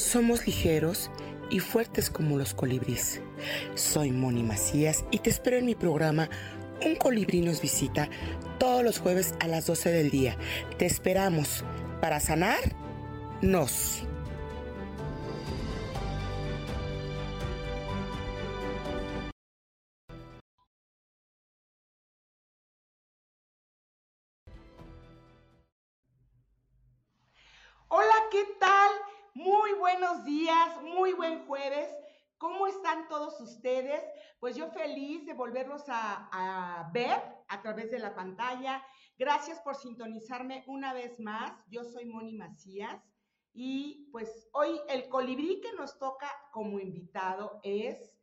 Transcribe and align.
Somos 0.00 0.46
ligeros 0.46 1.10
y 1.50 1.60
fuertes 1.60 2.08
como 2.08 2.38
los 2.38 2.54
colibríes. 2.54 3.20
Soy 3.74 4.10
Moni 4.10 4.42
Macías 4.42 5.04
y 5.10 5.18
te 5.18 5.28
espero 5.28 5.58
en 5.58 5.66
mi 5.66 5.74
programa 5.74 6.30
Un 6.86 6.96
colibrí 6.96 7.42
nos 7.42 7.60
visita 7.60 8.08
todos 8.58 8.82
los 8.82 8.98
jueves 8.98 9.34
a 9.40 9.46
las 9.46 9.66
12 9.66 9.90
del 9.90 10.10
día. 10.10 10.38
Te 10.78 10.86
esperamos 10.86 11.64
para 12.00 12.18
sanar 12.18 12.58
nos. 13.42 14.02
Buenos 29.92 30.24
días, 30.24 30.82
muy 30.82 31.14
buen 31.14 31.44
jueves. 31.46 31.88
¿Cómo 32.38 32.68
están 32.68 33.08
todos 33.08 33.40
ustedes? 33.40 34.00
Pues 34.38 34.54
yo 34.54 34.70
feliz 34.70 35.26
de 35.26 35.34
volverlos 35.34 35.82
a, 35.88 36.88
ver 36.92 37.20
a 37.48 37.60
través 37.60 37.90
de 37.90 37.98
la 37.98 38.14
pantalla. 38.14 38.84
Gracias 39.18 39.58
por 39.62 39.74
sintonizarme 39.74 40.62
una 40.68 40.92
vez 40.92 41.18
más. 41.18 41.52
Yo 41.68 41.82
soy 41.82 42.06
Moni 42.06 42.36
Macías 42.36 43.02
y 43.52 44.08
pues 44.12 44.48
hoy 44.52 44.80
el 44.88 45.08
colibrí 45.08 45.60
que 45.60 45.72
nos 45.72 45.98
toca 45.98 46.30
como 46.52 46.78
invitado 46.78 47.58
es 47.64 48.16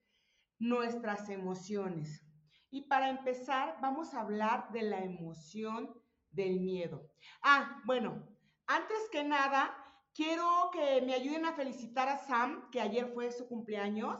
nuestras 0.59 1.27
emociones. 1.27 2.25
Y 2.69 2.83
para 2.83 3.09
empezar, 3.09 3.77
vamos 3.81 4.13
a 4.13 4.21
hablar 4.21 4.71
de 4.71 4.83
la 4.83 4.99
emoción 4.99 5.93
del 6.31 6.61
miedo. 6.61 7.09
Ah, 7.43 7.81
bueno, 7.85 8.25
antes 8.67 9.09
que 9.11 9.25
nada, 9.25 9.75
Quiero 10.17 10.71
que 10.73 10.99
me 11.03 11.13
ayuden 11.13 11.45
a 11.45 11.53
felicitar 11.53 12.09
a 12.09 12.17
Sam, 12.17 12.71
que 12.71 12.81
ayer 12.81 13.13
fue 13.13 13.31
su 13.31 13.47
cumpleaños. 13.47 14.17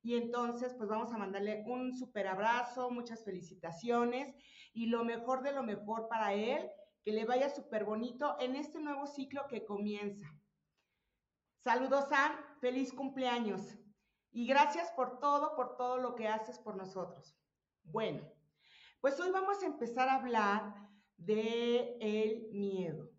Y 0.00 0.14
entonces, 0.14 0.72
pues 0.74 0.88
vamos 0.88 1.12
a 1.12 1.18
mandarle 1.18 1.64
un 1.66 1.92
super 1.92 2.28
abrazo, 2.28 2.88
muchas 2.92 3.24
felicitaciones 3.24 4.32
y 4.72 4.86
lo 4.86 5.04
mejor 5.04 5.42
de 5.42 5.50
lo 5.50 5.64
mejor 5.64 6.06
para 6.06 6.34
él, 6.34 6.70
que 7.02 7.10
le 7.10 7.24
vaya 7.24 7.50
súper 7.50 7.84
bonito 7.84 8.36
en 8.38 8.54
este 8.54 8.78
nuevo 8.78 9.08
ciclo 9.08 9.48
que 9.48 9.64
comienza. 9.64 10.28
Saludos, 11.58 12.08
Sam, 12.08 12.30
feliz 12.60 12.92
cumpleaños. 12.92 13.76
Y 14.30 14.46
gracias 14.46 14.92
por 14.92 15.18
todo, 15.18 15.56
por 15.56 15.76
todo 15.76 15.98
lo 15.98 16.14
que 16.14 16.28
haces 16.28 16.60
por 16.60 16.76
nosotros. 16.76 17.36
Bueno, 17.82 18.22
pues 19.00 19.18
hoy 19.18 19.32
vamos 19.32 19.60
a 19.64 19.66
empezar 19.66 20.08
a 20.08 20.14
hablar 20.14 20.76
de 21.16 21.96
el 21.98 22.52
miedo 22.52 23.09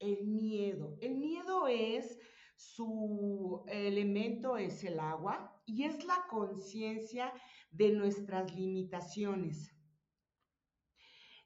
el 0.00 0.26
miedo. 0.26 0.96
El 1.00 1.16
miedo 1.16 1.68
es 1.68 2.18
su 2.56 3.64
elemento 3.68 4.58
es 4.58 4.84
el 4.84 5.00
agua 5.00 5.62
y 5.64 5.84
es 5.84 6.04
la 6.04 6.26
conciencia 6.28 7.32
de 7.70 7.92
nuestras 7.92 8.54
limitaciones. 8.54 9.74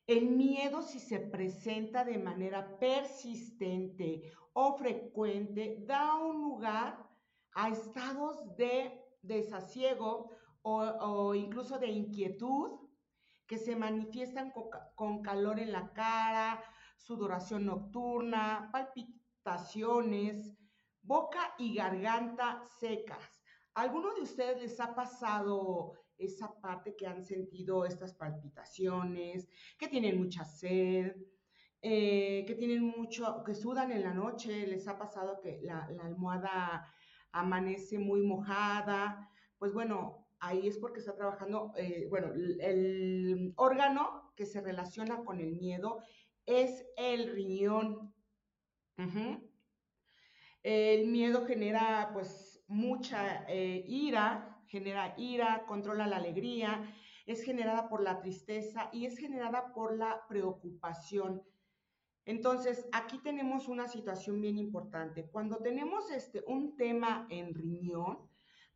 El 0.09 0.31
miedo 0.31 0.83
si 0.83 0.98
se 0.98 1.20
presenta 1.20 2.05
de 2.05 2.19
manera 2.19 2.79
persistente 2.81 4.23
o 4.55 4.77
frecuente 4.77 5.85
da 5.87 6.17
un 6.17 6.43
lugar 6.43 7.09
a 7.53 7.69
estados 7.69 8.57
de 8.57 9.01
desasiego 9.23 10.31
o, 10.63 11.35
incluso 11.35 11.79
de 11.79 11.89
inquietud 11.89 12.81
que 13.47 13.57
se 13.57 13.77
manifiestan 13.77 14.53
con 14.97 15.23
calor 15.23 15.61
en 15.61 15.70
la 15.70 15.93
cara, 15.93 16.61
sudoración 17.05 17.67
nocturna, 17.67 18.70
palpitaciones, 18.73 20.57
boca 21.03 21.55
y 21.59 21.75
garganta 21.75 22.63
secas. 22.81 23.42
¿Alguno 23.75 24.15
de 24.15 24.23
ustedes 24.23 24.61
les 24.63 24.81
ha 24.81 24.95
pasado 24.95 25.93
esa 26.17 26.59
parte 26.61 26.97
que 26.97 27.07
han 27.07 27.23
sentido 27.23 27.85
estas 27.85 28.14
palpitaciones, 28.14 29.48
que 29.79 29.89
tienen 29.89 30.19
mucha 30.19 30.45
sed, 30.45 31.14
eh, 31.83 32.45
que 32.47 32.55
tienen 32.55 32.83
mucho, 32.83 33.43
que 33.45 33.55
sudan 33.55 33.93
en 33.93 34.03
la 34.03 34.14
noche? 34.14 34.67
¿Les 34.67 34.89
ha 34.89 34.97
pasado 34.97 35.41
que 35.43 35.61
la, 35.63 35.87
almohada 36.03 36.91
amanece 37.33 37.98
muy 37.98 38.23
mojada? 38.23 39.29
Pues 39.59 39.75
bueno, 39.75 40.27
ahí 40.41 40.69
es 40.69 40.79
porque 40.79 41.01
está 41.01 41.14
trabajando, 41.14 41.73
eh, 41.77 42.07
bueno, 42.09 42.33
el 42.33 43.53
órgano 43.57 44.33
que 44.37 44.47
se 44.47 44.61
relaciona 44.61 45.23
con 45.25 45.41
el 45.41 45.53
miedo 45.53 46.01
es 46.47 46.85
el 46.97 47.33
riñón. 47.33 48.15
El 50.63 51.09
miedo 51.09 51.45
genera 51.45 52.11
pues 52.13 52.65
mucha 52.69 53.45
eh, 53.49 53.85
ira, 53.87 54.63
genera 54.67 55.15
ira, 55.19 55.65
controla 55.67 56.07
la 56.07 56.17
alegría, 56.17 56.95
es 57.27 57.43
generada 57.43 57.89
por 57.89 58.03
la 58.03 58.21
tristeza 58.21 58.91
y 58.93 59.07
es 59.07 59.19
generada 59.19 59.73
por 59.73 59.97
la 59.97 60.27
preocupación. 60.29 61.43
Entonces, 62.27 62.87
aquí 62.93 63.19
tenemos 63.19 63.69
una 63.69 63.87
situación 63.87 64.41
bien 64.41 64.59
importante. 64.59 65.29
Cuando 65.31 65.59
tenemos 65.59 66.11
este, 66.11 66.43
un 66.47 66.77
tema 66.77 67.27
en 67.29 67.55
riñón, 67.55 68.19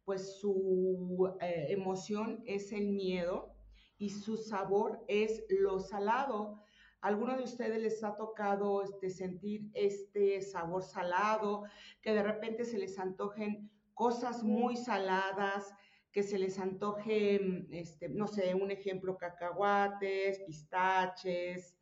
pues 0.05 0.39
su 0.39 1.35
eh, 1.41 1.67
emoción 1.71 2.43
es 2.47 2.73
el 2.73 2.89
miedo 2.89 3.55
y 3.99 4.11
su 4.11 4.37
sabor 4.37 5.05
es 5.09 5.45
lo 5.49 5.81
salado. 5.81 6.62
¿Alguno 7.00 7.36
de 7.36 7.44
ustedes 7.44 7.81
les 7.81 8.03
ha 8.03 8.16
tocado 8.16 8.82
este, 8.82 9.10
sentir 9.10 9.70
este 9.75 10.42
sabor 10.42 10.82
salado, 10.82 11.64
que 12.03 12.12
de 12.12 12.22
repente 12.22 12.64
se 12.64 12.78
les 12.78 12.98
antojen 12.98 13.70
cosas 13.94 14.42
muy 14.42 14.76
saladas, 14.76 15.72
que 16.10 16.22
se 16.22 16.38
les 16.38 16.58
antoje, 16.58 17.66
este, 17.70 18.08
no 18.08 18.26
sé, 18.26 18.54
un 18.54 18.70
ejemplo, 18.70 19.16
cacahuates, 19.16 20.41
pistaches, 20.41 21.76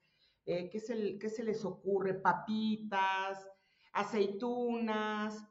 eh, 0.45 0.69
¿qué, 0.71 0.81
se, 0.81 1.19
¿qué 1.19 1.29
se 1.29 1.45
les 1.45 1.65
ocurre? 1.65 2.15
Papitas, 2.15 3.49
aceitunas. 3.93 5.47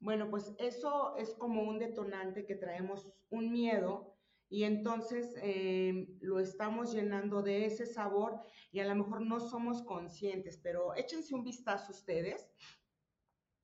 Bueno, 0.00 0.30
pues 0.30 0.54
eso 0.58 1.16
es 1.16 1.34
como 1.34 1.62
un 1.62 1.78
detonante 1.78 2.46
que 2.46 2.54
traemos 2.54 3.12
un 3.30 3.50
miedo 3.50 4.17
y 4.50 4.64
entonces 4.64 5.34
eh, 5.42 6.08
lo 6.20 6.40
estamos 6.40 6.92
llenando 6.92 7.42
de 7.42 7.66
ese 7.66 7.84
sabor 7.84 8.40
y 8.72 8.80
a 8.80 8.86
lo 8.86 8.94
mejor 8.94 9.20
no 9.20 9.40
somos 9.40 9.82
conscientes, 9.82 10.58
pero 10.62 10.94
échense 10.94 11.34
un 11.34 11.44
vistazo 11.44 11.92
ustedes 11.92 12.48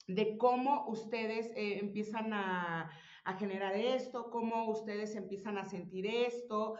de 0.07 0.37
cómo 0.37 0.87
ustedes 0.89 1.47
eh, 1.57 1.79
empiezan 1.79 2.33
a, 2.35 2.91
generar 3.39 3.75
esto, 3.75 4.31
cómo 4.31 4.69
ustedes 4.69 5.15
empiezan 5.17 5.57
a 5.57 5.65
sentir 5.65 6.07
esto. 6.07 6.75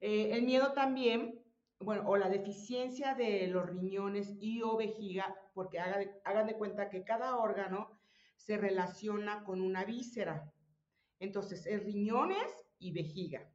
Eh, 0.00 0.30
el 0.32 0.42
miedo 0.42 0.72
también, 0.72 1.42
bueno, 1.80 2.04
o 2.06 2.16
la 2.16 2.28
deficiencia 2.28 3.16
de 3.16 3.48
los 3.48 3.66
riñones 3.66 4.36
y 4.38 4.62
o 4.62 4.76
vejiga, 4.76 5.34
porque 5.52 5.80
hagan, 5.80 6.08
hagan 6.24 6.46
de 6.46 6.54
cuenta 6.54 6.90
que 6.90 7.02
cada 7.02 7.36
órgano 7.38 7.98
se 8.36 8.56
relaciona 8.56 9.42
con 9.42 9.60
una 9.60 9.84
víscera. 9.84 10.52
Entonces, 11.18 11.66
es 11.66 11.82
riñones 11.82 12.69
y 12.80 12.90
vejiga. 12.90 13.48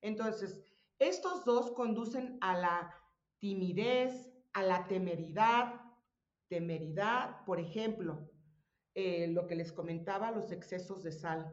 Entonces, 0.00 0.62
estos 0.98 1.44
dos 1.44 1.72
conducen 1.72 2.38
a 2.40 2.56
la 2.56 2.94
timidez, 3.38 4.32
a 4.54 4.62
la 4.62 4.86
temeridad, 4.86 5.80
temeridad, 6.48 7.44
por 7.44 7.60
ejemplo, 7.60 8.30
eh, 8.94 9.26
lo 9.28 9.46
que 9.46 9.56
les 9.56 9.72
comentaba, 9.72 10.30
los 10.30 10.52
excesos 10.52 11.02
de 11.02 11.12
sal, 11.12 11.52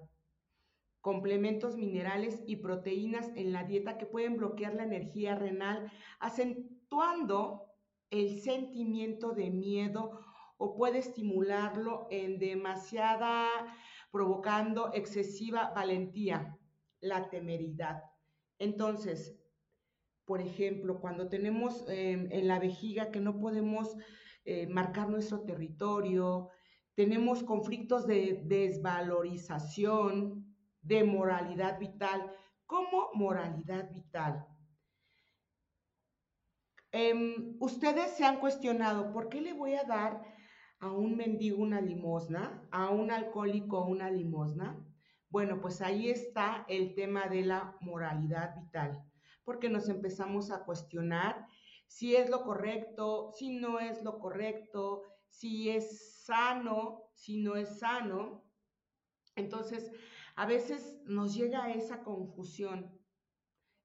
complementos 1.01 1.75
minerales 1.75 2.43
y 2.45 2.57
proteínas 2.57 3.31
en 3.35 3.51
la 3.51 3.63
dieta 3.63 3.97
que 3.97 4.05
pueden 4.05 4.37
bloquear 4.37 4.75
la 4.75 4.83
energía 4.83 5.35
renal, 5.35 5.91
acentuando 6.19 7.65
el 8.11 8.39
sentimiento 8.41 9.31
de 9.31 9.49
miedo 9.49 10.19
o 10.57 10.75
puede 10.75 10.99
estimularlo 10.99 12.07
en 12.11 12.37
demasiada, 12.37 13.47
provocando 14.11 14.91
excesiva 14.93 15.71
valentía 15.73 16.59
la 17.01 17.29
temeridad. 17.29 18.03
Entonces, 18.59 19.35
por 20.25 20.39
ejemplo, 20.39 21.01
cuando 21.01 21.27
tenemos 21.27 21.83
em, 21.89 22.31
en 22.31 22.47
la 22.47 22.59
vejiga 22.59 23.11
que 23.11 23.19
no 23.19 23.39
podemos 23.39 23.97
eh, 24.45 24.67
marcar 24.67 25.09
nuestro 25.09 25.41
territorio, 25.41 26.49
tenemos 26.95 27.43
conflictos 27.43 28.07
de 28.07 28.41
desvalorización, 28.45 30.55
de 30.81 31.03
moralidad 31.03 31.79
vital. 31.79 32.31
¿Cómo 32.65 33.09
moralidad 33.13 33.91
vital? 33.91 34.47
Em, 36.91 37.55
ustedes 37.59 38.11
se 38.11 38.25
han 38.25 38.39
cuestionado, 38.39 39.13
¿por 39.13 39.29
qué 39.29 39.41
le 39.41 39.53
voy 39.53 39.75
a 39.75 39.83
dar 39.83 40.23
a 40.79 40.91
un 40.91 41.15
mendigo 41.15 41.61
una 41.61 41.79
limosna, 41.79 42.67
a 42.71 42.89
un 42.89 43.11
alcohólico 43.11 43.85
una 43.85 44.09
limosna? 44.09 44.83
Bueno, 45.31 45.61
pues 45.61 45.81
ahí 45.81 46.09
está 46.09 46.65
el 46.67 46.93
tema 46.93 47.29
de 47.29 47.43
la 47.43 47.77
moralidad 47.79 48.53
vital, 48.53 49.01
porque 49.45 49.69
nos 49.69 49.87
empezamos 49.87 50.51
a 50.51 50.65
cuestionar 50.65 51.47
si 51.87 52.17
es 52.17 52.29
lo 52.29 52.43
correcto, 52.43 53.31
si 53.31 53.57
no 53.57 53.79
es 53.79 54.03
lo 54.03 54.19
correcto, 54.19 55.03
si 55.29 55.69
es 55.69 56.25
sano, 56.25 57.03
si 57.13 57.37
no 57.37 57.55
es 57.55 57.79
sano. 57.79 58.43
Entonces, 59.37 59.89
a 60.35 60.45
veces 60.45 60.99
nos 61.05 61.33
llega 61.33 61.71
esa 61.71 62.03
confusión. 62.03 62.99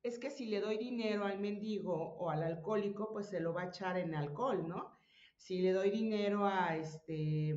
Es 0.03 0.19
que 0.19 0.31
si 0.31 0.47
le 0.47 0.61
doy 0.61 0.79
dinero 0.79 1.27
al 1.27 1.39
mendigo 1.39 1.95
o 1.95 2.29
al 2.29 2.43
alcohólico, 2.43 3.13
pues 3.13 3.29
se 3.29 3.39
lo 3.39 3.55
va 3.55 3.63
a 3.63 3.69
echar 3.69 3.97
en 3.99 4.17
alcohol, 4.17 4.67
¿no? 4.67 4.99
Si 5.37 5.61
le 5.61 5.73
doy 5.73 5.93
dinero 5.93 6.45
a 6.45 6.77
este 6.77 7.55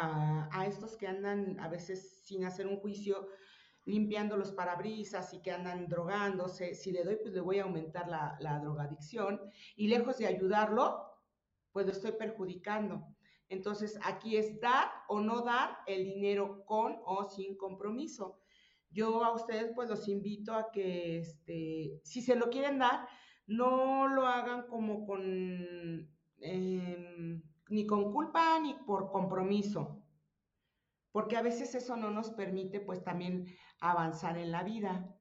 a, 0.00 0.66
estos 0.66 0.96
que 0.96 1.06
andan 1.06 1.58
a 1.60 1.68
veces 1.68 2.22
sin 2.24 2.44
hacer 2.44 2.66
un 2.66 2.78
juicio 2.78 3.28
limpiando 3.84 4.36
los 4.36 4.52
parabrisas 4.52 5.32
y 5.32 5.40
que 5.40 5.50
andan 5.50 5.88
drogándose, 5.88 6.74
si 6.74 6.92
le 6.92 7.04
doy, 7.04 7.16
pues 7.16 7.32
le 7.32 7.40
voy 7.40 7.58
a 7.58 7.64
aumentar 7.64 8.08
la, 8.08 8.36
la 8.40 8.58
drogadicción 8.58 9.40
y 9.76 9.88
lejos 9.88 10.18
de 10.18 10.26
ayudarlo, 10.26 11.04
pues 11.72 11.86
lo 11.86 11.92
estoy 11.92 12.12
perjudicando. 12.12 13.06
Entonces, 13.48 13.98
aquí 14.02 14.36
es 14.36 14.60
dar 14.60 14.90
o 15.08 15.20
no 15.20 15.40
dar 15.40 15.78
el 15.86 16.04
dinero 16.04 16.64
con 16.66 16.96
o 17.04 17.28
sin 17.30 17.56
compromiso. 17.56 18.40
Yo 18.90 19.24
a 19.24 19.34
ustedes 19.34 19.72
pues 19.74 19.88
los 19.88 20.06
invito 20.08 20.54
a 20.54 20.70
que, 20.70 21.18
este, 21.18 22.00
si 22.04 22.20
se 22.20 22.36
lo 22.36 22.50
quieren 22.50 22.78
dar, 22.78 23.08
no 23.46 24.08
lo 24.08 24.26
hagan 24.26 24.66
como 24.66 25.06
con... 25.06 26.10
Em, 26.40 27.42
ni 27.68 27.86
con 27.86 28.12
culpa 28.12 28.58
ni 28.60 28.74
por 28.74 29.10
compromiso, 29.10 30.02
porque 31.12 31.36
a 31.36 31.42
veces 31.42 31.74
eso 31.74 31.96
no 31.96 32.10
nos 32.10 32.30
permite 32.30 32.80
pues 32.80 33.02
también 33.02 33.46
avanzar 33.80 34.38
en 34.38 34.52
la 34.52 34.62
vida. 34.62 35.14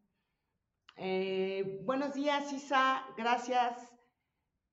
Eh, 0.95 1.79
buenos 1.83 2.13
días, 2.13 2.51
Isa, 2.51 3.05
gracias. 3.17 3.93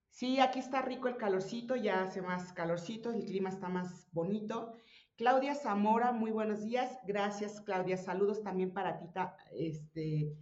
Sí, 0.08 0.38
aquí 0.38 0.60
está 0.60 0.80
rico 0.80 1.08
el 1.08 1.16
calorcito, 1.16 1.74
ya 1.74 2.04
hace 2.04 2.22
más 2.22 2.52
calorcito, 2.52 3.10
el 3.10 3.24
clima 3.24 3.48
está 3.48 3.68
más 3.68 4.08
bonito. 4.12 4.72
Claudia 5.16 5.54
Zamora, 5.54 6.12
muy 6.12 6.30
buenos 6.30 6.64
días. 6.64 6.98
Gracias, 7.06 7.60
Claudia. 7.60 7.96
Saludos 7.96 8.42
también 8.42 8.72
para 8.72 8.98
ti, 8.98 9.06
este, 9.52 10.32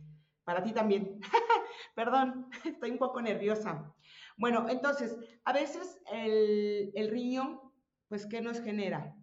para 0.44 0.62
ti 0.62 0.72
también. 0.72 1.20
Perdón, 1.94 2.48
estoy 2.64 2.90
un 2.90 2.98
poco 2.98 3.20
nerviosa. 3.20 3.94
Bueno, 4.42 4.68
entonces, 4.68 5.16
a 5.44 5.52
veces 5.52 6.02
el, 6.12 7.08
riñón, 7.12 7.60
pues, 8.08 8.26
¿qué 8.26 8.40
nos 8.40 8.60
genera? 8.60 9.14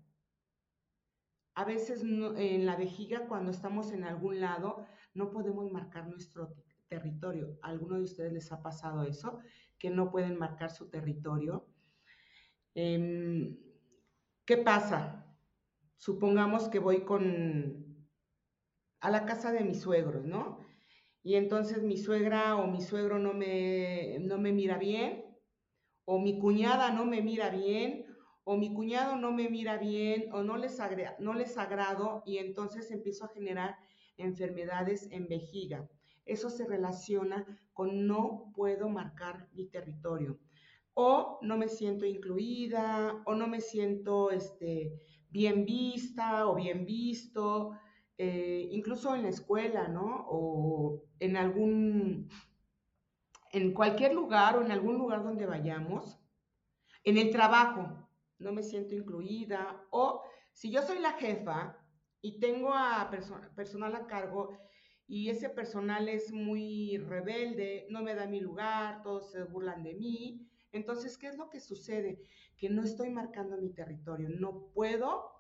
A 1.55 1.65
veces 1.65 2.03
en 2.03 2.65
la 2.65 2.77
vejiga, 2.77 3.27
cuando 3.27 3.51
estamos 3.51 3.91
en 3.91 4.05
algún 4.05 4.39
lado, 4.39 4.87
no 5.13 5.29
podemos 5.29 5.69
marcar 5.73 6.07
nuestro 6.07 6.55
territorio. 6.87 7.59
¿A 7.61 7.67
alguno 7.67 7.97
de 7.97 8.03
ustedes 8.03 8.31
les 8.31 8.49
ha 8.53 8.61
pasado 8.61 9.03
eso? 9.03 9.39
Que 9.77 9.89
no 9.89 10.09
pueden 10.09 10.39
marcar 10.39 10.71
su 10.71 10.89
territorio. 10.89 11.67
Em, 12.73 13.59
¿Qué 14.45 14.55
pasa? 14.55 15.35
Supongamos 15.97 16.69
que 16.69 16.79
voy 16.79 17.03
con 17.03 18.07
a 19.01 19.11
la 19.11 19.25
casa 19.25 19.51
de 19.51 19.65
mis 19.65 19.81
suegros, 19.81 20.23
¿no? 20.23 20.68
Y 21.23 21.35
entonces 21.35 21.83
mi 21.83 21.97
suegra 21.97 22.55
o 22.55 22.67
mi 22.67 22.81
suegro 22.81 23.19
no 23.19 23.33
me, 23.33 24.17
no 24.21 24.37
me 24.37 24.51
mira 24.51 24.77
bien, 24.77 25.25
o 26.05 26.19
mi 26.19 26.39
cuñada 26.39 26.91
no 26.91 27.05
me 27.05 27.21
mira 27.21 27.49
bien, 27.49 28.05
o 28.43 28.57
mi 28.57 28.73
cuñado 28.73 29.15
no 29.15 29.31
me 29.31 29.49
mira 29.49 29.77
bien, 29.77 30.33
o 30.33 30.41
no 30.43 30.57
les, 30.57 30.77
no 31.19 31.33
les 31.33 31.57
agrado, 31.57 32.23
y 32.25 32.37
entonces 32.37 32.89
empiezo 32.89 33.25
a 33.25 33.29
generar 33.29 33.77
enfermedades 34.17 35.07
en 35.11 35.27
vejiga. 35.27 35.87
Eso 36.25 36.49
se 36.49 36.65
relaciona 36.65 37.45
con 37.73 38.07
no 38.07 38.51
puedo 38.55 38.89
marcar 38.89 39.49
mi 39.53 39.65
territorio. 39.67 40.39
O 40.93 41.39
no 41.41 41.57
me 41.57 41.67
siento 41.67 42.05
incluida, 42.05 43.21
o 43.25 43.35
no 43.35 43.47
me 43.47 43.61
siento 43.61 44.31
este, 44.31 44.99
bien 45.29 45.65
vista 45.65 46.47
o 46.47 46.55
bien 46.55 46.85
visto, 46.85 47.71
eh, 48.21 48.67
incluso 48.71 49.15
en 49.15 49.23
la 49.23 49.29
escuela, 49.29 49.87
¿no? 49.87 50.25
O 50.27 51.01
en 51.21 51.37
algún, 51.37 52.27
en 53.53 53.73
cualquier 53.73 54.13
lugar 54.13 54.57
o 54.57 54.61
en 54.61 54.73
algún 54.73 54.97
lugar 54.97 55.23
donde 55.23 55.45
vayamos, 55.45 56.19
en 57.05 57.17
el 57.17 57.31
trabajo, 57.31 58.09
no 58.37 58.51
me 58.51 58.61
siento 58.61 58.93
incluida, 58.93 59.85
o 59.89 60.21
si 60.51 60.69
yo 60.69 60.81
soy 60.81 60.99
la 60.99 61.13
jefa 61.13 61.77
y 62.21 62.41
tengo 62.41 62.73
a 62.73 63.09
personal 63.55 63.95
a 63.95 64.05
cargo 64.05 64.49
y 65.07 65.29
ese 65.29 65.47
personal 65.47 66.09
es 66.09 66.33
muy 66.33 66.97
rebelde, 66.97 67.87
no 67.89 68.03
me 68.03 68.15
da 68.15 68.27
mi 68.27 68.41
lugar, 68.41 69.01
todos 69.01 69.31
se 69.31 69.43
burlan 69.43 69.81
de 69.81 69.93
mí, 69.93 70.45
entonces, 70.73 71.17
¿qué 71.17 71.27
es 71.27 71.37
lo 71.37 71.49
que 71.49 71.61
sucede? 71.61 72.21
Que 72.57 72.69
no 72.69 72.83
estoy 72.83 73.11
marcando 73.11 73.55
mi 73.55 73.69
territorio, 73.69 74.27
no 74.27 74.67
puedo 74.73 75.38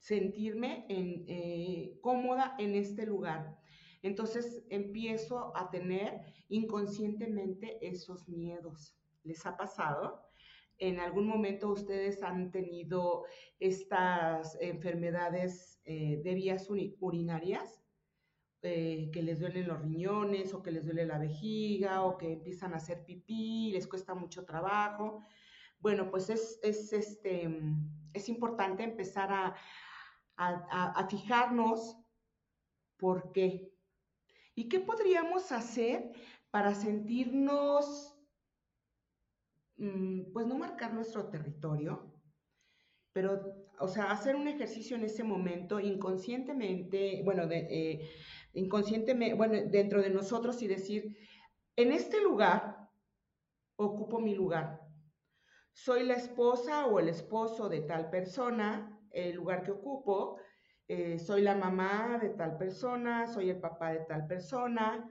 sentirme 0.00 0.86
en, 0.88 1.24
eh, 1.28 1.98
cómoda 2.00 2.56
en 2.58 2.74
este 2.74 3.06
lugar. 3.06 3.58
Entonces 4.02 4.64
empiezo 4.70 5.54
a 5.54 5.70
tener 5.70 6.22
inconscientemente 6.48 7.78
esos 7.86 8.28
miedos. 8.28 8.96
¿Les 9.22 9.44
ha 9.44 9.56
pasado? 9.56 10.22
¿En 10.78 10.98
algún 10.98 11.26
momento 11.26 11.70
ustedes 11.70 12.22
han 12.22 12.50
tenido 12.50 13.24
estas 13.58 14.56
enfermedades 14.60 15.78
eh, 15.84 16.22
de 16.24 16.34
vías 16.34 16.68
urinarias? 16.98 17.84
Eh, 18.62 19.10
que 19.10 19.22
les 19.22 19.40
duelen 19.40 19.68
los 19.68 19.80
riñones 19.80 20.52
o 20.52 20.62
que 20.62 20.70
les 20.70 20.84
duele 20.84 21.06
la 21.06 21.18
vejiga 21.18 22.02
o 22.02 22.18
que 22.18 22.30
empiezan 22.30 22.74
a 22.74 22.76
hacer 22.76 23.06
pipí, 23.06 23.70
les 23.72 23.86
cuesta 23.86 24.14
mucho 24.14 24.44
trabajo. 24.44 25.24
Bueno, 25.78 26.10
pues 26.10 26.28
es, 26.28 26.60
es, 26.62 26.92
este, 26.92 27.48
es 28.12 28.28
importante 28.28 28.82
empezar 28.82 29.32
a, 29.32 29.56
a, 30.40 31.06
fijarnos 31.08 31.98
por 32.96 33.32
qué. 33.32 33.72
¿Y 34.54 34.68
qué 34.68 34.80
podríamos 34.80 35.52
hacer 35.52 36.12
para 36.50 36.74
sentirnos, 36.74 38.16
mm, 39.76 40.32
pues 40.32 40.46
no 40.46 40.58
marcar 40.58 40.94
nuestro 40.94 41.28
territorio, 41.28 42.12
pero, 43.12 43.68
o 43.78 43.88
sea, 43.88 44.10
hacer 44.10 44.36
un 44.36 44.48
ejercicio 44.48 44.96
en 44.96 45.04
ese 45.04 45.24
momento 45.24 45.78
inconscientemente, 45.80 47.22
bueno, 47.24 47.44
eh, 47.50 48.10
inconscientemente, 48.54 49.34
bueno, 49.34 49.58
dentro 49.70 50.02
de 50.02 50.10
nosotros 50.10 50.60
y 50.62 50.68
decir, 50.68 51.16
en 51.76 51.92
este 51.92 52.20
lugar 52.22 52.88
ocupo 53.76 54.20
mi 54.20 54.34
lugar. 54.34 54.80
Soy 55.72 56.04
la 56.04 56.14
esposa 56.14 56.86
o 56.86 56.98
el 56.98 57.08
esposo 57.08 57.68
de 57.68 57.80
tal 57.82 58.10
persona, 58.10 58.99
el 59.10 59.36
lugar 59.36 59.62
que 59.62 59.72
ocupo, 59.72 60.38
eh, 60.88 61.18
soy 61.18 61.42
la 61.42 61.54
mamá 61.54 62.18
de 62.20 62.30
tal 62.30 62.56
persona, 62.56 63.26
soy 63.26 63.50
el 63.50 63.60
papá 63.60 63.92
de 63.92 64.00
tal 64.00 64.26
persona, 64.26 65.08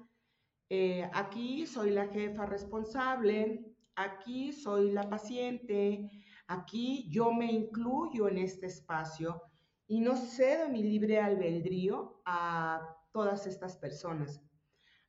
eh, 0.69 1.09
aquí 1.13 1.65
soy 1.65 1.91
la 1.91 2.07
jefa 2.07 2.45
responsable, 2.45 3.65
aquí 3.95 4.51
soy 4.51 4.91
la 4.91 5.09
paciente, 5.09 6.09
aquí 6.47 7.09
yo 7.09 7.31
me 7.31 7.51
incluyo 7.51 8.27
en 8.27 8.39
este 8.39 8.67
espacio 8.67 9.41
y 9.87 9.99
no 10.01 10.15
cedo 10.15 10.69
mi 10.69 10.83
libre 10.83 11.19
albedrío 11.19 12.21
a 12.25 12.95
todas 13.11 13.47
estas 13.47 13.77
personas. 13.77 14.41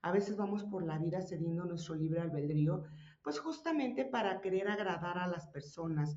A 0.02 0.12
veces 0.12 0.37
vamos 0.37 0.64
por 0.64 0.82
la 0.82 0.99
vida 0.99 1.20
cediendo 1.20 1.66
nuestro 1.66 1.94
libre 1.94 2.20
albedrío, 2.20 2.85
pues 3.23 3.38
justamente 3.38 4.06
para 4.06 4.40
querer 4.40 4.68
agradar 4.68 5.18
a 5.18 5.26
las 5.26 5.47
personas. 5.49 6.16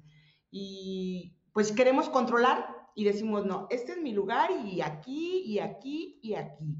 Y 0.49 1.35
pues 1.53 1.71
queremos 1.71 2.09
controlar 2.09 2.67
y 2.95 3.05
decimos, 3.05 3.45
no, 3.45 3.67
este 3.69 3.93
es 3.93 4.01
mi 4.01 4.11
lugar 4.11 4.49
y 4.65 4.81
aquí, 4.81 5.43
y 5.45 5.59
aquí, 5.59 6.19
y 6.21 6.33
aquí. 6.33 6.75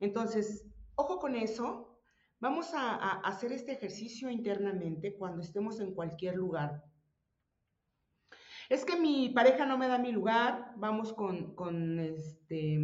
Entonces, 0.00 0.66
ojo 0.96 1.18
con 1.18 1.34
eso. 1.34 1.86
Vamos 2.40 2.72
a, 2.72 3.20
hacer 3.20 3.52
este 3.52 3.72
ejercicio 3.72 4.30
internamente 4.30 5.14
cuando 5.16 5.42
estemos 5.42 5.78
en 5.78 5.94
cualquier 5.94 6.36
lugar. 6.36 6.82
Es 8.70 8.84
que 8.84 8.96
mi 8.96 9.28
pareja 9.28 9.66
no 9.66 9.76
me 9.76 9.88
da 9.88 9.98
mi 9.98 10.10
lugar, 10.10 10.72
vamos 10.76 11.12
con, 11.12 11.98
este, 11.98 12.78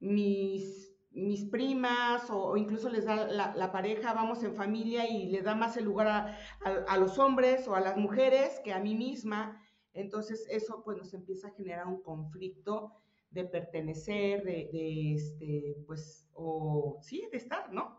mis, 0.00 0.85
mis 1.16 1.46
primas 1.46 2.28
o, 2.30 2.56
incluso 2.56 2.90
les 2.90 3.06
da 3.06 3.26
la, 3.26 3.72
pareja, 3.72 4.12
vamos 4.12 4.42
en 4.44 4.54
familia 4.54 5.08
y 5.08 5.30
le 5.30 5.40
da 5.40 5.54
más 5.54 5.76
el 5.76 5.84
lugar 5.84 6.36
a, 6.62 6.96
los 6.98 7.18
hombres 7.18 7.66
o 7.66 7.74
a 7.74 7.80
las 7.80 7.96
mujeres 7.96 8.60
que 8.62 8.72
a 8.72 8.78
mí 8.78 8.94
misma. 8.94 9.60
Entonces 9.94 10.46
eso 10.50 10.82
pues 10.84 10.98
nos 10.98 11.14
empieza 11.14 11.48
a 11.48 11.54
generar 11.54 11.86
un 11.86 12.02
conflicto 12.02 12.92
de 13.30 13.44
pertenecer, 13.44 14.44
de, 14.44 15.14
este, 15.14 15.76
pues, 15.86 16.28
o 16.34 16.98
sí, 17.02 17.26
de 17.32 17.38
estar, 17.38 17.72
¿no? 17.72 17.98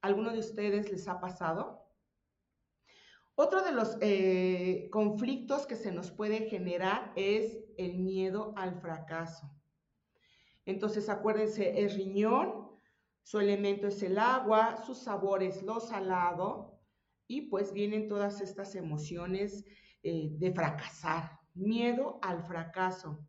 ¿Alguno 0.00 0.32
de 0.32 0.38
ustedes 0.38 0.90
les 0.90 1.08
ha 1.08 1.20
pasado? 1.20 1.84
Otro 3.34 3.62
de 3.62 3.72
los 3.72 3.98
eh, 4.00 4.88
conflictos 4.92 5.66
que 5.66 5.74
se 5.74 5.90
nos 5.90 6.12
puede 6.12 6.48
generar 6.48 7.12
es 7.16 7.64
el 7.78 7.98
miedo 7.98 8.52
al 8.56 8.80
fracaso. 8.80 9.53
Entonces, 10.66 11.08
acuérdense, 11.08 11.80
el 11.80 11.90
riñón, 11.90 12.70
su 13.22 13.38
elemento 13.38 13.86
es 13.88 14.02
el 14.02 14.18
agua, 14.18 14.76
su 14.76 14.94
sabor 14.94 15.42
es 15.42 15.62
lo 15.62 15.80
salado 15.80 16.78
y 17.26 17.42
pues 17.42 17.72
vienen 17.72 18.08
todas 18.08 18.40
estas 18.40 18.74
emociones 18.74 19.64
eh, 20.02 20.28
de 20.32 20.52
fracasar, 20.52 21.38
miedo 21.54 22.18
al 22.22 22.42
fracaso. 22.42 23.26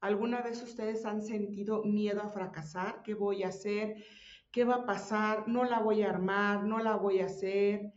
¿Alguna 0.00 0.42
vez 0.42 0.62
ustedes 0.62 1.04
han 1.04 1.22
sentido 1.22 1.84
miedo 1.84 2.22
a 2.22 2.28
fracasar? 2.28 3.02
¿Qué 3.02 3.14
voy 3.14 3.42
a 3.42 3.48
hacer? 3.48 4.04
¿Qué 4.50 4.64
va 4.64 4.76
a 4.76 4.86
pasar? 4.86 5.48
No 5.48 5.64
la 5.64 5.80
voy 5.80 6.02
a 6.02 6.10
armar, 6.10 6.64
no 6.64 6.78
la 6.78 6.96
voy 6.96 7.20
a 7.20 7.26
hacer. 7.26 7.92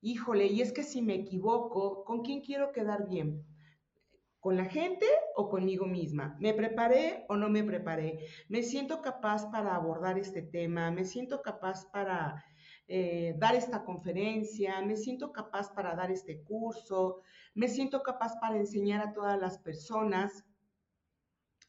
Híjole, 0.00 0.46
y 0.46 0.60
es 0.60 0.72
que 0.72 0.82
si 0.82 1.02
me 1.02 1.14
equivoco, 1.14 2.04
¿con 2.04 2.22
quién 2.22 2.40
quiero 2.40 2.72
quedar 2.72 3.08
bien? 3.08 3.44
¿Con 4.38 4.56
la 4.56 4.64
gente 4.64 5.06
o 5.36 5.48
conmigo 5.48 5.86
misma? 5.86 6.36
¿Me 6.40 6.54
preparé 6.54 7.24
o 7.28 7.36
no 7.36 7.48
me 7.48 7.64
preparé? 7.64 8.26
¿Me 8.48 8.62
siento 8.62 9.00
capaz 9.02 9.50
para 9.50 9.74
abordar 9.74 10.18
este 10.18 10.42
tema? 10.42 10.90
¿Me 10.90 11.04
siento 11.04 11.42
capaz 11.42 11.86
para 11.90 12.44
eh, 12.88 13.34
dar 13.38 13.54
esta 13.54 13.84
conferencia? 13.84 14.80
¿Me 14.82 14.96
siento 14.96 15.32
capaz 15.32 15.72
para 15.72 15.94
dar 15.94 16.10
este 16.10 16.42
curso? 16.42 17.22
¿Me 17.54 17.68
siento 17.68 18.02
capaz 18.02 18.38
para 18.40 18.56
enseñar 18.56 19.06
a 19.06 19.12
todas 19.12 19.38
las 19.38 19.58
personas? 19.58 20.44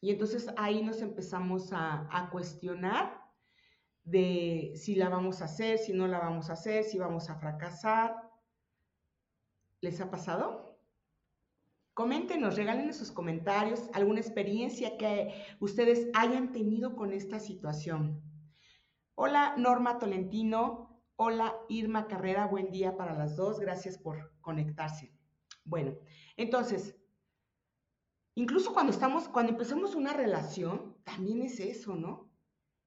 Y 0.02 0.10
entonces 0.10 0.48
ahí 0.56 0.82
nos 0.82 1.00
empezamos 1.00 1.70
a, 1.72 2.28
cuestionar 2.32 3.22
de 4.02 4.72
si 4.74 4.96
la 4.96 5.08
vamos 5.08 5.40
a 5.40 5.44
hacer, 5.44 5.78
si 5.78 5.92
no 5.92 6.08
la 6.08 6.18
vamos 6.18 6.50
a 6.50 6.54
hacer, 6.54 6.82
si 6.82 6.98
vamos 6.98 7.30
a 7.30 7.36
fracasar. 7.36 8.16
¿Les 9.80 10.00
ha 10.00 10.10
pasado? 10.10 10.71
Coméntenos, 11.94 12.56
regalen 12.56 12.94
sus 12.94 13.12
comentarios 13.12 13.90
alguna 13.92 14.20
experiencia 14.20 14.96
que 14.96 15.34
ustedes 15.60 16.08
hayan 16.14 16.52
tenido 16.52 16.96
con 16.96 17.12
esta 17.12 17.38
situación. 17.38 18.22
Hola 19.14 19.54
Norma 19.58 19.98
Tolentino, 19.98 21.02
hola 21.16 21.54
Irma 21.68 22.08
Carrera, 22.08 22.46
buen 22.46 22.70
día 22.70 22.96
para 22.96 23.14
las 23.14 23.36
dos, 23.36 23.60
gracias 23.60 23.98
por 23.98 24.32
conectarse. 24.40 25.12
Bueno, 25.64 25.94
entonces, 26.36 26.96
Incluso 28.34 28.72
cuando 28.72 28.92
estamos, 28.92 29.28
cuando 29.28 29.52
empezamos 29.52 29.94
una 29.94 30.14
relación, 30.14 30.96
también 31.04 31.42
es 31.42 31.60
eso, 31.60 31.96
¿no? 31.96 32.30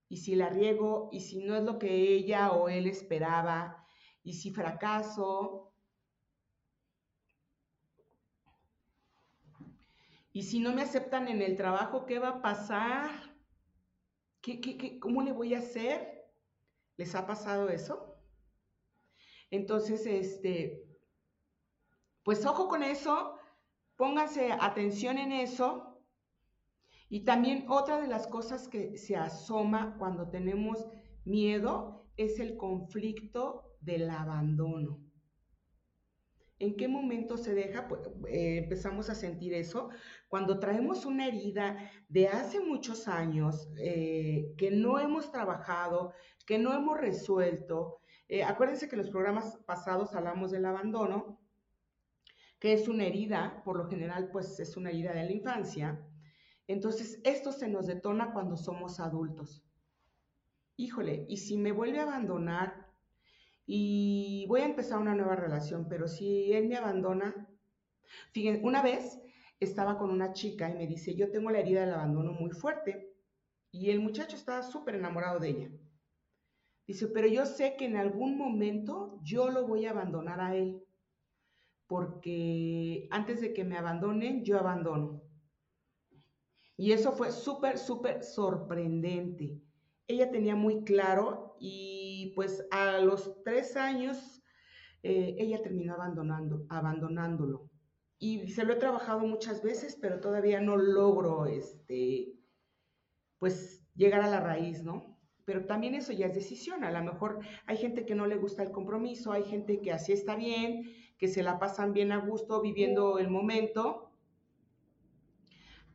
Y 0.09 0.17
si 0.17 0.35
la 0.35 0.50
riego, 0.50 1.09
y 1.12 1.19
si 1.19 1.38
no 1.38 1.55
es 1.55 1.63
lo 1.63 1.77
que 1.77 2.13
ella 2.13 2.51
o 2.51 2.67
él 2.67 2.88
esperaba, 2.88 3.85
y 4.24 4.33
si 4.33 4.51
fracaso, 4.51 5.75
y 10.36 10.44
si 10.44 10.60
no 10.60 10.74
me 10.74 10.82
aceptan 10.82 11.27
en 11.30 11.42
el 11.42 11.56
trabajo, 11.56 12.06
¿qué 12.06 12.20
va 12.20 12.27
a 12.27 12.42
pasar? 12.42 13.10
¿Qué, 14.42 14.60
qué, 14.60 15.00
cómo 15.00 15.24
le 15.24 15.32
voy 15.32 15.56
a 15.56 15.60
hacer? 15.60 16.25
¿Les 16.98 17.15
ha 17.15 17.25
pasado 17.25 17.70
eso? 17.70 18.20
Entonces, 19.50 20.06
este, 20.06 20.86
pues 22.24 22.46
ojo 22.46 22.68
con 22.68 22.84
eso, 22.84 23.39
Pónganse 23.96 24.51
atención 24.51 25.18
en 25.18 25.32
eso. 25.32 26.01
Y 27.08 27.24
también 27.24 27.65
otra 27.70 28.01
de 28.01 28.08
las 28.08 28.27
cosas 28.27 28.68
que 28.68 28.98
se 28.98 29.15
asoma 29.15 29.96
cuando 29.98 30.30
tenemos 30.30 30.86
miedo 31.24 32.10
es 32.18 32.39
el 32.39 32.58
conflicto 32.58 33.77
del 33.80 34.10
abandono. 34.10 35.00
¿En 36.58 36.75
qué 36.75 36.88
momento 36.88 37.38
se 37.38 37.54
deja? 37.54 37.88
Pues, 37.88 38.01
eh, 38.27 38.58
empezamos 38.63 39.10
a 39.10 39.15
sentir 39.15 39.54
eso 39.54 39.89
cuando 40.36 40.60
traemos 40.60 41.06
una 41.06 41.27
herida 41.27 41.89
de 42.10 42.27
hace 42.27 42.60
muchos 42.60 43.08
años 43.08 43.70
eh, 43.77 44.54
que 44.58 44.70
no 44.70 45.00
hemos 45.00 45.32
trabajado, 45.32 46.12
que 46.46 46.60
no 46.60 46.74
hemos 46.74 47.00
resuelto. 47.00 48.01
Eh, 48.27 48.44
acuérdense 48.44 48.89
que 48.89 48.96
en 48.96 49.04
los 49.04 49.12
programas 49.12 49.56
pasados 49.65 50.13
hablamos 50.13 50.51
del 50.51 50.65
abandono 50.65 51.39
que 52.60 52.74
es 52.74 52.89
una 52.89 53.06
herida, 53.06 53.62
por 53.63 53.77
lo 53.77 53.88
general 53.88 54.30
pues 54.30 54.60
es 54.60 54.75
una 54.75 54.89
herida 54.89 55.13
de 55.13 55.24
la 55.24 55.32
infancia. 55.32 56.06
Entonces, 56.68 57.22
esto 57.24 57.54
se 57.54 57.70
nos 57.70 57.88
detona 57.88 58.34
cuando 58.34 58.58
somos 58.58 59.00
adultos. 59.00 59.63
Híjole, 60.75 61.25
y 61.30 61.38
si 61.38 61.56
me 61.56 61.72
vuelve 61.72 62.00
a 62.00 62.04
abandonar 62.04 62.89
y 63.65 64.46
voy 64.50 64.60
a 64.60 64.65
empezar 64.65 65.00
una 65.00 65.15
nueva 65.15 65.38
relación, 65.38 65.88
pero 65.88 66.10
si 66.10 66.51
él 66.51 66.68
me 66.68 66.75
abandona, 66.75 67.48
fíjense, 68.34 68.62
una 68.65 68.82
vez 68.82 69.22
estaba 69.59 69.97
con 69.97 70.09
una 70.09 70.33
chica 70.33 70.69
y 70.69 70.75
me 70.75 70.88
dice, 70.88 71.15
yo 71.15 71.31
tengo 71.31 71.50
la 71.50 71.59
herida 71.59 71.81
del 71.81 71.93
abandono 71.93 72.33
muy 72.33 72.51
fuerte 72.51 73.13
y 73.71 73.89
el 73.89 74.00
muchacho 74.00 74.35
estaba 74.35 74.63
súper 74.63 74.95
enamorado 74.95 75.39
de 75.39 75.50
ella. 75.50 75.71
Dice, 76.88 77.07
pero 77.07 77.27
yo 77.27 77.45
sé 77.45 77.75
que 77.77 77.85
en 77.85 77.97
algún 77.97 78.38
momento 78.38 79.19
yo 79.24 79.50
lo 79.50 79.65
voy 79.65 79.85
a 79.85 79.91
abandonar 79.91 80.39
a 80.39 80.55
él 80.55 80.85
porque 81.88 83.07
antes 83.12 83.41
de 83.41 83.53
que 83.53 83.63
me 83.63 83.77
abandonen, 83.77 84.43
yo 84.43 84.59
abandono. 84.59 85.21
Y 86.77 86.91
eso 86.91 87.12
fue 87.12 87.31
súper, 87.31 87.77
súper 87.77 88.24
sorprendente. 88.24 89.62
Ella 90.07 90.29
tenía 90.29 90.55
muy 90.55 90.83
claro 90.83 91.55
y 91.59 92.33
pues 92.35 92.65
a 92.71 93.00
los 93.00 93.41
tres 93.43 93.75
años 93.75 94.43
eh, 95.03 95.35
ella 95.39 95.62
terminó 95.62 95.93
abandonando, 95.93 96.65
abandonándolo. 96.69 97.69
Y 98.17 98.50
se 98.50 98.63
lo 98.63 98.74
he 98.74 98.77
trabajado 98.77 99.19
muchas 99.19 99.62
veces, 99.62 99.98
pero 100.01 100.19
todavía 100.19 100.62
no 100.62 100.77
logro, 100.77 101.45
este, 101.45 102.34
pues, 103.39 103.86
llegar 103.95 104.22
a 104.22 104.29
la 104.29 104.39
raíz, 104.39 104.84
¿no? 104.84 105.17
Pero 105.45 105.65
también 105.65 105.95
eso 105.95 106.12
ya 106.12 106.27
es 106.27 106.34
decisión. 106.34 106.84
A 106.84 106.91
lo 106.91 107.03
mejor 107.03 107.39
hay 107.67 107.77
gente 107.77 108.05
que 108.05 108.15
no 108.15 108.25
le 108.25 108.36
gusta 108.36 108.63
el 108.63 108.72
compromiso, 108.72 109.31
hay 109.31 109.43
gente 109.43 109.81
que 109.81 109.91
así 109.91 110.12
está 110.12 110.36
bien, 110.36 110.91
que 111.17 111.27
se 111.27 111.43
la 111.43 111.60
pasan 111.60 111.93
bien 111.93 112.12
a 112.12 112.17
gusto 112.17 112.62
viviendo 112.62 113.19
el 113.19 113.29
momento, 113.29 114.12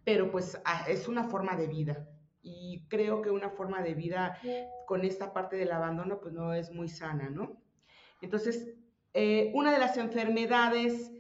pero 0.05 0.31
pues 0.31 0.61
ah, 0.65 0.87
es 0.89 1.09
una 1.09 1.25
forma 1.25 1.57
de 1.57 1.67
vida. 1.67 2.09
Y 2.43 2.87
creo 2.89 3.21
que 3.21 3.31
una 3.31 3.50
forma 3.50 3.83
de 3.83 3.95
vida 3.95 4.39
con 4.87 5.05
esta 5.05 5.33
parte 5.33 5.57
del 5.57 5.73
abandono 5.73 6.21
pues 6.21 6.33
no 6.33 6.55
es 6.55 6.71
muy 6.71 6.89
sana, 6.89 7.29
¿no? 7.29 7.61
Entonces, 8.23 8.75
eh, 9.12 9.50
una 9.55 9.73
de 9.73 9.79
las 9.79 9.97
enfermedades, 9.99 11.12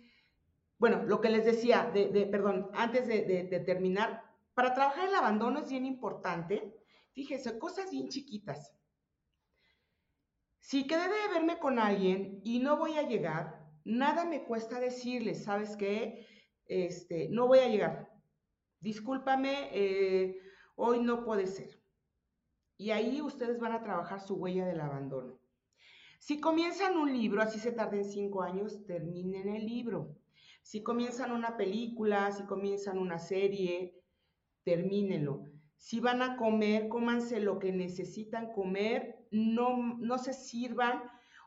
bueno, 0.80 1.04
lo 1.04 1.20
que 1.20 1.30
les 1.30 1.44
decía, 1.44 1.88
de, 1.94 2.26
perdón, 2.26 2.68
antes 2.72 3.06
de, 3.06 3.62
terminar, 3.64 4.24
para 4.54 4.74
trabajar 4.74 5.08
el 5.08 5.14
abandono 5.14 5.60
es 5.60 5.70
bien 5.70 5.86
importante, 5.86 6.74
fíjense, 7.12 7.56
cosas 7.60 7.92
bien 7.92 8.08
chiquitas. 8.08 8.74
Si 10.58 10.88
quedé 10.88 11.08
de 11.08 11.32
verme 11.32 11.60
con 11.60 11.78
alguien 11.78 12.40
y 12.42 12.58
no 12.58 12.76
voy 12.76 12.98
a 12.98 13.02
llegar, 13.02 13.60
Nada 13.84 14.24
me 14.24 14.44
cuesta 14.44 14.78
decirles, 14.78 15.44
¿sabes 15.44 15.76
qué? 15.76 16.26
Este, 16.66 17.28
no 17.30 17.46
voy 17.46 17.60
a 17.60 17.68
llegar. 17.68 18.10
Discúlpame, 18.78 19.70
eh, 19.72 20.38
hoy 20.76 21.00
no 21.00 21.24
puede 21.24 21.46
ser. 21.46 21.82
Y 22.76 22.90
ahí 22.90 23.20
ustedes 23.20 23.58
van 23.58 23.72
a 23.72 23.82
trabajar 23.82 24.20
su 24.20 24.36
huella 24.36 24.66
del 24.66 24.80
abandono. 24.80 25.38
Si 26.18 26.40
comienzan 26.40 26.96
un 26.96 27.12
libro, 27.12 27.40
así 27.40 27.58
se 27.58 27.72
tarden 27.72 28.04
cinco 28.04 28.42
años, 28.42 28.84
terminen 28.86 29.48
el 29.48 29.66
libro. 29.66 30.19
Si 30.70 30.84
comienzan 30.84 31.32
una 31.32 31.56
película, 31.56 32.30
si 32.30 32.44
comienzan 32.44 32.96
una 32.96 33.18
serie, 33.18 34.00
termínenlo. 34.62 35.50
Si 35.74 35.98
van 35.98 36.22
a 36.22 36.36
comer, 36.36 36.88
cómanse 36.88 37.40
lo 37.40 37.58
que 37.58 37.72
necesitan 37.72 38.52
comer, 38.52 39.26
no, 39.32 39.96
no 39.98 40.18
se 40.18 40.32
sirvan 40.32 41.02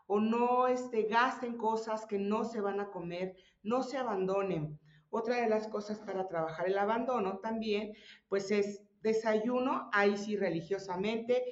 o 0.08 0.20
no 0.20 0.68
este, 0.68 1.04
gasten 1.04 1.56
cosas 1.56 2.06
que 2.06 2.20
no 2.20 2.44
se 2.44 2.60
van 2.60 2.82
a 2.82 2.92
comer, 2.92 3.38
no 3.62 3.82
se 3.82 3.96
abandonen. 3.96 4.78
Otra 5.10 5.38
de 5.38 5.48
las 5.48 5.70
cosas 5.70 6.00
para 6.00 6.28
trabajar 6.28 6.68
el 6.68 6.78
abandono 6.78 7.38
también, 7.38 7.94
pues 8.28 8.52
es 8.52 8.84
desayuno, 9.02 9.90
ahí 9.94 10.18
sí 10.18 10.36
religiosamente, 10.36 11.46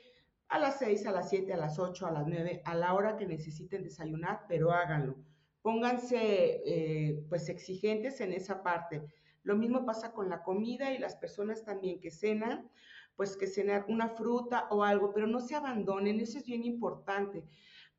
a 0.50 0.60
las 0.60 0.78
6, 0.80 1.08
a 1.08 1.14
las 1.14 1.30
7, 1.30 1.54
a 1.54 1.58
las 1.58 1.80
8, 1.80 2.06
a 2.06 2.12
las 2.12 2.28
9, 2.28 2.64
a 2.66 2.76
la 2.76 2.94
hora 2.94 3.16
que 3.16 3.26
necesiten 3.26 3.82
desayunar, 3.82 4.44
pero 4.50 4.74
háganlo. 4.74 5.31
Pónganse 5.62 6.62
eh, 6.66 7.26
pues 7.30 7.50
exigentes 7.50 8.22
en 8.22 8.34
esa 8.34 8.64
parte. 8.64 9.04
Lo 9.44 9.56
mismo 9.56 9.86
pasa 9.86 10.12
con 10.14 10.30
la 10.30 10.44
comida 10.44 10.92
y 10.92 10.98
las 10.98 11.16
personas 11.16 11.64
también 11.64 12.00
que 12.00 12.12
cenan, 12.12 12.70
pues 13.16 13.38
que 13.38 13.48
cenar 13.48 13.86
una 13.88 14.10
fruta 14.10 14.68
o 14.72 14.84
algo, 14.84 15.14
pero 15.14 15.28
no 15.28 15.40
se 15.40 15.56
abandonen, 15.56 16.20
eso 16.20 16.38
es 16.38 16.46
bien 16.46 16.64
importante 16.64 17.44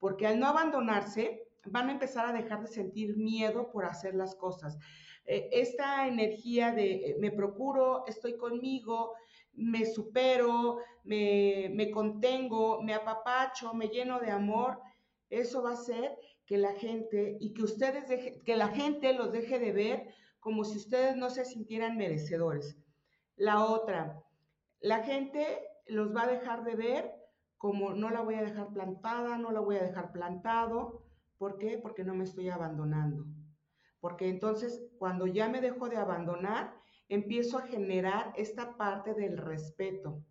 porque 0.02 0.26
al 0.26 0.40
no 0.40 0.48
abandonarse 0.48 1.46
van 1.66 1.88
a 1.88 1.92
empezar 1.92 2.26
a 2.26 2.32
dejar 2.32 2.60
de 2.62 2.66
sentir 2.66 3.16
miedo 3.16 3.70
por 3.70 3.84
hacer 3.84 4.16
las 4.16 4.34
cosas. 4.34 4.76
eh, 5.24 5.48
esta 5.52 6.08
energía 6.08 6.72
de 6.72 6.94
eh, 6.94 7.16
me 7.20 7.30
procuro, 7.30 8.04
estoy 8.08 8.36
conmigo, 8.36 9.12
me 9.52 9.86
supero, 9.86 10.78
me, 11.04 11.70
me 11.72 11.92
contengo, 11.92 12.82
me 12.82 12.94
apapacho, 12.94 13.74
me 13.74 13.86
lleno 13.90 14.18
de 14.18 14.32
amor, 14.32 14.80
eso 15.30 15.62
va 15.62 15.70
a 15.70 15.74
hacer 15.74 16.18
que 16.52 16.58
la 16.58 16.74
gente 16.74 17.38
y 17.40 17.54
que 17.54 17.62
ustedes 17.62 18.04
que 18.44 18.56
la 18.56 18.68
gente 18.68 19.14
los 19.14 19.32
deje 19.32 19.58
de 19.58 19.72
ver 19.72 20.14
como 20.38 20.64
si 20.64 20.76
ustedes 20.76 21.16
no 21.16 21.30
se 21.30 21.46
sintieran 21.46 21.96
merecedores. 21.96 22.76
La 23.36 23.64
otra, 23.64 24.22
la 24.78 25.02
gente 25.02 25.66
los 25.86 26.14
va 26.14 26.24
a 26.24 26.26
dejar 26.30 26.62
de 26.64 26.76
ver 26.76 27.10
como 27.56 27.94
no 27.94 28.10
la 28.10 28.20
voy 28.20 28.34
a 28.34 28.42
dejar 28.42 28.70
plantada, 28.70 29.38
no 29.38 29.50
la 29.50 29.60
voy 29.60 29.76
a 29.76 29.82
dejar 29.82 30.12
plantado. 30.12 31.06
¿Por 31.38 31.56
qué? 31.56 31.78
Porque 31.78 32.04
no 32.04 32.14
me 32.14 32.24
estoy 32.24 32.50
abandonando. 32.50 33.24
Porque 33.98 34.28
entonces 34.28 34.84
cuando 34.98 35.26
ya 35.26 35.48
me 35.48 35.62
dejo 35.62 35.88
de 35.88 35.96
abandonar, 35.96 36.74
empiezo 37.08 37.56
a 37.56 37.66
generar 37.66 38.34
esta 38.36 38.76
parte 38.76 39.14
del 39.14 39.38
respeto. 39.38 40.22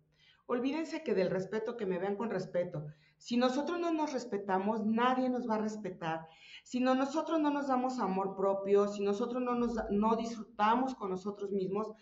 Olvídense 0.46 1.02
que 1.02 1.14
del 1.14 1.30
respeto, 1.30 1.76
que 1.76 1.86
me 1.86 1.98
vean 1.98 2.16
con 2.16 2.30
respeto. 2.30 2.86
Si 3.16 3.36
nosotros 3.36 3.78
no 3.78 3.92
nos 3.92 4.12
respetamos, 4.12 4.84
nadie 4.84 5.28
nos 5.28 5.48
va 5.48 5.54
a 5.54 5.58
respetar. 5.58 6.26
Si 6.64 6.80
no, 6.80 6.94
nosotros 6.94 7.40
no 7.40 7.50
nos 7.50 7.68
damos 7.68 7.98
amor 8.00 8.34
propio, 8.36 8.88
si 8.88 9.02
nosotros 9.02 9.42
no, 9.42 9.54
nos, 9.54 9.76
no 9.90 10.16
disfrutamos 10.16 10.94
con 10.94 11.10
nosotros 11.10 11.50
mismos, 11.50 11.92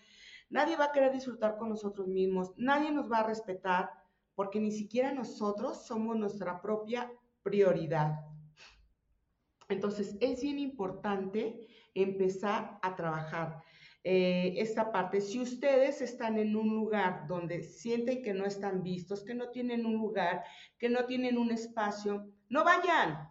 nadie 0.48 0.76
va 0.76 0.86
a 0.86 0.92
querer 0.92 1.12
disfrutar 1.12 1.58
con 1.58 1.68
nosotros 1.68 2.08
mismos, 2.08 2.52
nadie 2.56 2.90
nos 2.90 3.10
va 3.10 3.18
a 3.18 3.26
respetar, 3.26 3.90
porque 4.34 4.60
ni 4.60 4.72
siquiera 4.72 5.12
nosotros 5.12 5.86
somos 5.86 6.16
nuestra 6.16 6.62
propia 6.62 7.12
prioridad. 7.42 8.20
Entonces, 9.68 10.16
es 10.20 10.42
bien 10.42 10.58
importante 10.58 11.66
empezar 11.94 12.78
a 12.82 12.96
trabajar 12.96 13.62
eh, 14.02 14.54
esta 14.56 14.90
parte. 14.92 15.20
Si 15.20 15.38
ustedes 15.38 16.00
están 16.00 16.38
en 16.38 16.56
un 16.56 16.68
lugar 16.68 17.26
donde 17.26 17.62
sienten 17.62 18.22
que 18.22 18.32
no 18.32 18.46
están 18.46 18.82
vistos, 18.82 19.22
que 19.22 19.34
no 19.34 19.50
tienen 19.50 19.84
un 19.84 19.96
lugar, 19.96 20.42
que 20.78 20.88
no 20.88 21.04
tienen 21.04 21.36
un 21.36 21.50
espacio, 21.50 22.26
no 22.48 22.64
vayan. 22.64 23.28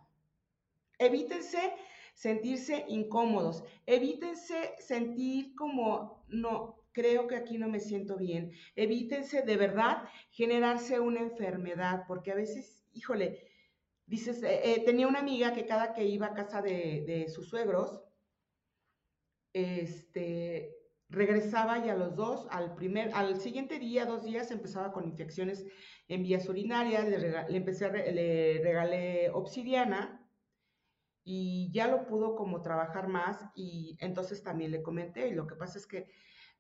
Evítense 1.00 1.74
sentirse 2.14 2.86
incómodos, 2.88 3.64
evítense 3.86 4.76
sentir 4.78 5.56
como, 5.56 6.24
no, 6.28 6.84
creo 6.92 7.28
que 7.28 7.38
aquí 7.38 7.58
no 7.58 7.70
me 7.70 7.80
siento 7.80 8.18
bien, 8.18 8.52
evítense 8.76 9.42
de 9.42 9.56
verdad 9.56 10.04
generarse 10.32 11.00
una 11.00 11.22
enfermedad, 11.22 12.04
porque 12.08 12.32
a 12.32 12.36
veces, 12.36 12.86
híjole, 12.94 13.48
dices, 14.06 14.44
eh, 14.44 14.62
eh, 14.64 14.84
tenía 14.86 15.08
una 15.08 15.20
amiga 15.20 15.54
que 15.54 15.66
cada 15.66 15.94
que 15.94 16.04
iba 16.04 16.28
a 16.28 16.34
casa 16.34 16.62
de, 16.62 17.06
de 17.08 17.30
sus 17.30 17.48
suegros, 17.48 18.02
este, 19.54 20.76
regresaba 21.10 21.86
y 21.86 21.90
a 21.90 21.96
los 21.96 22.16
dos, 22.16 22.48
al 22.52 22.76
primer, 22.76 23.12
al 23.14 23.40
siguiente 23.40 23.80
día, 23.80 24.06
dos 24.06 24.24
días, 24.24 24.52
empezaba 24.52 24.92
con 24.92 25.06
infecciones 25.06 25.66
en 26.08 26.24
vías 26.24 26.48
urinarias, 26.48 27.08
le, 27.08 27.58
empecé 27.58 27.86
a, 27.86 27.92
le 27.92 28.62
regalé 28.64 29.30
obsidiana 29.32 30.28
y 31.24 31.70
ya 31.72 31.88
lo 31.88 32.06
pudo 32.06 32.36
como 32.36 32.62
trabajar 32.62 33.08
más 33.08 33.46
y 33.56 33.98
entonces 34.00 34.42
también 34.42 34.72
le 34.72 34.82
comenté 34.82 35.28
y 35.28 35.36
lo 35.36 35.46
que 35.46 35.56
pasa 35.56 35.78
es 35.78 35.86
que 35.86 36.08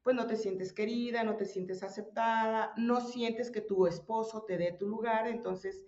pues 0.03 0.15
no 0.15 0.27
te 0.27 0.36
sientes 0.36 0.74
querida, 0.74 1.24
no 1.24 1.36
te 1.36 1.46
sientes 1.46 1.84
aceptada, 1.84 2.74
no 2.77 3.01
sientes 3.01 3.51
que 3.51 3.62
tu 3.62 3.86
esposo 3.88 4.43
te 4.48 4.58
dé 4.58 4.72
tu 4.72 4.88
lugar, 4.88 5.27
entonces 5.27 5.86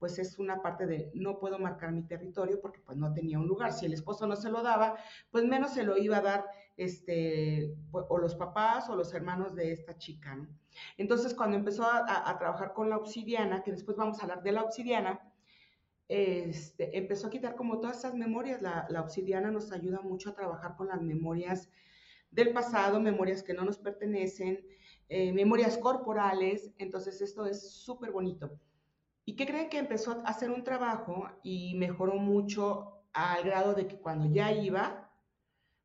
pues 0.00 0.18
es 0.18 0.38
una 0.38 0.62
parte 0.62 0.86
de 0.86 1.10
no 1.14 1.38
puedo 1.38 1.58
marcar 1.58 1.92
mi 1.92 2.02
territorio 2.02 2.58
porque 2.60 2.80
pues 2.80 2.96
no 2.96 3.12
tenía 3.12 3.38
un 3.38 3.46
lugar. 3.46 3.72
Si 3.72 3.84
el 3.84 3.92
esposo 3.92 4.26
no 4.26 4.34
se 4.34 4.50
lo 4.50 4.62
daba, 4.62 4.96
pues 5.30 5.44
menos 5.44 5.74
se 5.74 5.84
lo 5.84 5.98
iba 5.98 6.16
a 6.16 6.22
dar 6.22 6.46
este, 6.78 7.76
o 7.92 8.16
los 8.16 8.34
papás 8.34 8.88
o 8.88 8.96
los 8.96 9.12
hermanos 9.12 9.54
de 9.54 9.72
esta 9.72 9.98
chica. 9.98 10.48
Entonces 10.96 11.34
cuando 11.34 11.58
empezó 11.58 11.84
a, 11.84 12.38
trabajar 12.38 12.72
con 12.72 12.88
la 12.88 12.96
obsidiana, 12.96 13.62
que 13.62 13.72
después 13.72 13.98
vamos 13.98 14.18
a 14.18 14.22
hablar 14.22 14.42
de 14.42 14.52
la 14.52 14.62
obsidiana, 14.62 15.20
este, 16.08 16.96
empezó 16.96 17.26
a 17.26 17.30
quitar 17.30 17.54
como 17.54 17.78
todas 17.78 17.98
esas 17.98 18.14
memorias. 18.14 18.62
La, 18.62 19.02
obsidiana 19.02 19.50
nos 19.50 19.70
ayuda 19.70 20.00
mucho 20.00 20.30
a 20.30 20.34
trabajar 20.34 20.76
con 20.76 20.88
las 20.88 21.02
memorias 21.02 21.68
del 22.30 22.54
pasado, 22.54 23.00
memorias 23.00 23.42
que 23.42 23.52
no 23.52 23.66
nos 23.66 23.76
pertenecen, 23.76 24.66
eh, 25.10 25.30
memorias 25.34 25.76
corporales. 25.76 26.70
Entonces 26.78 27.20
esto 27.20 27.44
es 27.44 27.70
súper 27.70 28.12
bonito. 28.12 28.58
¿Y 29.24 29.36
qué 29.36 29.46
creen 29.46 29.68
que 29.68 29.78
empezó 29.78 30.12
a 30.12 30.30
hacer 30.30 30.50
un 30.50 30.64
trabajo 30.64 31.28
y 31.42 31.74
mejoró 31.76 32.14
mucho 32.16 33.04
al 33.12 33.44
grado 33.44 33.74
de 33.74 33.86
que 33.86 33.98
cuando 33.98 34.32
ya 34.32 34.52
iba, 34.52 35.10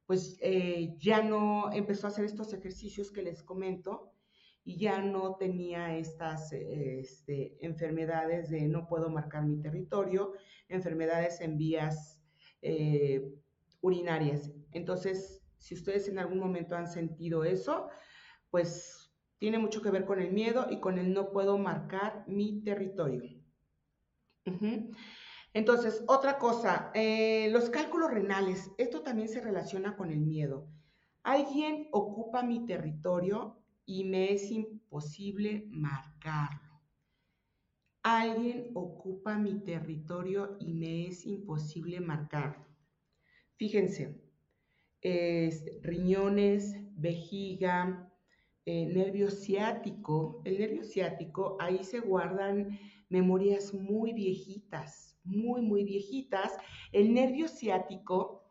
pues 0.05 0.37
eh, 0.41 0.95
ya 0.99 1.21
no 1.21 1.71
empezó 1.71 2.07
a 2.07 2.09
hacer 2.09 2.25
estos 2.25 2.53
ejercicios 2.53 3.11
que 3.11 3.23
les 3.23 3.43
comento 3.43 4.13
y 4.63 4.77
ya 4.77 4.99
no 4.99 5.35
tenía 5.35 5.95
estas 5.95 6.51
este, 6.51 7.55
enfermedades 7.63 8.49
de 8.49 8.67
no 8.67 8.87
puedo 8.87 9.09
marcar 9.09 9.45
mi 9.45 9.61
territorio, 9.61 10.33
enfermedades 10.67 11.39
en 11.41 11.57
vías 11.57 12.19
eh, 12.61 13.31
urinarias. 13.81 14.51
Entonces, 14.71 15.43
si 15.59 15.75
ustedes 15.75 16.07
en 16.07 16.17
algún 16.17 16.39
momento 16.39 16.75
han 16.75 16.87
sentido 16.87 17.43
eso, 17.43 17.89
pues 18.49 19.04
tiene 19.37 19.57
mucho 19.57 19.81
que 19.81 19.91
ver 19.91 20.05
con 20.05 20.19
el 20.21 20.31
miedo 20.31 20.67
y 20.69 20.79
con 20.79 20.97
el 20.97 21.13
no 21.13 21.31
puedo 21.31 21.57
marcar 21.57 22.23
mi 22.27 22.61
territorio. 22.63 23.41
Entonces, 25.53 26.03
otra 26.07 26.37
cosa, 26.37 26.91
eh, 26.93 27.49
los 27.51 27.69
cálculos 27.69 28.11
renales, 28.11 28.71
esto 28.77 29.01
también 29.01 29.29
se 29.29 29.41
relaciona 29.41 29.95
con 29.95 30.11
el 30.11 30.19
miedo. 30.19 30.67
Alguien 31.23 31.87
ocupa 31.91 32.43
mi 32.43 32.65
territorio 32.65 33.57
y 33.85 34.03
me 34.03 34.31
es 34.33 34.51
imposible 34.51 35.65
marcarlo. 35.69 36.81
Alguien 38.03 38.71
ocupa 38.75 39.37
mi 39.37 39.63
territorio 39.63 40.57
y 40.59 40.73
me 40.73 41.07
es 41.07 41.25
imposible 41.25 41.99
marcarlo. 41.99 42.65
Fíjense, 43.55 44.21
riñones, 45.81 46.75
vejiga, 46.99 48.11
eh, 48.65 48.85
nervio 48.87 49.29
ciático. 49.29 50.41
El 50.43 50.59
nervio 50.59 50.83
ciático, 50.83 51.57
ahí 51.59 51.83
se 51.83 51.99
guardan 51.99 52.79
memorias 53.09 53.73
muy 53.73 54.13
viejitas, 54.13 55.19
muy, 55.23 55.61
muy 55.61 55.83
viejitas. 55.83 56.57
El 56.91 57.13
nervio 57.13 57.47
ciático 57.47 58.43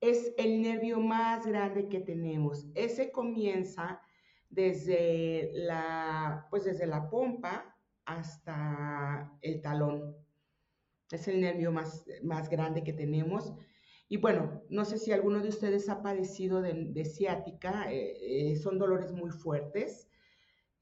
es 0.00 0.32
el 0.38 0.62
nervio 0.62 1.00
más 1.00 1.46
grande 1.46 1.88
que 1.88 2.00
tenemos. 2.00 2.66
Ese 2.74 3.10
comienza 3.10 4.00
desde 4.48 5.50
la, 5.52 6.46
pues 6.50 6.64
desde 6.64 6.86
la 6.86 7.10
pompa 7.10 7.76
hasta 8.04 9.36
el 9.42 9.60
talón. 9.60 10.16
Es 11.10 11.26
el 11.26 11.40
nervio 11.40 11.72
más, 11.72 12.06
más 12.22 12.48
grande 12.48 12.84
que 12.84 12.92
tenemos. 12.92 13.54
Y 14.08 14.16
bueno, 14.16 14.62
no 14.70 14.84
sé 14.86 14.98
si 14.98 15.12
alguno 15.12 15.40
de 15.40 15.50
ustedes 15.50 15.88
ha 15.90 16.02
padecido 16.02 16.62
de, 16.62 17.04
ciática, 17.04 17.92
eh, 17.92 18.52
eh, 18.52 18.56
son 18.56 18.78
dolores 18.78 19.12
muy 19.12 19.30
fuertes, 19.30 20.08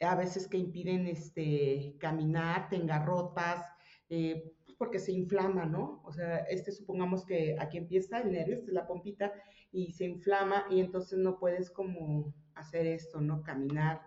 a 0.01 0.15
veces 0.15 0.47
que 0.47 0.59
impiden 0.59 1.07
este, 1.07 1.97
caminar, 1.99 2.69
te 2.69 2.77
engarrotas, 2.77 3.67
eh, 4.09 4.53
porque 4.79 5.01
se 5.01 5.11
inflama, 5.11 5.65
¿no? 5.65 6.03
O 6.05 6.13
sea, 6.13 6.39
este 6.51 6.71
supongamos 6.71 7.25
que 7.25 7.57
aquí 7.59 7.79
empieza 7.79 8.21
el 8.21 8.31
nervio, 8.31 8.57
esta 8.57 8.69
es 8.69 8.75
la 8.75 8.87
pompita, 8.87 9.33
y 9.73 9.93
se 9.93 10.05
inflama 10.05 10.67
y 10.71 10.81
entonces 10.81 11.19
no 11.19 11.39
puedes 11.39 11.71
como 11.71 12.33
hacer 12.55 12.87
esto, 12.87 13.21
¿no? 13.21 13.43
Caminar. 13.43 14.03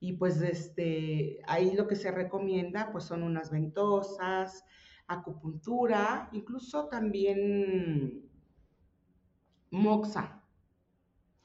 Y 0.00 0.14
pues 0.14 0.40
este, 0.42 1.40
ahí 1.46 1.74
lo 1.74 1.86
que 1.86 1.96
se 1.96 2.10
recomienda 2.10 2.90
pues 2.92 3.04
son 3.04 3.22
unas 3.22 3.50
ventosas, 3.50 4.64
acupuntura, 5.06 6.28
incluso 6.32 6.88
también 6.88 8.23
moxa 9.74 10.42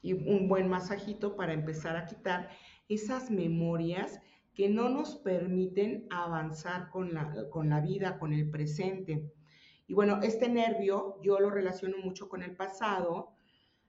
y 0.00 0.14
un 0.14 0.48
buen 0.48 0.68
masajito 0.68 1.36
para 1.36 1.52
empezar 1.52 1.96
a 1.96 2.06
quitar 2.06 2.48
esas 2.88 3.30
memorias 3.30 4.20
que 4.54 4.68
no 4.68 4.88
nos 4.88 5.16
permiten 5.16 6.06
avanzar 6.10 6.90
con 6.90 7.12
la, 7.12 7.48
con 7.50 7.68
la 7.68 7.80
vida, 7.80 8.18
con 8.18 8.32
el 8.32 8.50
presente. 8.50 9.32
Y 9.86 9.94
bueno, 9.94 10.20
este 10.22 10.48
nervio 10.48 11.20
yo 11.22 11.38
lo 11.40 11.50
relaciono 11.50 11.98
mucho 11.98 12.28
con 12.28 12.42
el 12.42 12.56
pasado. 12.56 13.34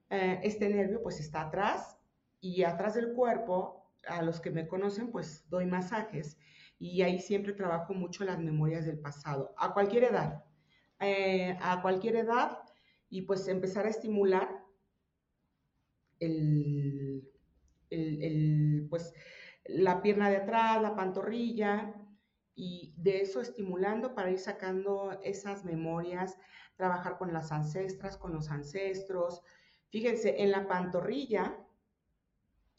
Eh, 0.10 0.40
este 0.44 0.70
nervio 0.70 1.02
pues 1.02 1.20
está 1.20 1.44
atrás 1.44 1.98
y 2.40 2.64
atrás 2.64 2.96
del 2.96 3.14
cuerpo, 3.14 3.92
a 4.08 4.22
los 4.24 4.42
que 4.42 4.52
me 4.52 4.68
conocen 4.68 5.12
pues 5.12 5.48
doy 5.50 5.66
masajes 5.68 6.38
y 6.80 7.04
ahí 7.04 7.20
siempre 7.20 7.54
trabajo 7.54 7.94
mucho 7.94 8.24
las 8.24 8.40
memorias 8.40 8.86
del 8.86 9.00
pasado, 9.00 9.54
a 9.58 9.74
cualquier 9.74 10.06
edad. 10.06 10.44
Eh, 11.00 11.58
a 11.62 11.82
cualquier 11.82 12.16
edad 12.16 12.60
y 13.12 13.22
pues 13.24 13.48
empezar 13.48 13.86
a 13.86 13.90
estimular 13.90 14.66
el, 16.20 17.30
pues, 18.90 19.14
la 19.66 20.02
pierna 20.02 20.32
de 20.32 20.38
atrás, 20.38 20.82
la 20.82 20.96
pantorrilla, 20.96 21.94
y 22.56 22.94
de 22.98 23.22
eso 23.22 23.42
estimulando 23.42 24.16
para 24.16 24.32
ir 24.32 24.40
sacando 24.40 25.20
esas 25.24 25.64
memorias, 25.64 26.38
trabajar 26.76 27.20
con 27.20 27.32
las 27.34 27.52
ancestras, 27.52 28.18
con 28.18 28.34
los 28.34 28.50
ancestros, 28.50 29.44
Fíjense, 29.92 30.42
en 30.42 30.52
la 30.52 30.70
pantorrilla, 30.70 31.58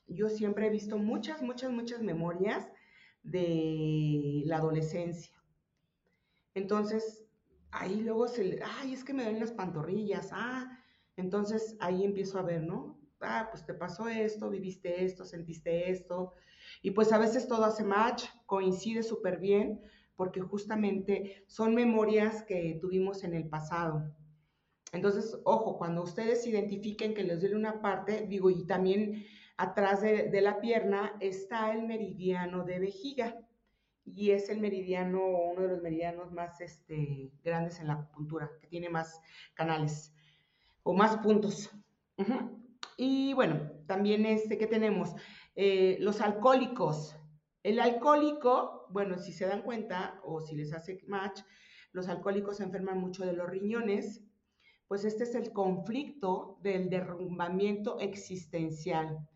yo 0.07 0.31
siempre 0.31 0.67
he 0.67 0.71
visto 0.71 0.97
muchas, 0.97 1.43
muchas, 1.43 1.71
muchas 1.71 2.01
memorias 2.01 2.71
de 3.23 4.43
la 4.47 4.57
adolescencia. 4.57 5.37
Entonces, 6.55 7.22
ahí 7.73 8.03
luego 8.03 8.29
se 8.29 8.45
le, 8.45 8.61
ay, 8.63 8.93
es 8.93 9.03
que 9.03 9.15
me 9.15 9.25
ven 9.25 9.41
las 9.41 9.53
pantorrillas, 9.53 10.29
ah, 10.33 10.79
entonces 11.17 11.77
ahí 11.81 12.05
empiezo 12.05 12.39
a 12.39 12.43
ver, 12.43 12.63
¿no? 12.63 13.01
Ah, 13.21 13.49
pues 13.51 13.65
te 13.65 13.75
pasó 13.75 14.09
esto, 14.09 14.51
viviste 14.51 15.05
esto, 15.05 15.25
sentiste 15.25 15.91
esto, 15.91 16.33
y 16.83 16.91
pues 16.93 17.13
a 17.13 17.19
veces 17.19 17.49
todo 17.49 17.65
hace 17.65 17.83
match, 17.83 18.25
coincide 18.47 19.03
súper 19.03 19.39
bien, 19.39 19.81
porque 20.17 20.41
justamente 20.41 21.45
son 21.49 21.75
memorias 21.75 22.45
que 22.45 22.79
tuvimos 22.81 23.25
en 23.25 23.35
el 23.35 23.49
pasado. 23.49 24.15
Entonces, 24.93 25.41
ojo, 25.45 25.79
cuando 25.79 26.03
ustedes 26.03 26.47
identifiquen 26.47 27.15
que 27.15 27.25
les 27.25 27.41
duele 27.41 27.57
una 27.57 27.81
parte, 27.81 28.27
digo, 28.29 28.51
y 28.51 28.67
también 28.67 29.25
atrás 29.57 30.03
de, 30.03 30.29
de 30.29 30.41
la 30.43 30.61
pierna 30.61 31.17
está 31.21 31.73
el 31.73 31.87
meridiano 31.87 32.65
de 32.65 32.79
vejiga 32.79 33.39
y 34.15 34.31
es 34.31 34.49
el 34.49 34.61
meridiano, 34.61 35.21
uno 35.25 35.63
de 35.63 35.69
los 35.69 35.83
meridianos 35.83 36.33
más 36.33 36.61
este, 36.61 37.33
grandes 37.43 37.81
en 37.81 37.89
la 37.89 37.95
acupuntura, 37.95 38.51
que 38.61 38.67
tiene 38.67 38.89
más 38.89 39.21
canales 39.55 40.15
o 40.83 40.93
más 40.93 41.17
puntos. 41.19 41.71
Y 42.97 43.33
bueno, 43.35 43.73
también 43.87 44.27
este 44.27 44.59
que 44.59 44.67
tenemos, 44.67 45.15
eh, 45.55 45.97
los 46.01 46.21
alcohólicos. 46.21 47.17
El 47.63 47.81
alcohólico, 47.81 48.87
bueno, 48.91 49.19
si 49.19 49.33
se 49.33 49.47
dan 49.47 49.63
cuenta 49.63 50.21
o 50.25 50.41
si 50.41 50.55
les 50.55 50.73
hace 50.73 51.01
match, 51.07 51.41
los 51.93 52.09
alcohólicos 52.09 52.59
se 52.59 52.65
enferman 52.65 52.99
mucho 52.99 53.25
de 53.25 53.33
los 53.33 53.49
riñones, 53.49 54.23
pues 54.89 55.05
este 55.05 55.25
es 55.25 55.35
el 55.35 55.53
conflicto 55.53 56.59
del 56.63 56.91
derrumbamiento 56.91 57.99
existencial. 57.99 59.27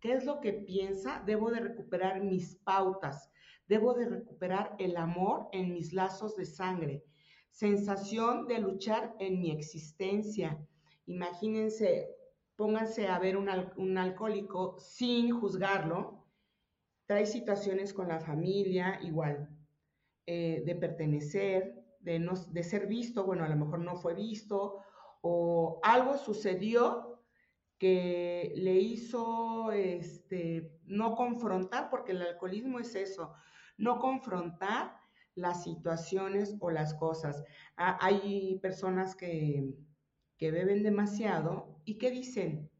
¿Qué 0.00 0.12
es 0.12 0.24
lo 0.24 0.40
que 0.40 0.52
piensa? 0.52 1.22
Debo 1.24 1.50
de 1.50 1.60
recuperar 1.60 2.22
mis 2.22 2.56
pautas, 2.56 3.30
Debo 3.68 3.94
de 3.94 4.08
recuperar 4.08 4.76
el 4.78 4.96
amor 4.96 5.48
en 5.52 5.72
mis 5.72 5.92
lazos 5.92 6.36
de 6.36 6.44
sangre, 6.44 7.04
sensación 7.50 8.46
de 8.46 8.58
luchar 8.58 9.14
en 9.18 9.40
mi 9.40 9.50
existencia. 9.50 10.58
Imagínense, 11.06 12.08
pónganse 12.54 13.08
a 13.08 13.18
ver 13.18 13.36
un, 13.36 13.98
alcohólico 13.98 14.78
sin 14.78 15.32
juzgarlo. 15.32 16.26
Trae 17.06 17.26
situaciones 17.26 17.92
con 17.92 18.08
la 18.08 18.20
familia 18.20 19.00
igual, 19.02 19.48
eh, 20.26 20.62
de 20.64 20.74
pertenecer, 20.74 21.84
de, 22.00 22.18
no, 22.18 22.34
de 22.34 22.62
ser 22.62 22.86
visto, 22.86 23.24
bueno, 23.24 23.44
a 23.44 23.48
lo 23.48 23.56
mejor 23.56 23.80
no 23.80 23.96
fue 23.96 24.14
visto, 24.14 24.82
o 25.22 25.80
algo 25.82 26.16
sucedió 26.18 27.20
que 27.78 28.52
le 28.56 28.74
hizo 28.74 29.70
este, 29.72 30.72
no 30.84 31.14
confrontar, 31.14 31.90
porque 31.90 32.12
el 32.12 32.22
alcoholismo 32.22 32.78
es 32.80 32.94
eso, 32.94 33.34
no 33.76 33.98
confrontar 33.98 34.96
las 35.34 35.62
situaciones 35.62 36.56
o 36.60 36.70
las 36.70 36.94
cosas. 36.94 37.44
Hay 37.76 38.58
personas 38.60 39.14
que, 39.14 39.74
beben 40.40 40.82
demasiado 40.82 41.80
y 41.84 41.98
que 41.98 42.10
dicen, 42.10 42.70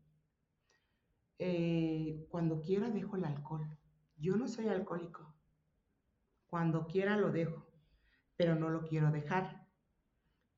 eh, 1.38 2.26
cuando 2.30 2.60
quiera 2.60 2.90
dejo 2.90 3.16
el 3.16 3.24
alcohol. 3.24 3.68
Yo 4.16 4.36
no 4.36 4.48
soy 4.48 4.68
alcohólico. 4.68 5.34
Cuando 6.46 6.86
quiera 6.86 7.16
lo 7.16 7.30
dejo, 7.30 7.66
pero 8.36 8.54
no 8.54 8.70
lo 8.70 8.84
quiero 8.84 9.10
dejar. 9.10 9.66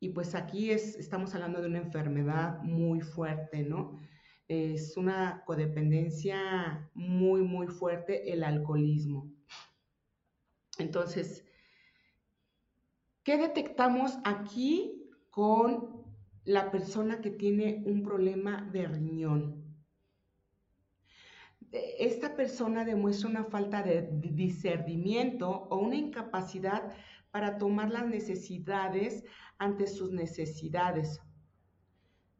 Y 0.00 0.10
pues 0.10 0.36
aquí 0.36 0.70
es, 0.70 0.96
estamos 0.96 1.34
hablando 1.34 1.60
de 1.60 1.66
una 1.66 1.78
enfermedad 1.78 2.62
muy 2.62 3.00
fuerte, 3.00 3.64
¿no? 3.64 3.98
Es 4.46 4.96
una 4.96 5.42
codependencia 5.44 6.88
muy, 6.94 7.42
muy 7.42 7.66
fuerte 7.66 8.32
el 8.32 8.44
alcoholismo. 8.44 9.37
Entonces, 10.78 11.44
¿qué 13.24 13.36
detectamos 13.36 14.18
aquí 14.24 15.10
con 15.30 16.04
la 16.44 16.70
persona 16.70 17.20
que 17.20 17.30
tiene 17.30 17.82
un 17.84 18.02
problema 18.02 18.62
de 18.72 18.86
riñón? 18.86 19.58
Esta 21.70 22.34
persona 22.34 22.84
demuestra 22.84 23.28
una 23.28 23.44
falta 23.44 23.82
de 23.82 24.08
discernimiento 24.12 25.50
o 25.50 25.76
una 25.76 25.96
incapacidad 25.96 26.94
para 27.30 27.58
tomar 27.58 27.90
las 27.90 28.06
necesidades 28.06 29.24
ante 29.58 29.86
sus 29.86 30.12
necesidades. 30.12 31.20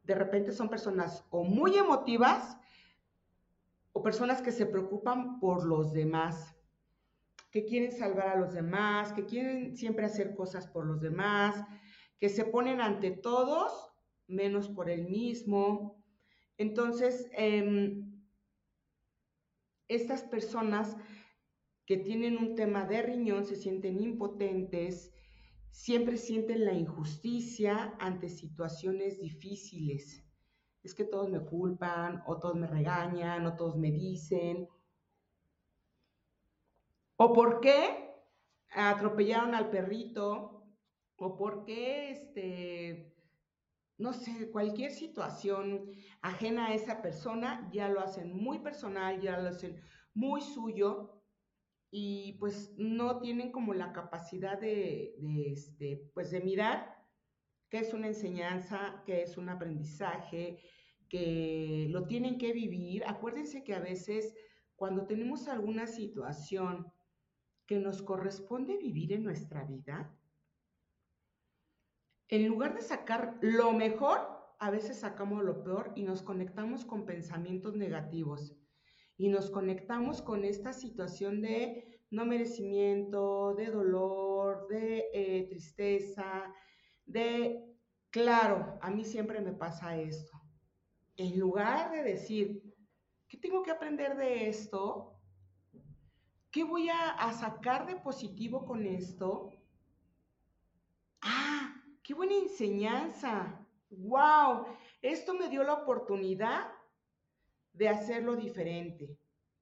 De 0.03 0.15
repente 0.15 0.51
son 0.51 0.69
personas 0.69 1.23
o 1.29 1.43
muy 1.43 1.77
emotivas 1.77 2.57
o 3.91 4.01
personas 4.01 4.41
que 4.41 4.51
se 4.51 4.65
preocupan 4.65 5.39
por 5.39 5.65
los 5.65 5.93
demás 5.93 6.58
que 7.51 7.65
quieren 7.65 7.91
salvar 7.91 8.29
a 8.29 8.39
los 8.39 8.53
demás, 8.53 9.13
que 9.13 9.25
quieren 9.25 9.75
siempre 9.75 10.05
hacer 10.05 10.35
cosas 10.35 10.67
por 10.67 10.85
los 10.85 11.01
demás, 11.01 11.63
que 12.19 12.29
se 12.29 12.45
ponen 12.45 12.81
ante 12.81 13.11
todos 13.11 13.89
menos 14.27 14.69
por 14.69 14.89
el 14.89 15.07
mismo. 15.09 16.03
Entonces, 16.57 17.29
em, 17.33 18.09
estas 19.87 20.23
personas 20.23 20.95
que 21.85 21.97
tienen 21.97 22.37
un 22.37 22.55
tema 22.55 22.85
de 22.85 23.01
riñón 23.01 23.45
se 23.45 23.55
sienten 23.55 23.99
impotentes, 23.99 25.11
siempre 25.71 26.17
sienten 26.17 26.65
la 26.65 26.73
injusticia 26.73 27.95
ante 27.99 28.29
situaciones 28.29 29.19
difíciles. 29.19 30.23
Es 30.83 30.93
que 30.93 31.03
todos 31.03 31.29
me 31.29 31.43
culpan, 31.43 32.21
o 32.27 32.37
todos 32.37 32.55
me 32.55 32.67
regañan, 32.67 33.45
o 33.47 33.55
todos 33.55 33.75
me 33.75 33.91
dicen, 33.91 34.67
¿O 37.21 37.33
por 37.33 37.59
qué 37.59 38.15
atropellaron 38.71 39.53
al 39.53 39.69
perrito? 39.69 40.63
¿O 41.17 41.35
por 41.35 41.65
qué, 41.65 42.11
este, 42.11 43.13
no 43.97 44.13
sé, 44.13 44.49
cualquier 44.51 44.91
situación 44.91 45.91
ajena 46.21 46.67
a 46.67 46.73
esa 46.73 47.01
persona 47.01 47.69
ya 47.73 47.89
lo 47.89 47.99
hacen 47.99 48.33
muy 48.33 48.59
personal, 48.59 49.19
ya 49.19 49.37
lo 49.37 49.49
hacen 49.49 49.81
muy 50.13 50.39
suyo 50.39 51.21
y 51.91 52.37
pues 52.39 52.73
no 52.77 53.19
tienen 53.19 53.51
como 53.51 53.73
la 53.73 53.91
capacidad 53.91 54.57
de, 54.57 55.13
este, 55.45 56.09
pues 56.13 56.31
de 56.31 56.39
mirar 56.39 57.05
qué 57.69 57.79
es 57.79 57.93
una 57.93 58.07
enseñanza, 58.07 59.03
qué 59.05 59.23
es 59.23 59.37
un 59.37 59.49
aprendizaje, 59.49 60.61
que 61.09 61.87
lo 61.89 62.07
tienen 62.07 62.37
que 62.37 62.53
vivir. 62.53 63.03
Acuérdense 63.05 63.65
que 63.65 63.75
a 63.75 63.81
veces 63.81 64.33
cuando 64.77 65.05
tenemos 65.05 65.49
alguna 65.49 65.85
situación 65.85 66.93
que 67.69 67.77
nos 67.77 68.01
corresponde 68.01 68.77
vivir 68.77 69.13
en 69.13 69.23
nuestra 69.23 69.63
vida, 69.63 70.11
en 72.27 72.47
lugar 72.47 72.73
de 72.73 72.81
sacar 72.81 73.37
lo 73.41 73.73
mejor, 73.73 74.21
a 74.57 74.71
veces 74.71 75.01
sacamos 75.01 75.43
lo 75.43 75.63
peor 75.63 75.93
y 75.95 76.01
nos 76.01 76.23
conectamos 76.23 76.83
con 76.83 77.05
pensamientos 77.05 77.75
negativos. 77.75 78.57
Y 79.17 79.27
nos 79.27 79.51
conectamos 79.51 80.23
con 80.23 80.45
esta 80.45 80.73
situación 80.73 81.43
de 81.43 82.01
no 82.09 82.25
merecimiento, 82.25 83.53
de 83.53 83.67
dolor, 83.67 84.67
de 84.67 85.05
eh, 85.13 85.45
tristeza, 85.47 86.51
de, 87.05 87.77
claro, 88.09 88.79
a 88.81 88.89
mí 88.89 89.05
siempre 89.05 89.41
me 89.41 89.53
pasa 89.53 89.95
esto. 89.95 90.41
En 91.17 91.37
lugar 91.37 91.91
de 91.91 92.01
decir, 92.01 92.63
¿qué 93.27 93.37
tengo 93.37 93.61
que 93.61 93.69
aprender 93.69 94.17
de 94.17 94.49
esto? 94.49 95.18
¿Qué 96.51 96.63
voy 96.63 96.89
a, 96.89 97.31
sacar 97.33 97.85
de 97.85 97.95
positivo 97.97 98.65
con 98.65 98.83
esto? 98.83 99.51
Ah, 101.21 101.75
qué 102.01 102.15
buena 102.15 102.33
enseñanza. 102.33 103.67
¡Wow! 103.91 104.65
Esto 104.99 105.35
me 105.35 105.47
dio 105.47 105.63
la 105.63 105.73
oportunidad 105.73 106.71
de 107.73 107.87
hacerlo 107.87 108.35
diferente. 108.35 109.15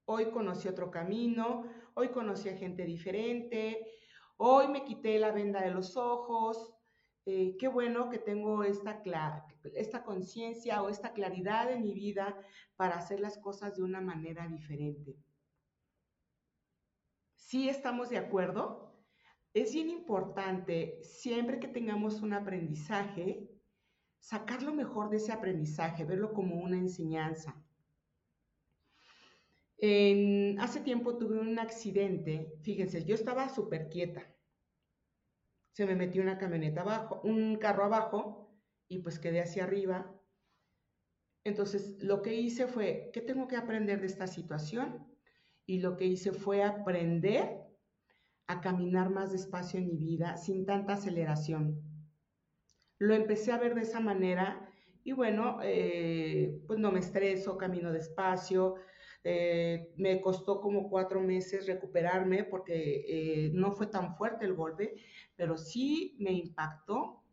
Hoy 0.06 0.32
conocí 0.32 0.70
otro 0.70 0.90
camino, 0.90 1.66
hoy 1.94 2.08
conocí 2.10 2.48
a 2.48 2.56
gente 2.56 2.86
diferente, 2.86 3.86
hoy 4.38 4.70
me 4.70 4.86
quité 4.86 5.20
la 5.20 5.34
venda 5.34 5.60
de 5.60 5.72
los 5.72 5.98
ojos. 5.98 6.74
Eh, 7.26 7.58
qué 7.60 7.68
bueno 7.68 8.10
que 8.10 8.20
tengo 8.20 8.64
esta, 8.64 9.04
esta 9.76 10.06
conciencia 10.06 10.82
o 10.82 10.88
esta 10.88 11.12
claridad 11.12 11.70
en 11.70 11.82
mi 11.82 11.94
vida 11.94 12.38
para 12.78 12.96
hacer 12.96 13.20
las 13.20 13.38
cosas 13.38 13.76
de 13.76 13.84
una 13.84 14.00
manera 14.00 14.48
diferente. 14.48 15.18
¿Sí 17.48 17.70
estamos 17.70 18.10
de 18.10 18.18
acuerdo? 18.18 18.94
Es 19.54 19.74
bien 19.74 19.90
importante, 19.90 21.00
siempre 21.02 21.62
que 21.62 21.70
tengamos 21.70 22.22
un 22.22 22.34
aprendizaje, 22.34 23.50
sacar 24.20 24.64
lo 24.64 24.74
mejor 24.74 25.10
de 25.10 25.16
ese 25.16 25.32
aprendizaje, 25.32 26.04
verlo 26.04 26.34
como 26.34 26.58
una 26.58 26.78
enseñanza. 26.78 27.56
hace 30.60 30.82
tiempo 30.82 31.18
tuve 31.18 31.40
un 31.40 31.58
accidente, 31.58 32.52
fíjense, 32.64 33.06
yo 33.06 33.16
estaba 33.16 33.48
súper 33.48 33.88
quieta. 33.88 34.28
Se 35.72 35.86
me 35.86 35.96
metió 35.96 36.22
una 36.22 36.38
camioneta 36.38 36.82
abajo, 36.82 37.22
un 37.24 37.56
carro 37.56 37.86
abajo, 37.86 38.60
y 38.90 39.00
pues 39.00 39.20
quedé 39.20 39.40
hacia 39.40 39.64
arriba. 39.64 40.14
Entonces, 41.46 42.04
lo 42.04 42.22
que 42.22 42.36
hice 42.36 42.68
fue, 42.68 43.10
¿qué 43.14 43.22
tengo 43.22 43.48
que 43.48 43.56
aprender 43.56 44.02
de 44.02 44.08
esta 44.08 44.28
situación? 44.28 45.17
Y 45.68 45.80
lo 45.82 45.98
que 45.98 46.06
hice 46.06 46.32
fue 46.32 46.64
aprender 46.64 47.68
a 48.48 48.62
caminar 48.62 49.12
más 49.12 49.32
despacio 49.32 49.80
en 49.80 49.88
mi 49.88 49.98
vida, 49.98 50.38
sin 50.38 50.66
tanta 50.66 50.94
aceleración. 50.94 51.84
Lo 52.98 53.14
empecé 53.14 53.52
a 53.52 53.60
ver 53.60 53.76
de 53.76 53.82
esa 53.82 54.00
manera 54.00 54.68
y 55.04 55.12
bueno, 55.12 55.60
eh, 55.64 56.62
pues 56.68 56.80
no 56.80 56.92
me 56.92 57.00
estreso, 57.00 57.58
camino 57.58 57.92
despacio. 57.92 58.76
Eh, 59.24 59.94
me 59.98 60.22
costó 60.22 60.62
como 60.62 60.90
cuatro 60.90 61.20
meses 61.22 61.68
recuperarme 61.68 62.46
porque 62.46 63.04
eh, 63.08 63.52
no 63.54 63.74
fue 63.74 63.88
tan 63.88 64.16
fuerte 64.16 64.46
el 64.46 64.54
golpe, 64.54 64.96
pero 65.36 65.58
sí 65.58 66.16
me 66.20 66.32
impactó 66.32 67.24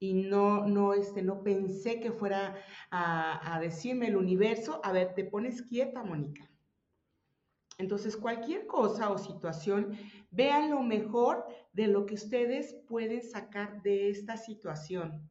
y 0.00 0.14
no, 0.14 0.66
no, 0.66 0.92
este, 0.94 1.22
no 1.22 1.42
pensé 1.44 2.00
que 2.00 2.10
fuera 2.10 2.56
a, 2.90 3.54
a 3.54 3.60
decirme 3.60 4.08
el 4.08 4.16
universo, 4.16 4.80
a 4.82 4.92
ver, 4.92 5.14
te 5.14 5.24
pones 5.24 5.62
quieta, 5.62 6.02
Mónica. 6.02 6.49
Entonces, 7.80 8.16
cualquier 8.16 8.66
cosa 8.66 9.10
o 9.10 9.18
situación, 9.18 9.96
vean 10.30 10.70
lo 10.70 10.82
mejor 10.82 11.46
de 11.72 11.86
lo 11.86 12.04
que 12.04 12.14
ustedes 12.14 12.74
pueden 12.86 13.22
sacar 13.22 13.82
de 13.82 14.10
esta 14.10 14.36
situación. 14.36 15.30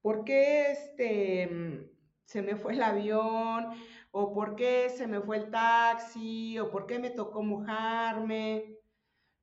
¿Por 0.00 0.24
qué 0.24 0.72
este, 0.72 1.90
se 2.24 2.42
me 2.42 2.56
fue 2.56 2.72
el 2.72 2.82
avión? 2.82 3.66
¿O 4.10 4.32
por 4.32 4.56
qué 4.56 4.88
se 4.88 5.06
me 5.06 5.20
fue 5.20 5.36
el 5.36 5.50
taxi? 5.50 6.58
¿O 6.58 6.70
por 6.70 6.86
qué 6.86 6.98
me 6.98 7.10
tocó 7.10 7.42
mojarme? 7.42 8.78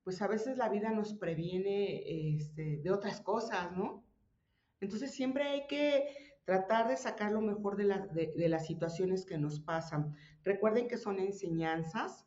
Pues 0.03 0.21
a 0.21 0.27
veces 0.27 0.57
la 0.57 0.69
vida 0.69 0.89
nos 0.89 1.13
previene 1.13 2.35
este, 2.35 2.77
de 2.77 2.91
otras 2.91 3.21
cosas, 3.21 3.71
¿no? 3.77 4.03
Entonces 4.81 5.11
siempre 5.11 5.43
hay 5.43 5.67
que 5.67 6.07
tratar 6.49 6.87
de 6.87 6.97
sacar 6.97 7.31
lo 7.31 7.41
mejor 7.41 7.77
de, 7.77 8.49
las 8.49 8.65
situaciones 8.65 9.23
que 9.23 9.37
nos 9.37 9.59
pasan. 9.59 10.15
Recuerden 10.43 10.87
que 10.87 10.97
son 10.97 11.19
enseñanzas 11.19 12.25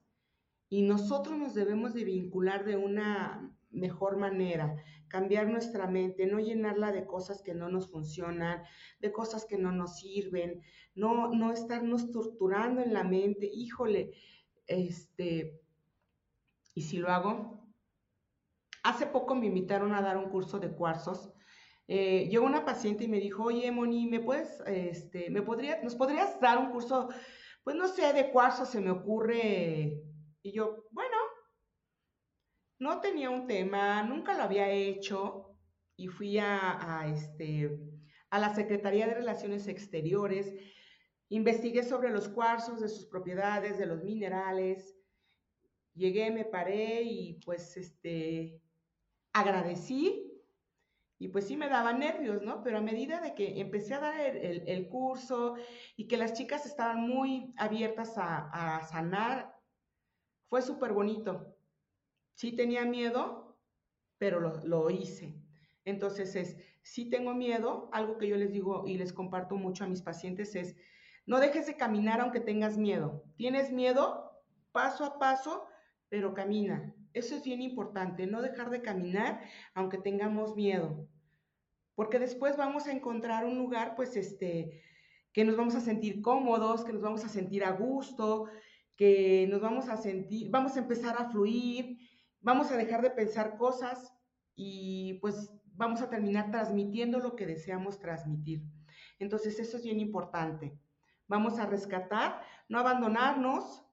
y 0.68 0.82
nosotros 0.82 1.36
nos 1.36 1.54
debemos 1.54 1.92
de 1.92 2.04
vincular 2.04 2.64
de 2.64 2.76
una 2.76 3.52
mejor 3.72 4.18
manera, 4.18 4.76
cambiar 5.08 5.48
nuestra 5.48 5.88
mente, 5.88 6.26
no 6.26 6.38
llenarla 6.38 6.92
de 6.92 7.04
cosas 7.04 7.42
que 7.42 7.52
no 7.52 7.68
nos 7.68 7.90
funcionan, 7.90 8.62
de 9.00 9.10
cosas 9.10 9.44
que 9.44 9.58
no 9.58 9.72
nos 9.72 9.96
sirven, 9.96 10.62
no, 10.94 11.34
no 11.34 11.50
estarnos 11.50 12.12
torturando 12.12 12.80
en 12.80 12.92
la 12.92 13.02
mente, 13.02 13.50
híjole, 13.52 14.12
este, 14.68 15.60
y 16.74 16.82
si 16.82 16.98
lo 16.98 17.08
hago, 17.08 17.66
hace 18.84 19.06
poco 19.06 19.34
me 19.34 19.46
invitaron 19.46 19.92
a 19.94 20.00
dar 20.00 20.16
un 20.16 20.30
curso 20.30 20.60
de 20.60 20.70
cuarzos 20.70 21.32
eh, 21.88 22.28
llegó 22.28 22.46
una 22.46 22.64
paciente 22.64 23.04
y 23.04 23.08
me 23.08 23.20
dijo, 23.20 23.44
oye, 23.44 23.70
Moni, 23.70 24.06
¿me 24.06 24.20
puedes, 24.20 24.62
este, 24.66 25.30
me 25.30 25.42
podría, 25.42 25.82
nos 25.82 25.94
podrías 25.94 26.40
dar 26.40 26.58
un 26.58 26.70
curso, 26.70 27.08
pues 27.64 27.76
no 27.76 27.88
sé, 27.88 28.12
de 28.12 28.30
cuarzo 28.30 28.64
se 28.64 28.80
me 28.80 28.90
ocurre? 28.90 30.00
Y 30.42 30.52
yo, 30.52 30.86
bueno, 30.90 31.16
no 32.78 33.00
tenía 33.00 33.30
un 33.30 33.46
tema, 33.46 34.02
nunca 34.02 34.36
lo 34.36 34.42
había 34.42 34.68
hecho 34.70 35.56
y 35.96 36.08
fui 36.08 36.38
a, 36.38 37.04
este, 37.06 37.78
a 38.30 38.38
la 38.38 38.54
Secretaría 38.54 39.06
de 39.06 39.14
Relaciones 39.14 39.68
Exteriores, 39.68 40.52
investigué 41.28 41.82
sobre 41.82 42.10
los 42.10 42.28
cuarzos, 42.28 42.80
de 42.80 42.88
sus 42.88 43.06
propiedades, 43.06 43.78
de 43.78 43.86
los 43.86 44.02
minerales, 44.02 44.96
llegué, 45.94 46.30
me 46.30 46.44
paré 46.44 47.02
y 47.02 47.34
pues 47.44 47.76
este, 47.76 48.60
agradecí 49.32 50.31
y 51.22 51.28
pues 51.28 51.46
sí 51.46 51.56
me 51.56 51.68
daba 51.68 51.92
nervios, 51.92 52.42
¿no? 52.42 52.64
Pero 52.64 52.78
a 52.78 52.80
medida 52.80 53.20
de 53.20 53.32
que 53.32 53.60
empecé 53.60 53.94
a 53.94 54.00
dar 54.00 54.18
el, 54.18 54.88
curso 54.88 55.54
y 55.96 56.08
que 56.08 56.16
las 56.16 56.32
chicas 56.32 56.66
estaban 56.66 57.08
muy 57.08 57.54
abiertas 57.56 58.14
a, 58.16 58.82
sanar, 58.90 59.54
fue 60.48 60.62
súper 60.62 60.92
bonito. 60.92 61.56
Sí 62.34 62.56
tenía 62.56 62.84
miedo, 62.84 63.56
pero 64.18 64.40
lo, 64.40 64.64
lo, 64.64 64.90
hice. 64.90 65.36
Entonces 65.84 66.34
es, 66.34 66.56
sí 66.82 67.08
tengo 67.08 67.34
miedo, 67.34 67.88
algo 67.92 68.18
que 68.18 68.26
yo 68.26 68.36
les 68.36 68.50
digo 68.50 68.82
y 68.84 68.98
les 68.98 69.12
comparto 69.12 69.54
mucho 69.54 69.84
a 69.84 69.88
mis 69.88 70.02
pacientes 70.02 70.56
es, 70.56 70.74
no 71.24 71.38
dejes 71.38 71.68
de 71.68 71.76
caminar 71.76 72.20
aunque 72.20 72.40
tengas 72.40 72.76
miedo. 72.76 73.22
Tienes 73.36 73.70
miedo, 73.70 74.42
paso 74.72 75.04
a 75.04 75.20
paso, 75.20 75.68
pero 76.08 76.34
camina. 76.34 76.92
Eso 77.12 77.36
es 77.36 77.44
bien 77.44 77.62
importante, 77.62 78.26
no 78.26 78.42
dejar 78.42 78.70
de 78.70 78.82
caminar 78.82 79.40
aunque 79.74 79.98
tengamos 79.98 80.56
miedo 80.56 81.06
porque 81.94 82.18
después 82.18 82.56
vamos 82.56 82.86
a 82.86 82.92
encontrar 82.92 83.44
un 83.44 83.58
lugar, 83.58 83.94
pues, 83.96 84.16
este, 84.16 84.82
que 85.32 85.44
nos 85.44 85.56
vamos 85.56 85.74
a 85.74 85.80
sentir 85.80 86.20
cómodos, 86.20 86.84
que 86.84 86.92
nos 86.92 87.02
vamos 87.02 87.24
a 87.24 87.28
sentir 87.28 87.64
a 87.64 87.72
gusto, 87.72 88.48
que 88.96 89.46
nos 89.50 89.60
vamos 89.60 89.88
a 89.88 89.96
sentir, 89.96 90.50
vamos 90.50 90.76
a 90.76 90.80
empezar 90.80 91.16
a 91.18 91.30
fluir, 91.30 91.98
vamos 92.40 92.70
a 92.70 92.76
dejar 92.76 93.02
de 93.02 93.10
pensar 93.10 93.56
cosas 93.56 94.12
y 94.54 95.14
pues 95.20 95.50
vamos 95.74 96.02
a 96.02 96.10
terminar 96.10 96.50
transmitiendo 96.50 97.18
lo 97.18 97.34
que 97.34 97.46
deseamos 97.46 97.98
transmitir. 97.98 98.62
Entonces, 99.18 99.58
eso 99.58 99.76
es 99.76 99.84
bien 99.84 100.00
importante. 100.00 100.78
Vamos 101.28 101.58
a 101.58 101.66
rescatar, 101.66 102.42
no 102.68 102.78
abandonarnos, 102.78 103.84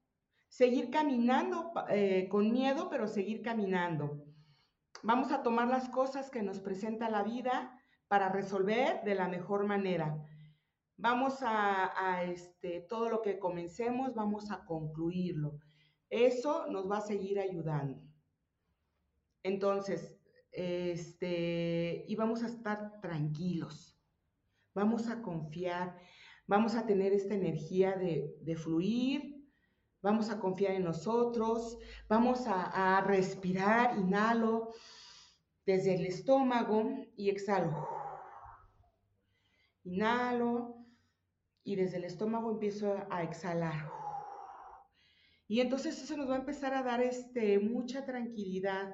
seguir 0.50 0.90
caminando 0.90 1.72
eh, 1.90 2.28
con 2.30 2.52
miedo, 2.52 2.90
pero 2.90 3.08
seguir 3.08 3.42
caminando. 3.42 4.26
Vamos 5.04 5.32
a 5.32 5.42
tomar 5.44 5.68
las 5.68 5.88
cosas 5.90 6.30
que 6.30 6.44
nos 6.44 6.60
presenta 6.60 7.10
la 7.10 7.24
vida 7.24 7.79
para 8.10 8.28
resolver 8.28 9.02
de 9.04 9.16
la 9.16 9.30
mejor 9.30 9.66
manera. 9.66 10.18
Vamos 10.98 11.38
a, 11.44 12.24
este, 12.24 12.82
todo 12.82 13.08
lo 13.10 13.22
que 13.22 13.40
comencemos, 13.40 14.14
vamos 14.16 14.52
a 14.52 14.66
concluirlo. 14.66 15.60
Eso 16.10 16.68
nos 16.68 16.92
va 16.92 16.98
a 16.98 17.02
seguir 17.02 17.40
ayudando. 17.40 18.02
Entonces, 19.44 20.18
este, 20.52 22.04
y 22.08 22.16
vamos 22.16 22.44
a 22.44 22.48
estar 22.48 23.00
tranquilos, 23.00 23.98
vamos 24.74 25.08
a 25.08 25.22
confiar, 25.22 25.96
vamos 26.48 26.76
a 26.76 26.86
tener 26.86 27.14
esta 27.14 27.36
energía 27.36 27.96
de, 27.96 28.56
fluir, 28.58 29.48
vamos 30.02 30.32
a 30.32 30.40
confiar 30.40 30.74
en 30.74 30.84
nosotros, 30.84 31.78
vamos 32.10 32.48
a, 32.48 32.98
a 32.98 33.02
respirar, 33.02 33.98
inhalo 34.00 34.74
desde 35.66 35.94
el 35.94 36.08
estómago 36.08 37.06
y 37.16 37.30
exhalo. 37.30 37.99
Inhalo 39.84 40.86
y 41.64 41.76
desde 41.76 41.98
el 41.98 42.06
estómago 42.06 42.52
empiezo 42.52 42.96
a 43.10 43.24
exhalar. 43.24 43.90
Y 45.48 45.62
entonces 45.62 46.02
eso 46.02 46.16
nos 46.16 46.30
va 46.30 46.36
a 46.36 46.40
empezar 46.40 46.74
a 46.74 46.84
dar 46.84 47.02
este, 47.02 47.60
mucha 47.60 48.06
tranquilidad, 48.06 48.94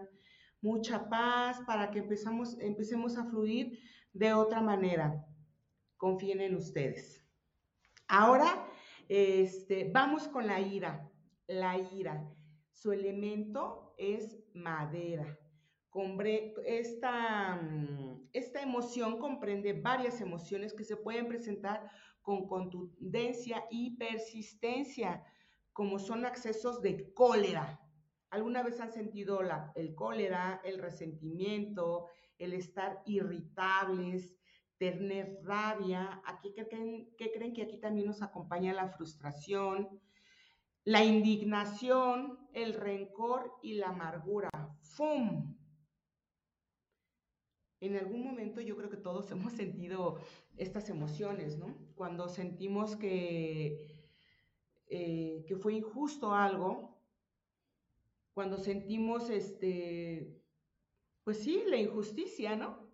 mucha 0.62 1.10
paz 1.10 1.60
para 1.68 1.92
que 1.92 2.00
empezamos, 2.00 2.58
empecemos 2.60 3.18
a 3.18 3.26
fluir 3.26 3.80
de 4.14 4.34
otra 4.34 4.62
manera. 4.62 5.26
Confíen 5.98 6.42
en 6.42 6.56
ustedes. 6.56 7.26
Ahora, 8.08 8.68
este, 9.10 9.92
vamos 9.92 10.28
con 10.28 10.48
la 10.48 10.62
ira. 10.62 11.10
La 11.48 11.78
ira. 11.78 12.26
Su 12.72 12.92
elemento 12.92 13.94
es 13.98 14.38
madera. 14.54 15.38
Esta, 16.66 17.56
mm, 17.56 18.28
esta 18.34 18.62
emoción 18.62 19.18
comprende 19.18 19.72
varias 19.72 20.20
emociones 20.20 20.74
que 20.74 20.84
se 20.84 20.98
pueden 20.98 21.28
presentar 21.28 21.90
con 22.22 22.48
contundencia 22.48 23.64
y 23.70 23.96
persistencia, 23.96 25.24
como 25.72 25.98
son 26.00 26.26
accesos 26.26 26.82
de 26.82 27.14
cólera. 27.14 27.80
¿Alguna 28.30 28.62
vez 28.62 28.82
han 28.82 28.92
sentido 28.92 29.42
la, 29.42 29.72
el 29.76 29.96
cólera, 29.96 30.60
el 30.66 30.80
resentimiento, 30.80 32.08
el 32.38 32.52
estar 32.54 33.02
irritables, 33.06 34.36
tener 34.78 35.40
rabia? 35.44 36.22
Aquí, 36.26 36.52
¿qué 36.54 36.68
creen, 36.68 37.16
¿Qué 37.18 37.32
creen 37.32 37.54
que 37.54 37.64
aquí 37.64 37.80
también 37.80 38.08
nos 38.08 38.22
acompaña 38.22 38.74
la 38.74 38.90
frustración, 38.90 40.02
la 40.84 41.06
indignación, 41.06 42.50
el 42.52 42.74
rencor 42.74 43.54
y 43.62 43.76
la 43.76 43.90
amargura? 43.90 44.50
¡Fum! 44.82 45.56
En 47.86 47.98
algún 47.98 48.24
momento 48.24 48.62
yo 48.62 48.76
creo 48.76 48.90
que 48.90 48.98
todos 48.98 49.30
hemos 49.32 49.54
sentido 49.54 50.20
estas 50.58 50.90
emociones, 50.90 51.58
¿no? 51.58 51.76
Cuando 51.96 52.28
sentimos 52.30 52.96
que, 52.96 54.10
eh, 54.88 55.46
que 55.48 55.56
fue 55.58 55.74
injusto 55.74 56.34
algo, 56.34 56.96
cuando 58.34 58.58
sentimos, 58.58 59.30
este, 59.30 60.42
pues 61.24 61.38
sí, 61.40 61.64
la 61.68 61.78
injusticia, 61.78 62.56
¿no? 62.56 62.92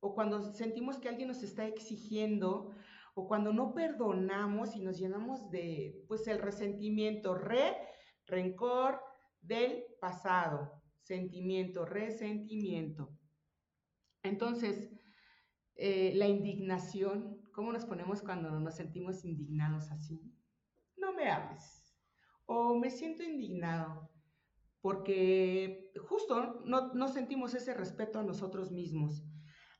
O 0.00 0.14
cuando 0.14 0.52
sentimos 0.52 0.98
que 0.98 1.08
alguien 1.08 1.28
nos 1.28 1.44
está 1.44 1.66
exigiendo, 1.66 2.72
o 3.14 3.28
cuando 3.28 3.52
no 3.52 3.74
perdonamos 3.74 4.74
y 4.74 4.80
nos 4.80 4.98
llenamos 4.98 5.50
de, 5.50 6.04
pues, 6.08 6.26
el 6.26 6.38
resentimiento, 6.38 7.34
re, 7.34 7.76
rencor 8.26 9.00
del 9.40 9.84
pasado, 10.00 10.82
sentimiento, 11.02 11.84
resentimiento. 11.84 13.10
Entonces, 14.22 14.90
eh, 15.74 16.12
la 16.14 16.28
indignación, 16.28 17.42
¿Cómo 17.52 17.70
nos 17.70 17.84
ponemos 17.84 18.22
cuando 18.22 18.58
nos 18.60 18.76
sentimos 18.76 19.24
indignados 19.24 19.90
así? 19.90 20.34
No 20.96 21.12
me 21.12 21.28
hables. 21.28 21.94
O 22.46 22.74
me 22.78 22.90
siento 22.90 23.22
indignado 23.22 24.10
porque 24.80 25.92
justo 26.08 26.62
no, 26.64 27.08
sentimos 27.08 27.54
ese 27.54 27.74
respeto 27.74 28.18
a 28.18 28.24
nosotros 28.24 28.72
mismos. 28.72 29.22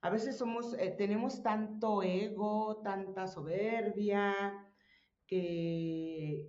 A 0.02 0.10
veces 0.10 0.36
somos, 0.36 0.74
eh, 0.78 0.94
tenemos 0.96 1.42
tanto 1.42 2.02
ego, 2.02 2.82
tanta 2.82 3.26
soberbia, 3.26 4.34
que, 5.26 6.46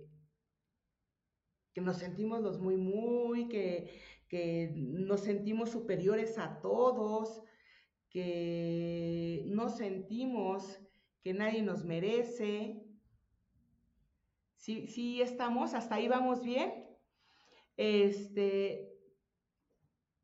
que 1.72 1.80
nos 1.80 1.96
sentimos 1.96 2.42
los 2.42 2.60
muy, 2.60 2.76
muy, 2.76 3.48
que, 3.48 3.98
que 4.28 4.72
nos 4.76 5.20
sentimos 5.20 5.70
superiores 5.70 6.38
a 6.38 6.60
todos, 6.60 7.42
que 8.14 9.42
no 9.46 9.68
sentimos 9.68 10.78
que 11.20 11.34
nadie 11.34 11.62
nos 11.62 11.84
merece. 11.84 12.80
Sí, 14.56 15.20
estamos, 15.20 15.74
hasta 15.74 15.96
ahí 15.96 16.06
vamos 16.06 16.44
bien. 16.44 16.72
Este, 17.76 18.96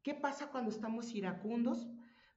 ¿qué 0.05 0.15
pasa 0.15 0.53
cuando 0.53 0.71
estamos 0.71 1.13
iracundos? 1.13 1.89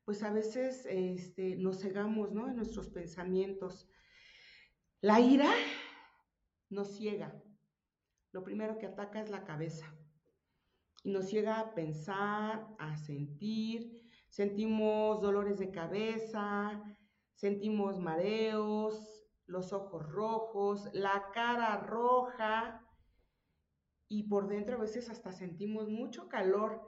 Pues 0.06 0.24
a 0.24 0.34
veces 0.34 0.88
este, 0.88 1.56
nos 1.58 1.82
cegamos, 1.82 2.32
¿no? 2.32 2.48
En 2.50 2.56
nuestros 2.56 2.90
pensamientos. 2.90 3.88
La 5.02 5.20
ira 5.22 5.52
nos 6.72 6.98
ciega. 6.98 7.40
Lo 8.32 8.44
primero 8.44 8.80
que 8.80 8.88
ataca 8.88 9.22
es 9.22 9.30
la 9.30 9.44
cabeza 9.44 9.96
y 11.04 11.12
nos 11.12 11.28
ciega 11.28 11.60
a 11.60 11.76
pensar, 11.76 12.76
a 12.80 12.98
sentir, 12.98 14.03
sentimos 14.34 15.22
dolores 15.22 15.60
de 15.60 15.70
cabeza, 15.70 16.84
sentimos 17.36 18.00
mareos, 18.00 19.28
los 19.46 19.74
ojos 19.74 20.10
rojos, 20.10 20.90
la 20.92 21.30
cara 21.36 21.78
roja 21.78 22.84
y 24.08 24.24
por 24.24 24.48
dentro 24.48 24.78
a 24.78 24.80
veces 24.80 25.12
hasta 25.12 25.32
sentimos 25.32 25.88
mucho 25.88 26.30
calor. 26.30 26.82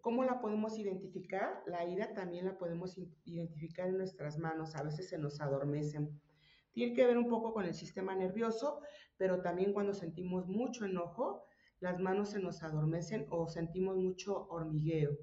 ¿Cómo 0.00 0.24
la 0.24 0.40
podemos 0.40 0.78
identificar? 0.78 1.62
La 1.66 1.84
ira 1.84 2.14
también 2.14 2.46
la 2.46 2.56
podemos 2.56 2.96
identificar 3.26 3.88
en 3.88 3.98
nuestras 3.98 4.38
manos, 4.38 4.74
a 4.74 4.82
veces 4.82 5.10
se 5.10 5.18
nos 5.18 5.42
adormecen. 5.42 6.22
Tiene 6.72 6.94
que 6.94 7.04
ver 7.04 7.18
un 7.18 7.28
poco 7.28 7.52
con 7.52 7.66
el 7.66 7.74
sistema 7.74 8.14
nervioso, 8.14 8.80
pero 9.18 9.42
también 9.42 9.74
cuando 9.74 9.92
sentimos 9.92 10.48
mucho 10.48 10.86
enojo, 10.86 11.44
las 11.80 12.00
manos 12.00 12.30
se 12.30 12.40
nos 12.40 12.62
adormecen 12.62 13.26
o 13.28 13.46
sentimos 13.46 13.98
mucho 13.98 14.46
hormigueo. 14.48 15.18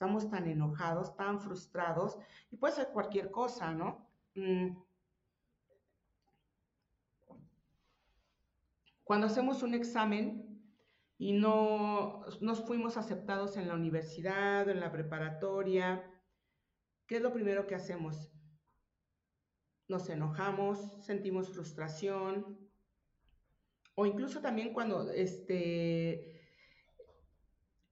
Estamos 0.00 0.30
tan 0.30 0.48
enojados, 0.48 1.14
tan 1.14 1.42
frustrados, 1.42 2.16
y 2.50 2.56
puede 2.56 2.72
ser 2.74 2.88
cualquier 2.88 3.30
cosa, 3.30 3.74
¿no? 3.74 4.08
Mm. 4.34 4.70
Cuando 9.04 9.26
hacemos 9.26 9.62
un 9.62 9.74
examen 9.74 10.58
y 11.18 11.34
no 11.34 12.24
nos 12.40 12.64
fuimos 12.64 12.96
aceptados 12.96 13.58
en 13.58 13.68
la 13.68 13.74
universidad 13.74 14.66
o 14.66 14.70
en 14.70 14.80
la 14.80 14.90
preparatoria, 14.90 16.02
¿qué 17.06 17.16
es 17.16 17.20
lo 17.20 17.34
primero 17.34 17.66
que 17.66 17.74
hacemos? 17.74 18.32
Nos 19.86 20.08
enojamos, 20.08 21.04
sentimos 21.04 21.50
frustración, 21.50 22.58
o 23.96 24.06
incluso 24.06 24.40
también 24.40 24.72
cuando 24.72 25.10
este, 25.10 26.40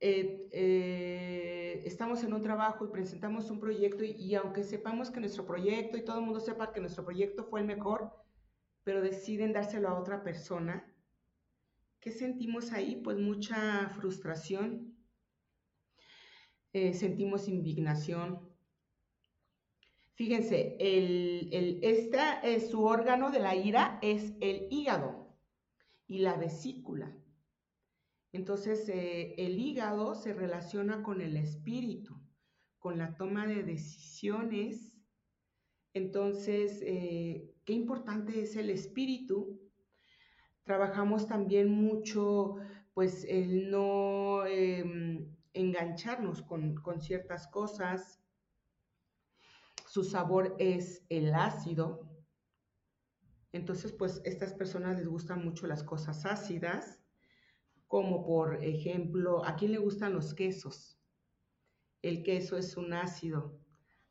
eh, 0.00 0.48
eh, 0.52 1.57
estamos 1.84 2.22
en 2.24 2.32
un 2.32 2.42
trabajo 2.42 2.84
y 2.84 2.88
presentamos 2.88 3.50
un 3.50 3.60
proyecto 3.60 4.04
y, 4.04 4.34
aunque 4.34 4.64
sepamos 4.64 5.10
que 5.10 5.20
nuestro 5.20 5.46
proyecto 5.46 5.96
y 5.96 6.04
todo 6.04 6.18
el 6.18 6.24
mundo 6.24 6.40
sepa 6.40 6.72
que 6.72 6.80
nuestro 6.80 7.04
proyecto 7.04 7.44
fue 7.44 7.60
el 7.60 7.66
mejor, 7.66 8.12
pero 8.84 9.00
deciden 9.00 9.52
dárselo 9.52 9.88
a 9.88 9.98
otra 9.98 10.22
persona, 10.22 10.92
¿qué 12.00 12.10
sentimos 12.10 12.72
ahí? 12.72 12.96
Pues 12.96 13.18
mucha 13.18 13.88
frustración, 13.90 14.96
eh, 16.72 16.94
sentimos 16.94 17.48
indignación. 17.48 18.48
Fíjense, 20.14 20.76
el, 20.80 21.48
el, 21.52 21.80
esta, 21.82 22.42
su 22.70 22.84
órgano 22.84 23.30
de 23.30 23.40
la 23.40 23.54
ira 23.54 23.98
es 24.02 24.34
el 24.40 24.66
hígado 24.70 25.36
y 26.06 26.18
la 26.18 26.34
vesícula. 26.34 27.14
Entonces, 28.32 28.88
eh, 28.88 29.34
el 29.38 29.58
hígado 29.58 30.14
se 30.14 30.34
relaciona 30.34 31.02
con 31.02 31.20
el 31.20 31.36
espíritu, 31.36 32.20
con 32.78 32.98
la 32.98 33.16
toma 33.16 33.46
de 33.46 33.62
decisiones. 33.62 34.94
Entonces, 35.94 36.80
eh, 36.82 37.54
qué 37.64 37.72
importante 37.72 38.42
es 38.42 38.56
el 38.56 38.70
espíritu. 38.70 39.60
Trabajamos 40.64 41.26
también 41.26 41.70
mucho, 41.70 42.56
pues, 42.92 43.24
el 43.24 43.70
no 43.70 44.44
em, 44.46 45.34
engancharnos 45.54 46.42
con, 46.42 46.74
con 46.76 47.00
ciertas 47.00 47.46
cosas. 47.48 48.20
Su 49.86 50.04
sabor 50.04 50.54
es 50.58 51.06
el 51.08 51.34
ácido, 51.34 52.08
entonces, 53.52 53.92
pues 53.92 54.20
estas 54.24 54.52
personas 54.52 54.98
les 54.98 55.08
gustan 55.08 55.44
mucho 55.44 55.66
las 55.66 55.82
cosas 55.82 56.26
ácidas, 56.26 56.97
como 57.88 58.24
por 58.24 58.62
ejemplo, 58.62 59.44
¿a 59.44 59.56
quién 59.56 59.72
le 59.72 59.78
gustan 59.78 60.12
los 60.12 60.34
quesos? 60.34 60.98
El 62.02 62.22
queso 62.22 62.56
es 62.56 62.76
un 62.76 62.92
ácido. 62.92 63.58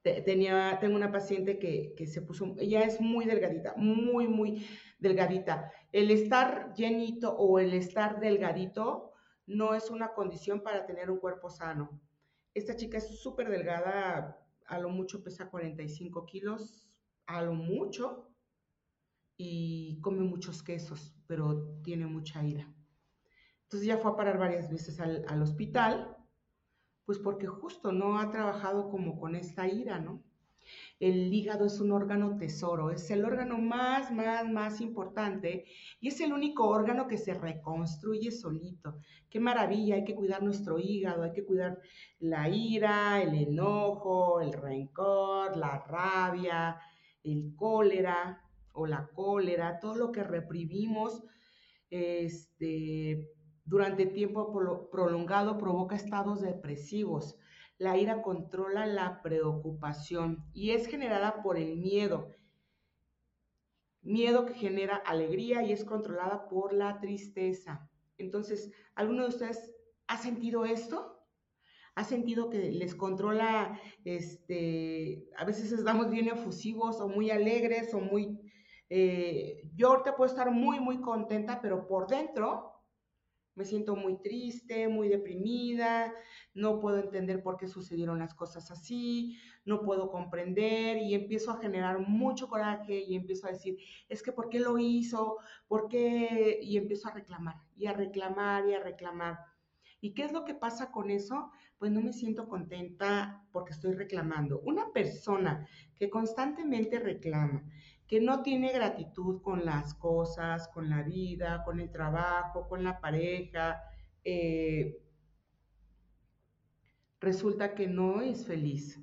Tenía, 0.02 0.78
tengo 0.80 0.96
una 0.96 1.12
paciente 1.12 1.60
que, 1.60 1.94
que 1.96 2.08
se 2.08 2.22
puso, 2.22 2.56
ella 2.60 2.82
es 2.82 3.02
muy 3.02 3.26
delgadita, 3.26 3.74
muy, 3.76 4.28
muy 4.28 4.66
delgadita. 5.00 5.72
El 5.92 6.12
estar 6.12 6.74
llenito 6.74 7.36
o 7.36 7.60
el 7.60 7.74
estar 7.74 8.20
delgadito 8.20 9.12
no 9.46 9.76
es 9.76 9.90
una 9.90 10.14
condición 10.14 10.62
para 10.62 10.86
tener 10.86 11.12
un 11.12 11.20
cuerpo 11.20 11.50
sano. 11.50 12.02
Esta 12.54 12.76
chica 12.76 12.98
es 12.98 13.20
súper 13.20 13.50
delgada, 13.50 14.40
a 14.66 14.80
lo 14.80 14.90
mucho 14.90 15.24
pesa 15.24 15.50
45 15.50 16.26
kilos, 16.26 16.90
a 17.26 17.42
lo 17.42 17.54
mucho, 17.54 18.30
y 19.38 20.00
come 20.02 20.22
muchos 20.22 20.64
quesos, 20.64 21.14
pero 21.28 21.80
tiene 21.84 22.08
mucha 22.08 22.44
ira. 22.44 22.74
Entonces 23.68 23.86
ya 23.86 23.98
fue 23.98 24.12
a 24.12 24.16
parar 24.16 24.38
varias 24.38 24.70
veces 24.70 24.98
al, 25.02 25.26
al, 25.28 25.42
hospital, 25.42 26.16
pues 27.06 27.20
porque 27.20 27.48
justo 27.48 27.92
no 27.92 28.18
ha 28.18 28.32
trabajado 28.32 28.90
como 28.90 29.20
con 29.20 29.36
esta 29.36 29.68
ira, 29.68 30.00
¿no? 30.00 30.24
El 31.02 31.34
hígado 31.34 31.66
es 31.66 31.82
un 31.82 31.92
órgano 31.92 32.38
tesoro, 32.38 32.92
es 32.92 33.12
el 33.12 33.26
órgano 33.26 33.58
más, 33.58 34.10
más, 34.10 34.50
más 34.50 34.80
importante 34.80 35.66
y 36.00 36.08
es 36.08 36.22
el 36.22 36.32
único 36.32 36.66
órgano 36.70 37.08
que 37.10 37.18
se 37.18 37.34
reconstruye 37.34 38.32
solito. 38.32 38.98
Qué 39.30 39.42
maravilla, 39.42 39.96
hay 39.96 40.06
que 40.06 40.16
cuidar 40.16 40.44
nuestro 40.44 40.80
hígado, 40.80 41.24
hay 41.24 41.34
que 41.34 41.46
cuidar 41.46 41.78
la 42.20 42.48
ira, 42.48 43.22
el 43.22 43.36
enojo, 43.36 44.40
el 44.40 44.54
rencor, 44.54 45.58
la 45.58 45.80
rabia, 45.80 46.80
el 47.22 47.54
cólera, 47.56 48.42
o 48.72 48.86
la 48.86 49.10
cólera, 49.14 49.80
todo 49.80 49.96
lo 49.96 50.12
que 50.12 50.24
reprimimos 50.24 51.24
este, 51.90 53.28
durante 53.68 54.06
tiempo 54.06 54.52
prolongado 54.90 55.58
provoca 55.58 55.96
estados 55.96 56.42
depresivos. 56.42 57.38
La 57.78 57.98
ira 57.98 58.22
controla 58.22 58.86
la 58.86 59.22
preocupación 59.22 60.46
y 60.54 60.72
es 60.72 60.88
generada 60.88 61.44
por 61.44 61.58
el 61.58 61.78
miedo. 61.78 62.32
Miedo 64.02 64.46
que 64.46 64.54
genera 64.54 64.96
alegría 64.96 65.64
y 65.64 65.74
es 65.74 65.84
controlada 65.84 66.48
por 66.48 66.74
la 66.74 67.00
tristeza. 67.02 67.90
Entonces, 68.18 68.72
¿alguno 68.96 69.24
de 69.24 69.30
ustedes 69.30 69.76
ha 70.08 70.18
sentido 70.18 70.66
esto? 70.66 71.20
¿Ha 71.96 72.06
sentido 72.06 72.50
que 72.50 72.72
les 72.72 72.96
controla, 72.96 73.80
este, 74.06 75.28
a 75.36 75.44
veces 75.44 75.72
estamos 75.72 76.10
bien 76.10 76.30
efusivos 76.30 77.02
o 77.02 77.10
muy 77.10 77.32
alegres 77.32 77.94
o 77.94 78.00
muy 78.00 78.40
eh, 78.90 79.70
yo 79.76 79.90
ahorita 79.90 80.16
puedo 80.16 80.30
estar 80.30 80.50
muy, 80.52 80.80
muy 80.80 81.02
contenta, 81.02 81.60
pero 81.62 81.88
por 81.88 82.08
dentro 82.08 82.77
me 83.58 83.66
siento 83.66 83.96
muy 83.96 84.22
triste, 84.22 84.88
muy 84.88 85.10
deprimida, 85.10 86.14
no 86.54 86.80
puedo 86.80 87.00
entender 87.00 87.42
por 87.42 87.58
qué 87.58 87.68
sucedieron 87.68 88.20
las 88.20 88.36
cosas 88.36 88.70
así, 88.70 89.38
no 89.66 89.82
puedo 89.82 90.12
comprender 90.12 90.98
y 90.98 91.16
empiezo 91.16 91.52
a 91.52 91.60
generar 91.60 92.08
mucho 92.08 92.48
coraje 92.48 93.00
y 93.00 93.16
empiezo 93.16 93.48
a 93.48 93.52
decir, 93.52 93.78
es 94.08 94.22
que 94.22 94.32
¿por 94.32 94.50
qué 94.50 94.60
lo 94.60 94.78
hizo? 94.78 95.38
¿Por 95.68 95.88
qué? 95.90 96.60
Y 96.62 96.78
empiezo 96.78 97.10
a 97.10 97.14
reclamar 97.14 97.56
y 97.76 97.88
a 97.88 97.94
reclamar 97.94 98.70
y 98.70 98.76
a 98.76 98.80
reclamar. 98.80 99.40
¿Y 100.00 100.14
qué 100.14 100.24
es 100.24 100.32
lo 100.32 100.46
que 100.46 100.54
pasa 100.54 100.92
con 100.92 101.10
eso? 101.10 101.50
Pues 101.80 101.92
no 101.92 102.02
me 102.02 102.14
siento 102.14 102.48
contenta 102.48 103.44
porque 103.52 103.74
estoy 103.74 103.94
reclamando. 103.94 104.60
Una 104.60 104.92
persona 104.94 105.68
que 105.96 106.12
constantemente 106.12 107.00
reclama, 107.00 107.64
que 108.08 108.22
no 108.22 108.42
tiene 108.44 108.72
gratitud 108.74 109.42
con 109.42 109.66
las 109.66 109.94
cosas, 109.94 110.68
con 110.70 110.90
la 110.90 111.04
vida, 111.04 111.64
con 111.66 111.80
el 111.80 111.92
trabajo, 111.92 112.68
con 112.68 112.84
la 112.84 113.00
pareja, 113.02 113.82
eh, 114.24 114.98
resulta 117.20 117.76
que 117.76 117.88
no 117.88 118.22
es 118.22 118.46
feliz. 118.46 119.00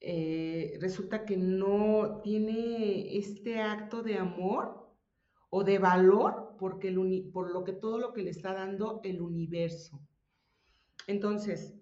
eh, 0.00 0.78
resulta 0.80 1.24
que 1.24 1.36
no 1.36 2.20
tiene 2.22 3.16
este 3.16 3.60
acto 3.60 4.02
de 4.02 4.18
amor 4.18 4.88
o 5.50 5.64
de 5.64 5.78
valor 5.78 6.54
porque 6.58 6.94
por 7.32 7.50
lo 7.52 7.64
que 7.64 7.72
todo 7.72 7.98
lo 7.98 8.12
que 8.12 8.22
le 8.22 8.30
está 8.30 8.52
dando 8.52 9.00
el 9.04 9.20
universo. 9.20 10.00
Entonces, 11.06 11.74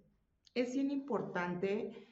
es 0.54 0.74
bien 0.74 0.90
importante 0.90 2.08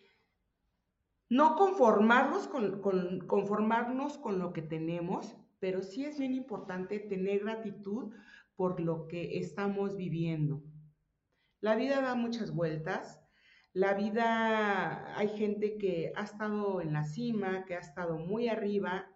no 1.33 1.57
conformarnos 1.57 2.47
con, 2.47 3.27
conformarnos 3.27 4.19
con 4.19 4.39
lo 4.39 4.53
que 4.53 4.61
tenemos, 4.61 5.35
pero 5.61 5.83
sí 5.83 6.05
es 6.05 6.19
bien 6.19 6.35
importante 6.35 6.99
tener 6.99 7.41
gratitud 7.41 8.13
por 8.55 8.79
lo 8.81 9.09
que 9.09 9.39
estamos 9.39 9.97
viviendo. 9.97 10.63
La 11.63 11.75
vida 11.75 12.03
da 12.03 12.15
muchas 12.17 12.55
vueltas. 12.55 13.19
La 13.73 13.95
vida, 13.95 15.17
hay 15.17 15.29
gente 15.29 15.79
que 15.79 16.13
ha 16.17 16.25
estado 16.25 16.83
en 16.83 16.93
la 16.93 17.05
cima, 17.05 17.65
que 17.65 17.77
ha 17.77 17.81
estado 17.81 18.19
muy 18.19 18.49
arriba 18.49 19.07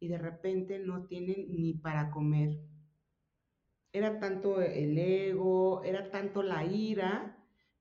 y 0.00 0.08
de 0.08 0.18
repente 0.18 0.80
no 0.80 1.04
tienen 1.06 1.46
ni 1.54 1.74
para 1.74 2.10
comer. 2.10 2.58
Era 3.92 4.18
tanto 4.18 4.60
el 4.60 4.98
ego, 4.98 5.84
era 5.84 6.10
tanto 6.10 6.42
la 6.42 6.64
ira 6.64 7.35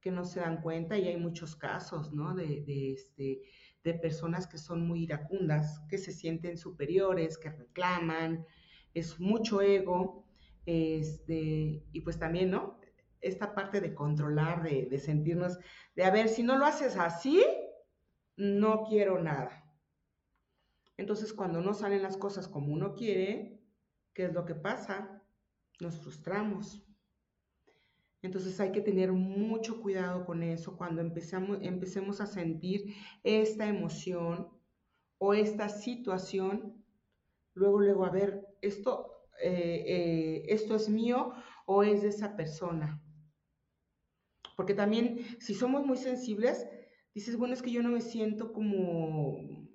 que 0.06 0.12
no 0.12 0.24
se 0.24 0.40
dan 0.40 0.62
cuenta 0.62 1.00
y 1.00 1.08
hay 1.08 1.18
muchos 1.18 1.56
casos, 1.56 2.14
¿no? 2.14 2.36
De, 2.36 2.94
este, 2.94 3.42
de 3.84 3.94
personas 3.96 4.46
que 4.46 4.60
son 4.60 4.88
muy 4.88 5.02
iracundas, 5.02 5.82
que 5.90 5.98
se 5.98 6.12
sienten 6.12 6.60
superiores, 6.60 7.40
que 7.40 7.50
reclaman, 7.50 8.46
es 8.94 9.20
mucho 9.20 9.64
ego, 9.64 10.28
este, 10.68 11.84
y 11.92 12.02
pues 12.02 12.20
también, 12.20 12.52
¿no? 12.52 12.80
Esta 13.20 13.56
parte 13.56 13.82
de 13.82 13.96
controlar, 13.96 14.62
de, 14.62 14.86
de 14.86 15.00
sentirnos, 15.00 15.58
de 15.96 16.04
a 16.04 16.12
ver, 16.12 16.30
si 16.30 16.44
no 16.44 16.56
lo 16.56 16.68
haces 16.68 16.98
así, 16.98 17.44
no 18.38 18.84
quiero 18.84 19.20
nada. 19.24 19.74
Entonces, 20.98 21.34
cuando 21.34 21.62
no 21.62 21.74
salen 21.74 22.04
las 22.04 22.16
cosas 22.16 22.48
como 22.48 22.72
uno 22.72 22.94
quiere, 22.94 23.60
¿qué 24.14 24.26
es 24.26 24.34
lo 24.34 24.46
que 24.46 24.54
pasa? 24.54 25.24
Nos 25.80 26.00
frustramos. 26.00 26.85
Entonces 28.22 28.60
hay 28.60 28.72
que 28.72 28.82
tener 28.82 29.12
mucho 29.12 29.82
cuidado 29.82 30.26
con 30.26 30.42
eso 30.42 30.78
cuando 30.78 31.02
empecemos 31.02 32.22
a 32.22 32.26
sentir 32.26 32.96
esta 33.24 33.68
emoción 33.68 34.50
o 35.18 35.34
esta 35.34 35.70
situación. 35.70 36.84
Luego, 37.54 37.80
luego, 37.80 38.06
a 38.06 38.10
ver, 38.10 38.48
esto, 38.62 39.12
eh, 39.42 39.84
eh, 39.88 40.44
esto 40.48 40.76
es 40.76 40.90
mío 40.90 41.34
o 41.66 41.84
es 41.84 42.02
de 42.02 42.10
esa 42.10 42.36
persona. 42.36 43.02
Porque 44.56 44.74
también 44.74 45.20
si 45.40 45.54
somos 45.54 45.86
muy 45.86 45.98
sensibles, 45.98 46.68
dices, 47.14 47.38
bueno, 47.38 47.54
es 47.54 47.62
que 47.62 47.72
yo 47.72 47.84
no 47.84 47.90
me 47.90 48.02
siento 48.02 48.54
como 48.54 49.66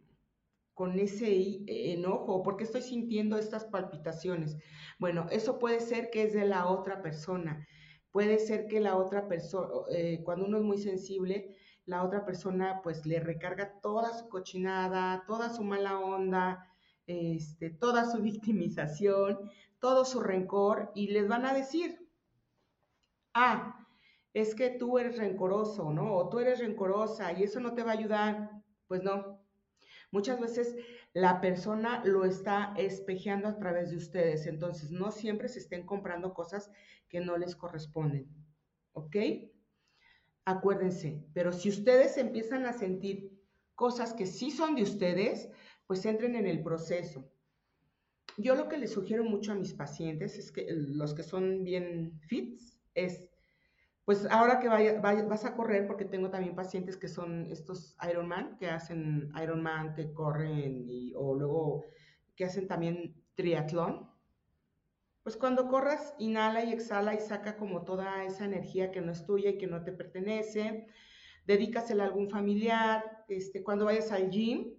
con 0.75 0.99
ese 0.99 1.63
enojo, 1.93 2.43
¿por 2.43 2.57
qué 2.57 2.65
estoy 2.65 2.81
sintiendo 2.81 3.37
estas 3.37 3.67
palpitaciones? 3.67 4.57
Bueno, 4.99 5.27
eso 5.31 5.59
puede 5.59 5.81
ser 5.81 6.11
que 6.11 6.23
es 6.23 6.33
de 6.33 6.47
la 6.47 6.67
otra 6.69 7.03
persona. 7.03 7.67
Puede 8.13 8.39
ser 8.39 8.67
que 8.67 8.81
la 8.81 8.97
otra 8.97 9.29
persona, 9.29 9.69
eh, 9.91 10.23
cuando 10.25 10.47
uno 10.47 10.59
es 10.59 10.65
muy 10.65 10.79
sensible, 10.79 11.57
la 11.87 12.05
otra 12.05 12.25
persona 12.25 12.81
pues 12.83 13.07
le 13.07 13.21
recarga 13.21 13.81
toda 13.81 14.13
su 14.13 14.29
cochinada, 14.29 15.25
toda 15.27 15.51
su 15.51 15.63
mala 15.63 15.99
onda, 15.99 16.67
este, 17.07 17.71
toda 17.71 18.11
su 18.11 18.21
victimización, 18.23 19.51
todo 19.79 20.05
su 20.05 20.21
rencor 20.21 20.93
y 20.95 21.09
les 21.09 21.29
van 21.29 21.47
a 21.47 21.55
decir, 21.55 22.09
ah, 23.35 23.87
es 24.33 24.55
que 24.55 24.71
tú 24.71 24.99
eres 24.99 25.19
rencoroso, 25.19 25.93
¿no? 25.93 26.15
O 26.15 26.29
tú 26.29 26.39
eres 26.39 26.61
rencorosa 26.61 27.33
y 27.33 27.43
eso 27.43 27.61
no 27.61 27.75
te 27.75 27.83
va 27.83 27.93
a 27.93 27.95
ayudar. 27.95 28.51
Pues 28.87 29.03
no. 29.03 29.40
Muchas 30.13 30.41
veces 30.41 30.75
la 31.13 31.41
persona 31.41 32.03
lo 32.05 32.25
está 32.25 32.75
espejeando 32.77 33.49
a 33.49 33.57
través 33.59 33.91
de 33.91 33.97
ustedes, 33.97 34.47
entonces 34.47 34.91
no 34.91 35.13
siempre 35.13 35.49
se 35.49 35.61
estén 35.61 35.87
comprando 35.87 36.35
cosas 36.35 36.71
que 37.09 37.21
no 37.21 37.37
les 37.37 37.55
corresponden. 37.55 38.29
¿Ok? 38.93 39.17
Acuérdense, 40.45 41.25
pero 41.33 41.53
si 41.53 41.69
ustedes 41.69 42.17
empiezan 42.17 42.67
a 42.67 42.73
sentir 42.73 43.31
cosas 43.77 44.13
que 44.13 44.27
sí 44.27 44.51
son 44.51 44.75
de 44.75 44.83
ustedes, 44.83 45.49
pues 45.87 46.05
entren 46.05 46.35
en 46.35 46.47
el 46.47 46.63
proceso. 46.63 47.31
Yo 48.37 48.55
lo 48.55 48.69
que 48.69 48.79
les 48.79 48.93
sugiero 48.93 49.25
mucho 49.25 49.53
a 49.53 49.57
mis 49.57 49.75
pacientes 49.75 50.39
es 50.39 50.51
que 50.51 50.67
los 50.71 51.15
que 51.15 51.23
son 51.23 51.65
bien 51.65 52.21
fits 52.27 52.81
es, 52.95 53.30
pues 54.11 54.27
ahora 54.29 54.59
que 54.59 54.67
vaya, 54.67 55.01
vas 55.01 55.45
a 55.45 55.55
correr, 55.55 55.87
porque 55.87 56.05
tengo 56.05 56.31
también 56.31 56.57
pacientes 56.57 56.97
que 56.97 57.07
son 57.07 57.47
estos 57.47 57.97
Ironman, 58.11 58.57
que 58.59 58.67
hacen 58.67 59.31
Ironman, 59.41 59.95
que 59.95 60.13
corren 60.13 60.83
y, 60.89 61.13
o 61.15 61.37
luego 61.37 61.85
que 62.35 62.45
hacen 62.45 62.67
también 62.67 63.15
triatlón, 63.37 64.11
pues 65.23 65.37
cuando 65.37 65.69
corras, 65.69 66.13
inhala 66.19 66.65
y 66.65 66.73
exhala 66.73 67.15
y 67.15 67.21
saca 67.21 67.57
como 67.57 67.85
toda 67.85 68.25
esa 68.25 68.47
energía 68.47 68.91
que 68.91 69.01
no 69.01 69.13
es 69.13 69.25
tuya 69.25 69.51
y 69.51 69.59
que 69.59 69.69
no 69.69 69.85
te 69.85 69.93
pertenece. 69.93 70.89
Dedícasela 71.47 72.03
a 72.03 72.07
algún 72.09 72.29
familiar. 72.29 73.25
Este, 73.29 73.63
cuando 73.63 73.85
vayas 73.85 74.11
al 74.11 74.29
gym, 74.29 74.75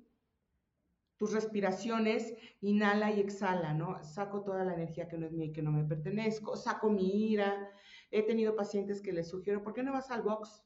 tus 1.15 1.31
respiraciones, 1.31 2.33
inhala 2.59 3.13
y 3.13 3.21
exhala, 3.21 3.73
¿no? 3.73 4.03
Saco 4.03 4.43
toda 4.43 4.65
la 4.65 4.73
energía 4.73 5.07
que 5.07 5.17
no 5.17 5.25
es 5.25 5.31
mía 5.31 5.45
y 5.45 5.53
que 5.53 5.61
no 5.61 5.71
me 5.71 5.85
pertenezco, 5.85 6.57
saco 6.57 6.89
mi 6.89 7.31
ira. 7.31 7.71
He 8.11 8.23
tenido 8.23 8.55
pacientes 8.55 9.01
que 9.01 9.13
les 9.13 9.29
sugiero, 9.29 9.63
¿por 9.63 9.73
qué 9.73 9.83
no 9.83 9.93
vas 9.93 10.11
al 10.11 10.21
box? 10.21 10.61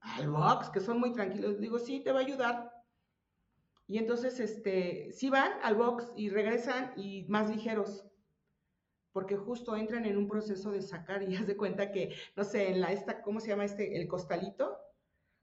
Al 0.00 0.30
box, 0.30 0.70
que 0.70 0.80
son 0.80 1.00
muy 1.00 1.12
tranquilos. 1.12 1.58
Digo, 1.58 1.78
sí, 1.78 2.00
te 2.00 2.12
va 2.12 2.20
a 2.20 2.22
ayudar. 2.22 2.72
Y 3.86 3.98
entonces, 3.98 4.38
este, 4.38 5.10
sí 5.12 5.30
van 5.30 5.52
al 5.62 5.74
box 5.74 6.12
y 6.16 6.30
regresan 6.30 6.92
y 6.96 7.24
más 7.28 7.50
ligeros 7.50 8.06
porque 9.12 9.36
justo 9.36 9.76
entran 9.76 10.06
en 10.06 10.16
un 10.16 10.28
proceso 10.28 10.70
de 10.70 10.82
sacar 10.82 11.22
y 11.28 11.36
haz 11.36 11.46
de 11.46 11.56
cuenta 11.56 11.92
que, 11.92 12.14
no 12.36 12.44
sé, 12.44 12.70
en 12.70 12.80
la 12.80 12.92
esta, 12.92 13.22
¿cómo 13.22 13.40
se 13.40 13.48
llama 13.48 13.64
este? 13.64 14.00
El 14.00 14.08
costalito 14.08 14.78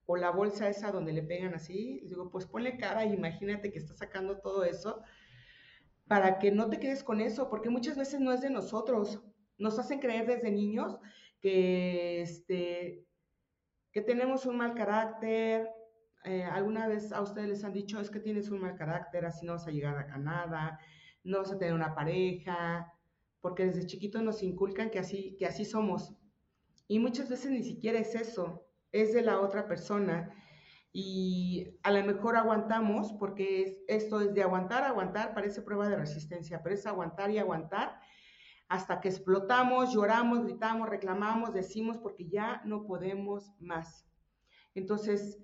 o 0.05 0.15
la 0.15 0.31
bolsa 0.31 0.69
esa 0.69 0.91
donde 0.91 1.11
le 1.11 1.21
pegan 1.21 1.53
así, 1.53 1.99
les 2.01 2.09
digo, 2.09 2.29
pues 2.29 2.45
ponle 2.45 2.77
cara 2.77 3.05
y 3.05 3.13
imagínate 3.13 3.71
que 3.71 3.79
está 3.79 3.93
sacando 3.93 4.37
todo 4.37 4.63
eso 4.63 5.01
para 6.07 6.39
que 6.39 6.51
no 6.51 6.69
te 6.69 6.79
quedes 6.79 7.03
con 7.03 7.19
eso, 7.19 7.49
porque 7.49 7.69
muchas 7.69 7.97
veces 7.97 8.21
no 8.21 8.31
es 8.31 8.39
de 8.39 8.49
nosotros. 8.49 9.21
Nos 9.57 9.77
hacen 9.77 9.99
creer 9.99 10.25
desde 10.25 10.49
niños 10.49 10.97
que, 11.39 12.21
este, 12.21 13.05
que 13.91 14.01
tenemos 14.01 14.45
un 14.45 14.57
mal 14.57 14.73
carácter. 14.73 15.69
Eh, 16.23 16.43
alguna 16.43 16.87
vez 16.87 17.11
a 17.11 17.21
ustedes 17.21 17.47
les 17.47 17.63
han 17.63 17.73
dicho, 17.73 17.99
es 17.99 18.09
que 18.09 18.19
tienes 18.19 18.49
un 18.49 18.61
mal 18.61 18.75
carácter, 18.75 19.25
así 19.25 19.45
no 19.45 19.53
vas 19.53 19.67
a 19.67 19.71
llegar 19.71 20.09
a 20.11 20.17
nada, 20.17 20.79
no 21.23 21.39
vas 21.39 21.51
a 21.51 21.57
tener 21.57 21.73
una 21.73 21.95
pareja, 21.95 22.91
porque 23.39 23.65
desde 23.65 23.85
chiquitos 23.85 24.21
nos 24.23 24.43
inculcan 24.43 24.89
que 24.89 24.99
así, 24.99 25.35
que 25.37 25.45
así 25.45 25.63
somos. 25.63 26.15
Y 26.87 26.99
muchas 26.99 27.29
veces 27.29 27.51
ni 27.51 27.63
siquiera 27.63 27.99
es 27.99 28.15
eso, 28.15 28.67
es 28.91 29.13
de 29.13 29.21
la 29.21 29.39
otra 29.39 29.67
persona. 29.67 30.31
Y 30.91 31.77
a 31.83 31.91
lo 31.91 32.03
mejor 32.05 32.35
aguantamos, 32.35 33.13
porque 33.13 33.83
esto 33.87 34.21
es 34.21 34.33
de 34.33 34.41
aguantar, 34.41 34.83
aguantar, 34.83 35.33
parece 35.33 35.61
prueba 35.61 35.87
de 35.87 35.95
resistencia, 35.95 36.61
pero 36.63 36.75
es 36.75 36.85
aguantar 36.85 37.29
y 37.31 37.37
aguantar 37.37 37.99
hasta 38.69 38.99
que 38.99 39.09
explotamos, 39.09 39.93
lloramos, 39.93 40.43
gritamos, 40.43 40.89
reclamamos, 40.89 41.53
decimos, 41.53 41.97
porque 41.97 42.27
ya 42.27 42.61
no 42.65 42.85
podemos 42.85 43.51
más. 43.59 44.05
Entonces, 44.75 45.39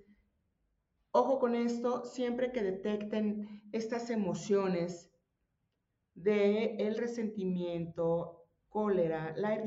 ojo 1.10 1.38
con 1.38 1.54
esto, 1.54 2.04
siempre 2.04 2.52
que 2.52 2.62
detecten 2.62 3.62
estas 3.72 4.10
emociones, 4.10 5.10
de 6.14 6.76
el 6.76 6.96
resentimiento, 6.96 8.46
cólera, 8.68 9.34
la 9.36 9.60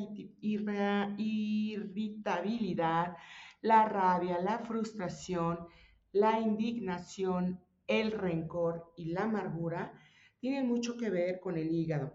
irritabilidad, 1.18 3.18
la 3.62 3.86
rabia, 3.86 4.40
la 4.40 4.60
frustración, 4.60 5.68
la 6.12 6.40
indignación, 6.40 7.60
el 7.88 8.12
rencor 8.12 8.94
y 8.96 9.12
la 9.12 9.24
amargura 9.24 9.94
tienen 10.40 10.68
mucho 10.68 10.96
que 10.98 11.10
ver 11.10 11.40
con 11.40 11.58
el 11.58 11.72
hígado. 11.72 12.14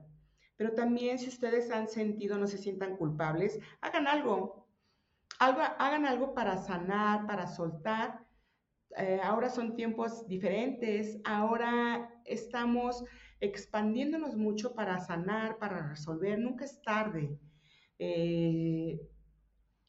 Pero 0.63 0.77
también 0.77 1.19
si 1.19 1.29
ustedes 1.29 1.73
han 1.73 1.89
sentido, 1.89 2.39
no 2.39 2.47
se 2.47 2.57
sientan 2.57 2.97
culpables, 2.97 3.59
hagan 3.81 4.07
algo. 4.07 4.65
hagan 5.41 6.07
algo 6.07 6.35
para 6.35 6.57
sanar, 6.57 7.27
para 7.27 7.49
soltar. 7.49 8.25
Eh, 8.97 9.19
ahora 9.25 9.51
son 9.51 9.75
tiempos 9.75 10.25
diferentes. 10.29 11.19
Ahora 11.25 12.15
estamos 12.25 13.03
expandiéndonos 13.41 14.37
mucho 14.37 14.73
para 14.73 15.01
sanar, 15.01 15.59
para 15.59 15.89
resolver, 15.89 16.39
nunca 16.39 16.65
es 16.65 16.81
tarde. 16.81 17.37
Eh, 17.99 19.01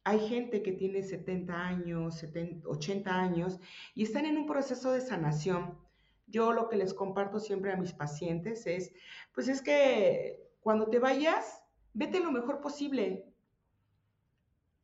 hay 0.05 0.19
gente 0.27 0.63
que 0.63 0.71
tiene 0.71 1.03
70 1.03 1.53
años, 1.53 2.25
80 2.65 3.15
años 3.15 3.59
y 3.93 4.01
están 4.01 4.25
en 4.25 4.37
un 4.37 4.47
proceso 4.47 4.91
de 4.91 5.01
sanación. 5.01 5.77
Yo 6.25 6.51
lo 6.51 6.67
que 6.67 6.77
les 6.77 6.95
comparto 6.95 7.39
siempre 7.39 7.71
a 7.71 7.77
mis 7.77 7.93
pacientes 7.93 8.65
es, 8.65 8.91
pues 9.35 9.47
es 9.47 9.61
que 9.61 10.43
cuando 10.63 10.89
te 10.89 10.99
vayas, 10.99 11.61
vete 11.93 12.19
lo 12.19 12.31
mejor 12.31 12.61
posible. 12.61 13.25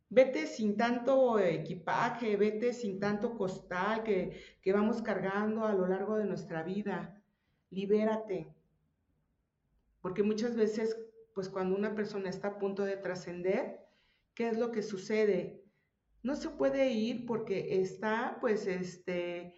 Vete 0.10 0.48
sin 0.48 0.76
tanto 0.76 1.40
equipaje, 1.40 2.36
vete 2.36 2.74
sin 2.74 3.00
tanto 3.00 3.38
costal 3.38 4.04
que, 4.04 4.58
que 4.62 4.74
vamos 4.74 5.02
cargando 5.02 5.66
a 5.66 5.74
lo 5.74 5.88
largo 5.88 6.18
de 6.18 6.26
nuestra 6.26 6.64
vida. 6.64 7.22
Libérate. 7.70 8.54
Porque 10.02 10.24
muchas 10.24 10.56
veces, 10.56 10.98
pues 11.34 11.48
cuando 11.48 11.76
una 11.76 11.96
persona 11.96 12.30
está 12.30 12.50
a 12.50 12.58
punto 12.58 12.84
de 12.84 12.98
trascender, 12.98 13.80
¿qué 14.34 14.50
es 14.50 14.58
lo 14.58 14.72
que 14.72 14.82
sucede? 14.82 15.64
No 16.24 16.36
se 16.36 16.50
puede 16.50 16.90
ir 16.90 17.26
porque 17.26 17.80
está, 17.82 18.38
pues, 18.42 18.68
este, 18.68 19.56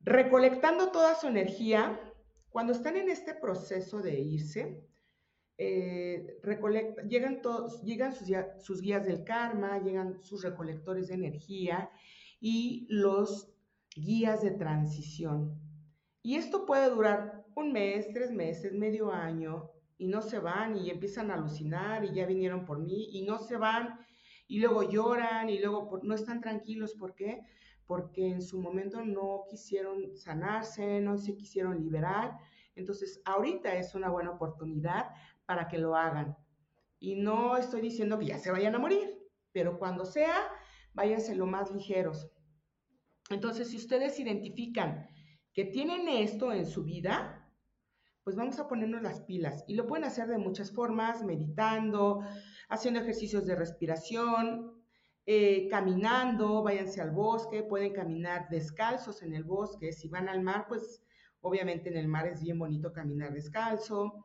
recolectando 0.00 0.92
toda 0.92 1.14
su 1.16 1.26
energía. 1.26 2.00
Cuando 2.50 2.72
están 2.72 2.96
en 2.96 3.10
este 3.10 3.34
proceso 3.34 4.00
de 4.00 4.20
irse, 4.20 4.86
eh, 5.56 6.40
llegan, 7.08 7.42
todos, 7.42 7.82
llegan 7.82 8.12
sus, 8.12 8.80
guías 8.80 9.04
del 9.04 9.24
karma, 9.24 9.78
llegan 9.78 10.22
sus 10.22 10.42
recolectores 10.42 11.08
de 11.08 11.14
energía 11.14 11.90
y 12.40 12.86
los 12.90 13.52
guías 13.94 14.42
de 14.42 14.50
transición. 14.50 15.60
Y 16.22 16.36
esto 16.36 16.66
puede 16.66 16.90
durar 16.90 17.44
un 17.54 17.72
mes, 17.72 18.08
tres 18.12 18.32
meses, 18.32 18.72
medio 18.72 19.12
año, 19.12 19.70
y 19.96 20.08
no 20.08 20.22
se 20.22 20.38
van 20.38 20.76
y 20.76 20.90
empiezan 20.90 21.30
a 21.30 21.34
alucinar 21.34 22.04
y 22.04 22.12
ya 22.12 22.26
vinieron 22.26 22.64
por 22.64 22.80
mí 22.80 23.10
y 23.12 23.22
no 23.22 23.38
se 23.38 23.56
van 23.56 24.00
y 24.48 24.58
luego 24.58 24.82
lloran 24.82 25.48
y 25.48 25.58
luego 25.60 26.00
no 26.02 26.14
están 26.14 26.40
tranquilos. 26.40 26.94
¿Por 26.94 27.14
qué? 27.14 27.42
Porque 27.86 28.28
en 28.28 28.42
su 28.42 28.60
momento 28.60 29.04
no 29.04 29.44
quisieron 29.48 30.16
sanarse, 30.16 31.00
no 31.00 31.16
se 31.16 31.36
quisieron 31.36 31.80
liberar. 31.80 32.36
Entonces, 32.74 33.22
ahorita 33.24 33.76
es 33.76 33.94
una 33.94 34.10
buena 34.10 34.32
oportunidad 34.32 35.10
para 35.46 35.68
que 35.68 35.78
lo 35.78 35.96
hagan. 35.96 36.36
Y 36.98 37.16
no 37.16 37.56
estoy 37.56 37.80
diciendo 37.80 38.18
que 38.18 38.26
ya 38.26 38.38
se 38.38 38.50
vayan 38.50 38.74
a 38.74 38.78
morir, 38.78 39.18
pero 39.52 39.78
cuando 39.78 40.04
sea, 40.04 40.34
váyanse 40.94 41.34
lo 41.34 41.46
más 41.46 41.70
ligeros. 41.70 42.30
Entonces, 43.30 43.70
si 43.70 43.76
ustedes 43.76 44.18
identifican 44.18 45.08
que 45.52 45.64
tienen 45.64 46.08
esto 46.08 46.52
en 46.52 46.66
su 46.66 46.84
vida, 46.84 47.44
pues 48.24 48.36
vamos 48.36 48.58
a 48.58 48.68
ponernos 48.68 49.02
las 49.02 49.20
pilas. 49.20 49.64
Y 49.68 49.74
lo 49.74 49.86
pueden 49.86 50.04
hacer 50.04 50.28
de 50.28 50.38
muchas 50.38 50.72
formas, 50.72 51.22
meditando, 51.22 52.20
haciendo 52.68 53.00
ejercicios 53.00 53.46
de 53.46 53.54
respiración, 53.54 54.82
eh, 55.26 55.68
caminando, 55.68 56.62
váyanse 56.62 57.00
al 57.00 57.10
bosque, 57.10 57.62
pueden 57.62 57.92
caminar 57.92 58.48
descalzos 58.48 59.22
en 59.22 59.34
el 59.34 59.44
bosque. 59.44 59.92
Si 59.92 60.08
van 60.08 60.28
al 60.28 60.42
mar, 60.42 60.66
pues 60.68 61.02
obviamente 61.40 61.90
en 61.90 61.98
el 61.98 62.08
mar 62.08 62.26
es 62.26 62.42
bien 62.42 62.58
bonito 62.58 62.92
caminar 62.92 63.32
descalzo. 63.32 64.24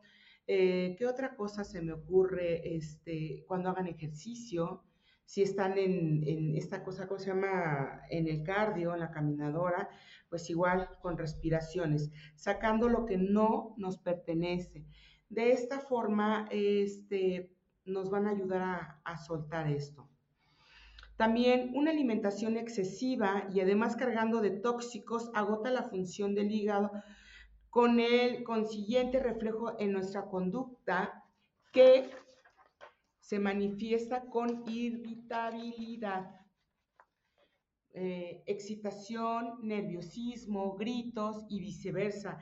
Eh, 0.52 0.96
¿Qué 0.98 1.06
otra 1.06 1.36
cosa 1.36 1.64
se 1.64 1.80
me 1.80 1.94
ocurre 1.94 2.76
este, 2.76 3.46
cuando 3.48 3.70
hagan 3.70 3.86
ejercicio? 3.86 4.84
Si 5.24 5.44
están 5.44 5.78
en, 5.78 6.56
esta 6.56 6.84
cosa, 6.84 7.08
¿cómo 7.08 7.20
se 7.20 7.28
llama? 7.28 8.02
En 8.10 8.28
el 8.28 8.42
cardio, 8.42 8.96
en 8.96 9.02
la 9.02 9.12
caminadora, 9.12 9.90
pues 10.28 10.50
igual 10.50 10.90
con 11.04 11.20
respiraciones, 11.20 12.10
sacando 12.34 12.90
lo 12.90 13.06
que 13.06 13.20
no 13.20 13.76
nos 13.78 14.00
pertenece. 14.00 14.88
De 15.30 15.52
esta 15.52 15.82
forma, 15.82 16.48
este, 16.50 17.54
nos 17.86 18.10
van 18.10 18.26
a 18.26 18.32
ayudar 18.32 19.02
a 19.04 19.18
soltar 19.18 19.68
esto. 19.68 20.10
También 21.16 21.74
una 21.76 21.92
alimentación 21.92 22.58
excesiva 22.58 23.48
y 23.54 23.60
además 23.60 23.96
cargando 23.96 24.42
de 24.42 24.50
tóxicos 24.50 25.30
agota 25.36 25.70
la 25.70 25.84
función 25.84 26.34
del 26.34 26.50
hígado, 26.50 26.92
con 27.70 28.00
el 28.00 28.44
consiguiente 28.44 29.20
reflejo 29.20 29.80
en 29.80 29.92
nuestra 29.92 30.26
conducta 30.26 31.24
que 31.72 32.10
se 33.20 33.40
manifiesta 33.40 34.26
con 34.26 34.64
irritabilidad, 34.68 36.36
eh, 37.94 38.44
excitación, 38.48 39.60
nerviosismo, 39.62 40.76
gritos 40.76 41.46
y 41.50 41.60
viceversa. 41.60 42.38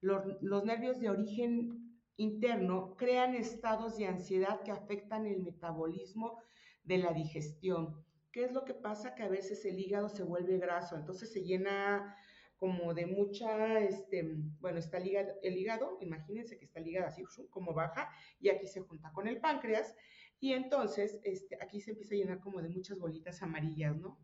los 0.00 0.64
nervios 0.64 1.00
de 1.00 1.08
origen 1.08 1.84
interno 2.16 2.94
crean 2.96 3.34
estados 3.34 3.96
de 3.96 4.06
ansiedad 4.06 4.60
que 4.62 4.70
afectan 4.70 5.26
el 5.26 5.42
metabolismo 5.42 6.38
de 6.82 6.98
la 6.98 7.12
digestión. 7.12 8.04
¿Qué 8.30 8.44
es 8.44 8.52
lo 8.52 8.64
que 8.64 8.74
pasa? 8.74 9.14
Que 9.14 9.22
a 9.22 9.28
veces 9.28 9.64
el 9.64 9.78
hígado 9.78 10.08
se 10.08 10.24
vuelve 10.24 10.58
graso, 10.58 10.96
entonces 10.96 11.32
se 11.32 11.42
llena 11.42 12.16
como 12.64 12.94
de 12.94 13.04
mucha, 13.04 13.78
este, 13.80 14.24
bueno, 14.58 14.78
está 14.78 14.98
ligado, 14.98 15.34
el 15.42 15.54
hígado, 15.54 15.98
imagínense 16.00 16.56
que 16.56 16.64
está 16.64 16.80
ligado 16.80 17.08
así, 17.08 17.22
como 17.50 17.74
baja, 17.74 18.08
y 18.40 18.48
aquí 18.48 18.66
se 18.66 18.80
junta 18.80 19.12
con 19.12 19.28
el 19.28 19.38
páncreas, 19.38 19.94
y 20.40 20.54
entonces 20.54 21.20
este, 21.24 21.58
aquí 21.62 21.78
se 21.82 21.90
empieza 21.90 22.14
a 22.14 22.16
llenar 22.16 22.40
como 22.40 22.62
de 22.62 22.70
muchas 22.70 22.98
bolitas 22.98 23.42
amarillas, 23.42 23.94
¿no? 23.98 24.18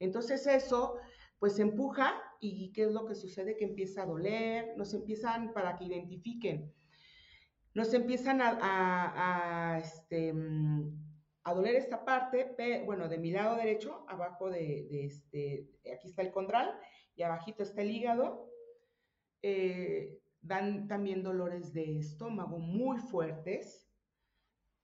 Entonces 0.00 0.48
eso, 0.48 0.96
pues 1.38 1.60
empuja, 1.60 2.20
y 2.40 2.72
¿qué 2.72 2.86
es 2.86 2.90
lo 2.90 3.06
que 3.06 3.14
sucede? 3.14 3.56
Que 3.56 3.66
empieza 3.66 4.02
a 4.02 4.06
doler, 4.06 4.76
nos 4.76 4.92
empiezan, 4.92 5.52
para 5.52 5.76
que 5.76 5.84
identifiquen, 5.84 6.74
nos 7.72 7.94
empiezan 7.94 8.40
a, 8.42 9.78
este, 9.80 10.34
a 11.44 11.54
doler 11.54 11.76
esta 11.76 12.04
parte, 12.04 12.82
bueno, 12.84 13.08
de 13.08 13.18
mi 13.18 13.30
lado 13.30 13.54
derecho, 13.54 14.04
abajo 14.08 14.50
de 14.50 14.88
este, 15.04 15.68
aquí 15.94 16.08
está 16.08 16.22
el 16.22 16.32
condral, 16.32 16.76
y 17.16 17.22
abajito 17.22 17.62
está 17.62 17.82
el 17.82 17.90
hígado. 17.90 18.48
Eh, 19.42 20.20
dan 20.40 20.86
también 20.86 21.22
dolores 21.22 21.72
de 21.72 21.98
estómago 21.98 22.58
muy 22.58 22.98
fuertes. 22.98 23.90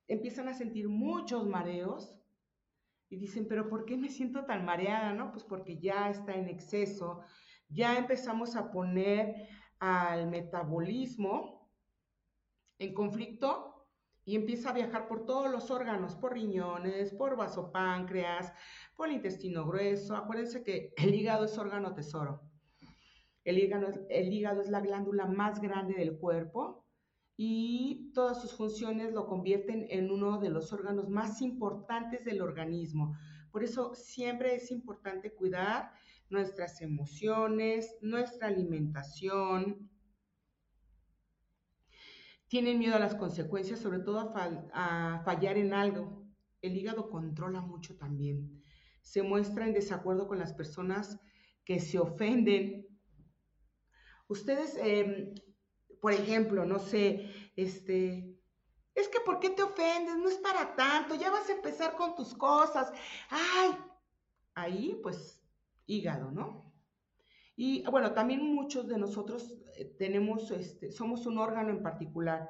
Empiezan 0.09 0.49
a 0.49 0.55
sentir 0.55 0.89
muchos 0.89 1.47
mareos 1.47 2.19
y 3.09 3.17
dicen, 3.17 3.47
pero 3.47 3.69
¿por 3.69 3.85
qué 3.85 3.97
me 3.97 4.09
siento 4.09 4.45
tan 4.45 4.65
mareada? 4.65 5.13
No, 5.13 5.31
pues 5.31 5.45
porque 5.45 5.79
ya 5.79 6.11
está 6.11 6.35
en 6.35 6.49
exceso, 6.49 7.21
ya 7.69 7.97
empezamos 7.99 8.57
a 8.57 8.71
poner 8.71 9.49
al 9.79 10.29
metabolismo 10.29 11.71
en 12.79 12.95
conflicto 12.95 13.72
y 14.25 14.37
empieza 14.37 14.71
a 14.71 14.75
viajar 14.75 15.09
por 15.09 15.27
todos 15.27 15.51
los 15.51 15.71
órganos, 15.71 16.15
por 16.15 16.35
riñones, 16.35 17.13
por 17.13 17.37
vasopáncreas, 17.37 18.53
por 18.97 19.09
el 19.09 19.15
intestino 19.15 19.67
grueso. 19.67 20.15
Acuérdense 20.15 20.63
que 20.63 20.93
el 20.97 21.15
hígado 21.15 21.45
es 21.45 21.59
órgano 21.59 21.95
tesoro. 21.95 22.41
El 23.45 23.59
hígado, 23.59 23.89
el 24.09 24.33
hígado 24.33 24.61
es 24.61 24.69
la 24.69 24.81
glándula 24.81 25.27
más 25.27 25.61
grande 25.61 25.95
del 25.95 26.17
cuerpo 26.19 26.87
y 27.37 28.13
todas 28.15 28.41
sus 28.41 28.55
funciones 28.55 29.13
lo 29.13 29.27
convierten 29.27 29.87
en 29.91 30.11
uno 30.13 30.39
de 30.39 30.51
los 30.51 30.73
órganos 30.73 31.09
más 31.09 31.43
importantes 31.43 32.25
del 32.25 32.41
organismo. 32.41 33.17
Por 33.51 33.65
eso 33.65 33.95
siempre 33.95 34.55
es 34.55 34.71
importante 34.71 35.35
cuidar 35.35 35.93
nuestras 36.31 36.81
emociones, 36.81 37.97
nuestra 38.01 38.49
alimentación, 38.49 39.91
tienen 42.53 42.79
miedo 42.79 42.97
a 42.97 42.99
las 42.99 43.15
consecuencias, 43.15 43.81
sobre 43.81 44.01
todo 44.01 44.35
a, 44.75 45.23
fallar 45.25 45.57
en 45.57 45.73
algo. 45.73 46.23
El 46.61 46.77
hígado 46.77 47.09
controla 47.09 47.63
mucho 47.63 47.97
también. 47.97 48.63
Se 49.01 49.23
muestra 49.23 49.67
en 49.67 49.73
desacuerdo 49.73 50.29
con 50.29 50.39
las 50.39 50.53
personas 50.53 51.19
que 51.65 51.81
se 51.81 51.99
ofenden. 51.99 52.87
Ustedes, 54.29 54.77
em, 54.77 55.33
por 56.03 56.13
ejemplo, 56.13 56.67
no 56.67 56.79
sé, 56.79 57.31
este, 57.57 58.39
es 58.95 59.09
que 59.09 59.21
¿por 59.21 59.41
qué 59.41 59.49
te 59.49 59.63
ofendes? 59.63 60.19
No 60.19 60.29
es 60.29 60.37
para 60.37 60.77
tanto, 60.77 61.15
ya 61.15 61.31
vas 61.31 61.49
a 61.49 61.55
empezar 61.55 61.97
con 61.97 62.15
tus 62.15 62.35
cosas. 62.35 62.93
Ay, 63.31 63.79
ahí 64.55 65.01
pues 65.03 65.43
hígado, 65.87 66.31
¿no? 66.31 66.71
Y 67.57 67.85
bueno, 67.91 68.13
también 68.13 68.55
muchos 68.55 68.89
de 68.89 68.99
nosotros 68.99 69.59
eh, 69.77 69.85
tenemos, 69.99 70.51
este, 70.51 70.91
somos 70.91 71.27
un 71.27 71.39
órgano 71.39 71.71
en 71.71 71.83
particular. 71.83 72.49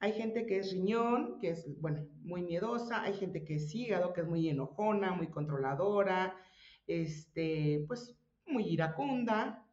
Hay 0.00 0.12
gente 0.12 0.46
que 0.46 0.58
es 0.58 0.72
riñón, 0.72 1.38
que 1.38 1.50
es, 1.50 1.68
bueno, 1.80 2.06
muy 2.22 2.42
miedosa, 2.42 3.02
hay 3.02 3.14
gente 3.14 3.44
que 3.44 3.56
es 3.56 3.74
hígado, 3.74 4.12
que 4.12 4.22
es 4.22 4.26
muy 4.26 4.48
enojona, 4.48 5.12
muy 5.12 5.28
controladora, 5.28 6.36
este, 6.86 7.84
pues 7.86 8.16
muy 8.46 8.64
iracunda. 8.64 9.66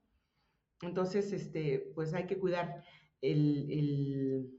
Entonces, 0.82 1.32
este, 1.34 1.92
pues 1.96 2.14
hay 2.14 2.28
que 2.28 2.38
cuidar 2.38 2.84
el, 3.22 3.72
el, 3.72 4.52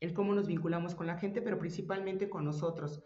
el 0.00 0.12
cómo 0.14 0.34
nos 0.34 0.48
vinculamos 0.48 0.94
con 0.94 1.06
la 1.06 1.18
gente, 1.18 1.42
pero 1.42 1.58
principalmente 1.58 2.28
con 2.28 2.44
nosotros. 2.44 3.02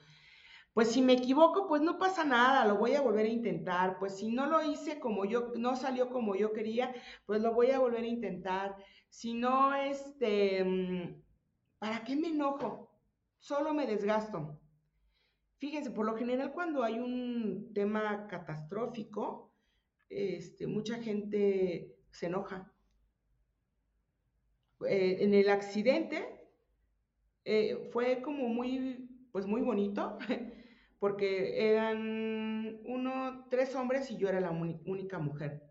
Pues 0.73 0.93
si 0.93 1.03
me 1.03 1.15
equivoco, 1.15 1.67
pues 1.69 1.83
no 1.83 1.99
pasa 1.99 2.25
nada, 2.25 2.65
lo 2.65 2.77
voy 2.79 2.95
a 2.95 3.01
volver 3.03 3.27
a 3.27 3.29
intentar. 3.29 3.99
Pues 3.99 4.17
si 4.19 4.29
no 4.31 4.47
lo 4.47 4.63
hice 4.63 5.01
como 5.01 5.25
yo, 5.25 5.53
no 5.57 5.77
salió 5.77 6.11
como 6.11 6.37
yo 6.37 6.53
quería, 6.53 6.95
pues 7.27 7.43
lo 7.43 7.53
voy 7.55 7.71
a 7.71 7.79
volver 7.79 8.05
a 8.05 8.07
intentar. 8.07 8.77
Si 9.09 9.35
no, 9.35 9.75
este, 9.75 10.65
mm, 10.65 11.23
¿para 11.79 12.05
qué 12.05 12.17
me 12.17 12.29
enojo? 12.29 12.91
Solo 13.39 13.75
me 13.75 13.87
desgasto. 13.87 14.61
Fíjense, 15.59 15.91
por 15.91 16.07
lo 16.07 16.17
general 16.17 16.53
cuando 16.53 16.83
hay 16.83 16.99
un 16.99 17.73
tema 17.75 18.27
catastrófico, 18.29 19.53
este, 20.09 20.67
mucha 20.67 21.03
gente 21.03 21.97
se 22.11 22.27
enoja. 22.27 22.73
Eh, 24.89 25.19
en 25.21 25.35
el 25.35 25.51
accidente 25.51 26.41
eh, 27.45 27.89
fue 27.93 28.23
como 28.23 28.49
muy, 28.49 29.09
pues 29.33 29.47
muy 29.47 29.61
bonito, 29.61 30.19
porque 31.01 31.73
eran 31.73 32.79
uno, 32.85 33.47
tres 33.49 33.75
hombres 33.75 34.11
y 34.11 34.19
yo 34.19 34.29
era 34.29 34.39
la 34.39 34.51
única 34.51 35.19
mujer. 35.19 35.63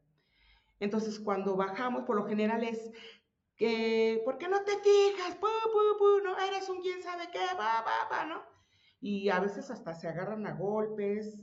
Entonces, 0.80 1.20
cuando 1.20 1.56
bajamos, 1.56 2.04
por 2.04 2.16
lo 2.16 2.26
general 2.26 2.64
es 2.64 2.92
que, 3.56 4.22
¿por 4.26 4.40
qué 4.40 4.48
no 4.48 4.64
te 4.64 4.72
fijas? 4.72 5.36
Pu, 5.36 5.48
no, 6.24 6.38
eres 6.40 6.68
un 6.68 6.82
quién 6.82 7.04
sabe 7.04 7.30
qué, 7.32 7.40
va, 7.58 7.82
va, 7.82 8.10
va, 8.12 8.26
¿no? 8.26 8.42
Y 9.00 9.30
a 9.30 9.40
veces 9.40 9.70
hasta 9.70 9.94
se 9.94 10.08
agarran 10.08 10.48
a 10.48 10.54
golpes. 10.54 11.38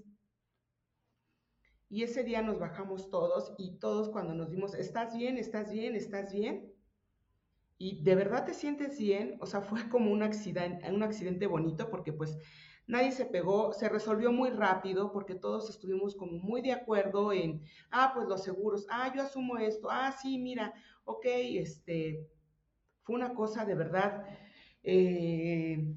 Y 1.89 2.03
ese 2.03 2.25
día 2.25 2.43
nos 2.43 2.59
bajamos 2.59 3.09
todos 3.11 3.55
y 3.57 3.79
todos 3.79 4.11
cuando 4.11 4.35
nos 4.35 4.51
dimos, 4.51 4.75
¿estás 4.75 5.17
bien? 5.17 5.39
¿Estás 5.39 5.71
bien? 5.71 5.95
¿Estás 5.95 6.33
bien? 6.33 6.73
Y 7.79 8.03
de 8.03 8.17
verdad 8.17 8.47
te 8.47 8.55
sientes 8.55 8.99
bien, 8.99 9.37
o 9.41 9.47
sea, 9.47 9.61
fue 9.61 9.89
como 9.89 10.11
un 10.11 10.25
accidente, 10.25 10.91
un 10.91 11.05
accidente 11.05 11.47
bonito 11.47 11.89
porque 11.89 12.13
pues 12.13 12.37
nadie 12.87 13.13
se 13.13 13.27
pegó, 13.27 13.73
se 13.73 13.89
resolvió 13.89 14.33
muy 14.33 14.51
rápido 14.51 15.13
porque 15.13 15.35
todos 15.35 15.71
estuvimos 15.71 16.15
como 16.15 16.39
muy 16.39 16.63
de 16.63 16.73
acuerdo 16.73 17.33
en, 17.33 17.63
ah, 17.91 18.13
pues 18.15 18.29
los 18.29 18.43
seguros, 18.43 18.87
ah, 18.91 19.13
yo 19.15 19.23
asumo 19.23 19.59
esto, 19.59 19.89
ah, 19.91 20.13
sí, 20.13 20.39
mira, 20.39 20.73
ok, 21.05 21.25
este, 21.27 22.29
fue 23.03 23.17
una 23.17 23.35
cosa 23.35 23.65
de 23.65 23.75
verdad, 23.75 24.25
eh, 24.83 25.95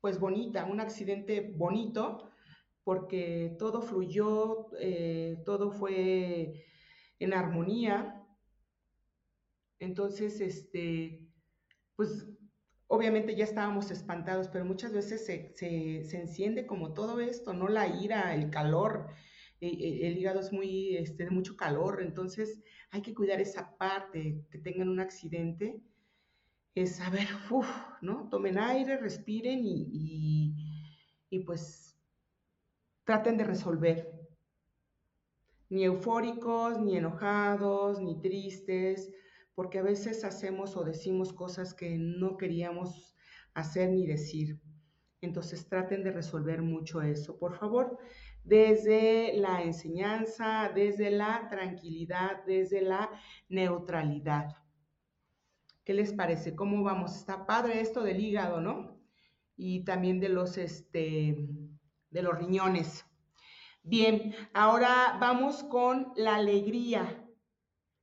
pues 0.00 0.18
bonita, 0.18 0.64
un 0.64 0.80
accidente 0.80 1.52
bonito, 1.56 2.30
porque 2.84 3.54
todo 3.58 3.82
fluyó, 3.82 4.68
eh, 4.78 5.42
todo 5.44 5.70
fue 5.70 6.64
en 7.18 7.34
armonía. 7.34 8.26
Entonces, 9.78 10.40
este, 10.40 11.20
pues 11.96 12.26
obviamente 12.92 13.36
ya 13.36 13.44
estábamos 13.44 13.92
espantados, 13.92 14.48
pero 14.48 14.64
muchas 14.64 14.92
veces 14.92 15.24
se, 15.24 15.54
enciende 16.16 16.66
como 16.66 16.92
todo 16.92 17.20
esto, 17.20 17.52
¿no? 17.52 17.68
La 17.68 17.86
ira, 17.86 18.34
el 18.34 18.50
calor, 18.50 19.06
e, 19.60 19.68
e, 19.68 20.08
el, 20.08 20.18
hígado 20.18 20.40
es 20.40 20.52
muy, 20.52 20.96
este, 20.96 21.24
de 21.24 21.30
mucho 21.30 21.56
calor, 21.56 22.02
entonces 22.02 22.60
hay 22.90 23.00
que 23.02 23.14
cuidar 23.14 23.40
esa 23.40 23.78
parte, 23.78 24.44
que 24.50 24.58
tengan 24.58 24.88
un 24.88 24.98
accidente, 24.98 25.80
es, 26.74 27.00
a 27.00 27.10
ver, 27.10 27.28
uff, 27.50 27.68
¿no? 28.02 28.28
Tomen 28.28 28.58
aire, 28.58 28.96
respiren 28.96 29.60
y, 29.62 30.56
y 31.30 31.38
pues 31.44 31.96
traten 33.04 33.36
de 33.36 33.44
resolver. 33.44 34.10
Ni 35.68 35.84
eufóricos, 35.84 36.80
ni 36.80 36.96
enojados, 36.96 38.00
ni 38.00 38.20
tristes, 38.20 39.12
porque 39.54 39.78
a 39.78 39.82
veces 39.82 40.24
hacemos 40.24 40.76
o 40.76 40.84
decimos 40.84 41.32
cosas 41.32 41.74
que 41.74 41.96
no 41.98 42.36
queríamos 42.36 43.14
hacer 43.54 43.90
ni 43.90 44.06
decir. 44.06 44.60
Entonces 45.20 45.68
traten 45.68 46.02
de 46.02 46.12
resolver 46.12 46.62
mucho 46.62 47.02
eso, 47.02 47.38
por 47.38 47.54
favor, 47.58 47.98
desde 48.42 49.36
la 49.36 49.62
enseñanza, 49.62 50.70
desde 50.74 51.10
la 51.10 51.48
tranquilidad, 51.50 52.42
desde 52.46 52.80
la 52.80 53.10
neutralidad. 53.48 54.56
¿Qué 55.84 55.92
les 55.92 56.12
parece? 56.12 56.54
¿Cómo 56.54 56.82
vamos? 56.82 57.16
Está 57.16 57.46
padre 57.46 57.80
esto 57.80 58.02
del 58.02 58.20
hígado, 58.20 58.60
¿no? 58.60 58.98
Y 59.56 59.84
también 59.84 60.20
de 60.20 60.30
los, 60.30 60.56
este, 60.56 61.48
de 62.10 62.22
los 62.22 62.38
riñones. 62.38 63.04
Bien, 63.82 64.34
ahora 64.54 65.16
vamos 65.20 65.64
con 65.64 66.12
la 66.16 66.36
alegría. 66.36 67.26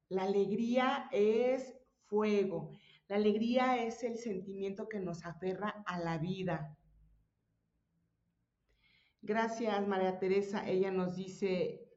La 0.10 0.24
alegría 0.24 1.10
es 1.12 1.76
fuego. 2.06 2.78
La 3.08 3.18
alegría 3.18 3.84
es 3.86 4.04
el 4.04 4.18
sentimiento 4.18 4.88
que 4.88 5.00
nos 5.00 5.26
aferra 5.26 5.84
a 5.86 6.00
la 6.00 6.18
vida. 6.18 6.78
Gracias, 9.22 9.88
María 9.88 10.20
Teresa. 10.20 10.68
Ella 10.68 10.92
nos 10.92 11.16
dice, 11.16 11.88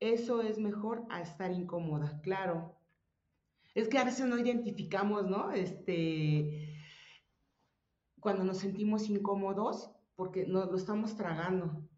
eso 0.00 0.42
es 0.42 0.58
mejor 0.58 1.06
a 1.10 1.20
estar 1.20 1.52
incómoda. 1.52 2.20
Claro. 2.22 2.76
Es 3.74 3.88
que 3.88 3.98
a 3.98 4.04
veces 4.04 4.26
no 4.26 4.38
identificamos, 4.38 5.26
¿no? 5.26 5.52
Este, 5.52 6.74
cuando 8.18 8.44
nos 8.44 8.58
sentimos 8.58 9.08
incómodos, 9.08 9.90
porque 10.16 10.46
nos 10.46 10.70
lo 10.70 10.76
estamos 10.76 11.16
tragando. 11.16 11.88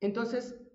Entonces, 0.00 0.65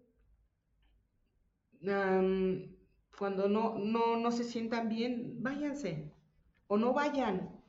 cuando 1.81 3.49
no, 3.49 3.77
no, 3.79 4.17
no 4.17 4.31
se 4.31 4.43
sientan 4.43 4.89
bien, 4.89 5.41
váyanse 5.41 6.11
o 6.67 6.77
no 6.77 6.93
vayan. 6.93 7.61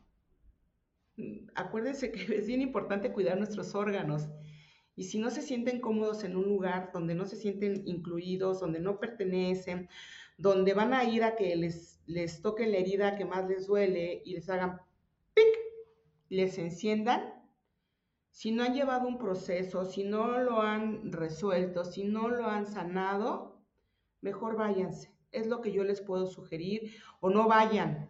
Acuérdense 1.54 2.12
que 2.12 2.22
es 2.38 2.46
bien 2.46 2.62
importante 2.62 3.12
cuidar 3.12 3.38
nuestros 3.38 3.74
órganos. 3.74 4.28
Y 4.94 5.04
si 5.04 5.18
no 5.18 5.30
se 5.30 5.42
sienten 5.42 5.80
cómodos 5.80 6.22
en 6.24 6.36
un 6.36 6.44
lugar 6.44 6.90
donde 6.92 7.14
no 7.14 7.24
se 7.24 7.36
sienten 7.36 7.82
incluidos, 7.86 8.60
donde 8.60 8.78
no 8.78 9.00
pertenecen, 9.00 9.88
donde 10.36 10.74
van 10.74 10.92
a 10.92 11.04
ir 11.04 11.24
a 11.24 11.34
que 11.34 11.56
les, 11.56 12.00
les 12.06 12.42
toquen 12.42 12.72
la 12.72 12.78
herida 12.78 13.16
que 13.16 13.24
más 13.24 13.48
les 13.48 13.66
duele 13.66 14.22
y 14.24 14.34
les 14.34 14.48
hagan 14.50 14.80
pic, 15.34 15.46
les 16.28 16.58
enciendan, 16.58 17.42
si 18.30 18.50
no 18.50 18.62
han 18.64 18.74
llevado 18.74 19.06
un 19.08 19.18
proceso, 19.18 19.84
si 19.84 20.04
no 20.04 20.38
lo 20.38 20.62
han 20.62 21.12
resuelto, 21.12 21.84
si 21.84 22.04
no 22.04 22.28
lo 22.28 22.46
han 22.46 22.66
sanado, 22.66 23.61
mejor 24.22 24.56
váyanse. 24.56 25.14
Es 25.30 25.46
lo 25.46 25.60
que 25.60 25.72
yo 25.72 25.84
les 25.84 26.00
puedo 26.00 26.26
sugerir 26.26 26.94
o 27.20 27.28
no 27.28 27.48
vayan. 27.48 28.08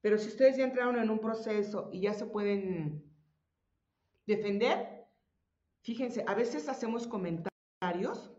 Pero 0.00 0.18
si 0.18 0.28
ustedes 0.28 0.56
ya 0.56 0.64
entraron 0.64 0.98
en 0.98 1.10
un 1.10 1.20
proceso 1.20 1.90
y 1.92 2.00
ya 2.00 2.14
se 2.14 2.26
pueden 2.26 3.04
defender, 4.26 5.06
fíjense, 5.82 6.24
a 6.26 6.34
veces 6.34 6.68
hacemos 6.68 7.06
comentarios 7.06 8.32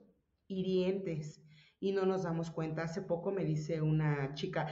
hirientes 0.48 1.44
y 1.80 1.92
no 1.92 2.06
nos 2.06 2.24
damos 2.24 2.50
cuenta. 2.50 2.84
Hace 2.84 3.02
poco 3.02 3.32
me 3.32 3.46
dice 3.46 3.82
una 3.82 4.34
chica, 4.34 4.68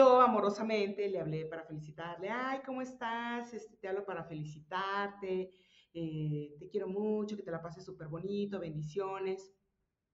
yo 0.00 0.20
amorosamente 0.20 1.08
le 1.08 1.20
hablé 1.20 1.46
para 1.46 1.64
felicitarle, 1.64 2.28
ay, 2.28 2.60
¿cómo 2.66 2.82
estás? 2.82 3.54
Este, 3.54 3.76
te 3.76 3.88
hablo 3.88 4.04
para 4.04 4.24
felicitarte, 4.24 5.52
eh, 5.94 6.56
te 6.58 6.68
quiero 6.68 6.88
mucho, 6.88 7.36
que 7.36 7.42
te 7.42 7.50
la 7.50 7.62
pases 7.62 7.84
súper 7.84 8.08
bonito, 8.08 8.58
bendiciones 8.58 9.54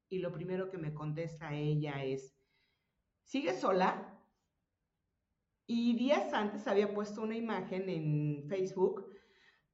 y 0.09 0.19
lo 0.19 0.33
primero 0.33 0.71
que 0.71 0.79
me 0.79 0.95
contesta 0.95 1.55
ella 1.55 2.05
es, 2.05 2.35
¿sigue 3.23 3.53
sola? 3.53 4.19
Y 5.67 5.95
días 5.97 6.33
antes 6.33 6.67
había 6.67 6.95
puesto 6.95 7.23
una 7.23 7.37
imagen 7.37 7.89
en 7.89 8.45
Facebook 8.49 9.07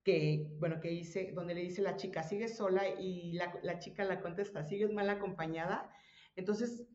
que, 0.02 0.54
bueno, 0.58 0.80
que 0.80 0.92
hice, 0.92 1.32
donde 1.32 1.54
le 1.54 1.62
dice 1.62 1.80
la 1.80 1.96
chica, 1.96 2.22
¿sigue 2.22 2.48
sola? 2.48 2.86
Y 2.88 3.32
la, 3.32 3.78
chica 3.78 4.04
la 4.04 4.20
contesta, 4.20 4.64
¿sigues 4.64 4.92
mal 4.92 5.08
acompañada? 5.08 5.90
Entonces, 6.36 6.86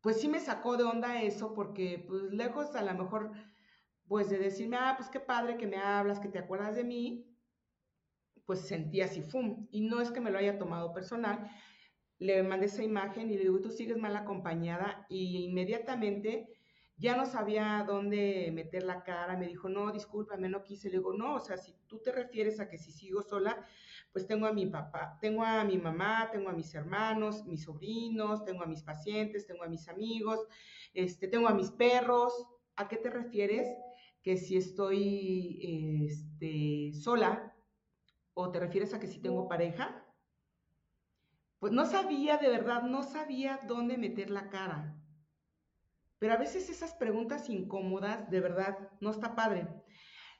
pues 0.00 0.20
sí 0.20 0.28
me 0.28 0.38
sacó 0.38 0.76
de 0.76 0.84
onda 0.84 1.22
eso, 1.22 1.54
porque 1.54 2.04
pues 2.06 2.22
lejos 2.24 2.76
a 2.76 2.82
lo 2.82 2.94
mejor, 2.94 3.32
pues 4.06 4.30
de 4.30 4.38
decirme, 4.38 4.76
ah, 4.78 4.94
pues 4.96 5.08
qué 5.08 5.18
padre 5.18 5.56
que 5.56 5.66
me 5.66 5.78
hablas, 5.78 6.20
que 6.20 6.28
te 6.28 6.38
acuerdas 6.38 6.76
de 6.76 6.84
mí, 6.84 7.34
pues 8.44 8.60
sentí 8.60 9.00
así, 9.00 9.22
¡fum! 9.22 9.66
Y 9.70 9.80
no 9.80 10.00
es 10.00 10.10
que 10.10 10.20
me 10.20 10.30
lo 10.30 10.38
haya 10.38 10.58
tomado 10.58 10.92
personal, 10.92 11.50
le 12.18 12.42
mandé 12.42 12.66
esa 12.66 12.82
imagen 12.82 13.30
y 13.30 13.36
le 13.36 13.44
digo, 13.44 13.60
tú 13.60 13.70
sigues 13.70 13.98
mal 13.98 14.16
acompañada 14.16 15.06
y 15.08 15.44
inmediatamente 15.44 16.48
ya 16.96 17.16
no 17.16 17.26
sabía 17.26 17.84
dónde 17.86 18.50
meter 18.52 18.84
la 18.84 19.02
cara, 19.02 19.36
me 19.36 19.48
dijo, 19.48 19.68
no, 19.68 19.90
discúlpame, 19.90 20.48
no 20.48 20.62
quise, 20.62 20.88
le 20.90 20.98
digo, 20.98 21.12
no, 21.12 21.34
o 21.34 21.40
sea, 21.40 21.56
si 21.56 21.74
tú 21.88 22.00
te 22.00 22.12
refieres 22.12 22.60
a 22.60 22.68
que 22.68 22.78
si 22.78 22.92
sigo 22.92 23.20
sola, 23.22 23.66
pues 24.12 24.28
tengo 24.28 24.46
a 24.46 24.52
mi 24.52 24.66
papá, 24.66 25.18
tengo 25.20 25.42
a 25.42 25.64
mi 25.64 25.76
mamá, 25.76 26.28
tengo 26.30 26.50
a 26.50 26.52
mis 26.52 26.72
hermanos, 26.74 27.44
mis 27.46 27.64
sobrinos, 27.64 28.44
tengo 28.44 28.62
a 28.62 28.66
mis 28.66 28.82
pacientes, 28.84 29.46
tengo 29.46 29.64
a 29.64 29.68
mis 29.68 29.88
amigos, 29.88 30.46
este, 30.94 31.26
tengo 31.26 31.48
a 31.48 31.54
mis 31.54 31.72
perros, 31.72 32.46
¿a 32.76 32.86
qué 32.86 32.96
te 32.96 33.10
refieres? 33.10 33.68
Que 34.22 34.36
si 34.36 34.56
estoy 34.56 36.06
este, 36.08 36.92
sola, 36.92 37.56
o 38.34 38.50
te 38.52 38.60
refieres 38.60 38.94
a 38.94 39.00
que 39.00 39.08
si 39.08 39.20
tengo 39.20 39.48
pareja, 39.48 40.03
pues 41.64 41.72
no 41.72 41.86
sabía, 41.86 42.36
de 42.36 42.50
verdad, 42.50 42.82
no 42.82 43.02
sabía 43.02 43.58
dónde 43.66 43.96
meter 43.96 44.28
la 44.28 44.50
cara. 44.50 44.94
Pero 46.18 46.34
a 46.34 46.36
veces 46.36 46.68
esas 46.68 46.92
preguntas 46.92 47.48
incómodas, 47.48 48.28
de 48.28 48.40
verdad, 48.40 48.90
no 49.00 49.10
está 49.10 49.34
padre. 49.34 49.66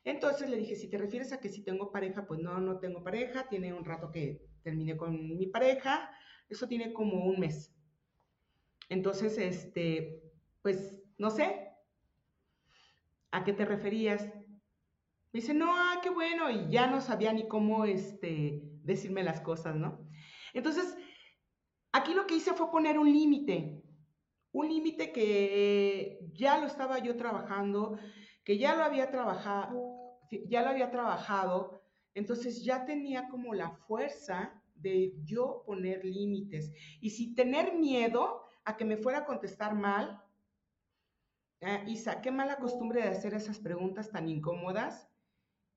Entonces 0.04 0.50
le 0.50 0.58
dije, 0.58 0.76
si 0.76 0.90
te 0.90 0.98
refieres 0.98 1.32
a 1.32 1.40
que 1.40 1.48
si 1.48 1.64
tengo 1.64 1.90
pareja, 1.90 2.26
pues 2.26 2.40
no, 2.40 2.58
no 2.58 2.78
tengo 2.78 3.02
pareja, 3.02 3.48
tiene 3.48 3.72
un 3.72 3.86
rato 3.86 4.10
que 4.10 4.44
terminé 4.62 4.98
con 4.98 5.38
mi 5.38 5.46
pareja, 5.46 6.10
eso 6.50 6.68
tiene 6.68 6.92
como 6.92 7.24
un 7.24 7.40
mes. 7.40 7.74
Entonces, 8.90 9.38
este, 9.38 10.30
pues, 10.60 11.02
no 11.16 11.30
sé, 11.30 11.70
¿a 13.30 13.44
qué 13.44 13.54
te 13.54 13.64
referías? 13.64 14.26
Me 14.26 15.40
dice, 15.40 15.54
no, 15.54 15.74
ah, 15.74 16.00
qué 16.02 16.10
bueno, 16.10 16.50
y 16.50 16.68
ya 16.68 16.86
no 16.86 17.00
sabía 17.00 17.32
ni 17.32 17.48
cómo, 17.48 17.86
este, 17.86 18.60
decirme 18.82 19.22
las 19.22 19.40
cosas, 19.40 19.74
¿no? 19.74 20.06
Entonces, 20.52 20.96
Aquí 21.96 22.12
lo 22.12 22.26
que 22.26 22.34
hice 22.34 22.54
fue 22.54 22.72
poner 22.72 22.98
un 22.98 23.06
límite, 23.06 23.80
un 24.50 24.68
límite 24.68 25.12
que 25.12 26.18
ya 26.32 26.58
lo 26.58 26.66
estaba 26.66 26.98
yo 26.98 27.16
trabajando, 27.16 28.00
que 28.42 28.58
ya 28.58 28.74
lo 28.74 28.82
había 28.82 29.12
trabajado. 29.12 30.18
ya 30.48 30.62
lo 30.62 30.70
había 30.70 30.90
trabajado, 30.90 31.80
entonces 32.14 32.64
ya 32.64 32.84
tenía 32.84 33.28
como 33.28 33.54
la 33.54 33.70
fuerza 33.70 34.60
de 34.74 35.14
yo 35.22 35.62
poner 35.64 36.04
límites. 36.04 36.72
Y 37.00 37.10
si 37.10 37.32
tener 37.32 37.74
miedo 37.74 38.42
a 38.64 38.76
que 38.76 38.84
me 38.84 38.96
fuera 38.96 39.18
a 39.20 39.24
contestar 39.24 39.76
mal, 39.76 40.20
ah, 41.62 41.84
Isa, 41.86 42.20
qué 42.20 42.32
mala 42.32 42.56
costumbre 42.56 43.02
de 43.02 43.10
hacer 43.10 43.34
esas 43.34 43.60
preguntas 43.60 44.10
tan 44.10 44.28
incómodas 44.28 45.08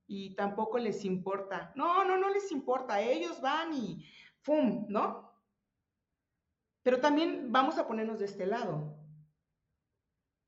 y 0.07 0.33
tampoco 0.33 0.79
les 0.79 1.05
importa. 1.05 1.71
No, 1.75 2.03
no, 2.05 2.17
no 2.17 2.29
les 2.29 2.51
importa. 2.51 3.01
Ellos 3.03 3.39
van 3.39 3.71
y 3.75 4.03
¡fum! 4.41 4.87
¿No? 4.89 5.26
Pero 6.87 7.01
también 7.01 7.51
vamos 7.51 7.77
a 7.77 7.85
ponernos 7.85 8.19
de 8.19 8.23
este 8.27 8.45
lado. 8.45 8.95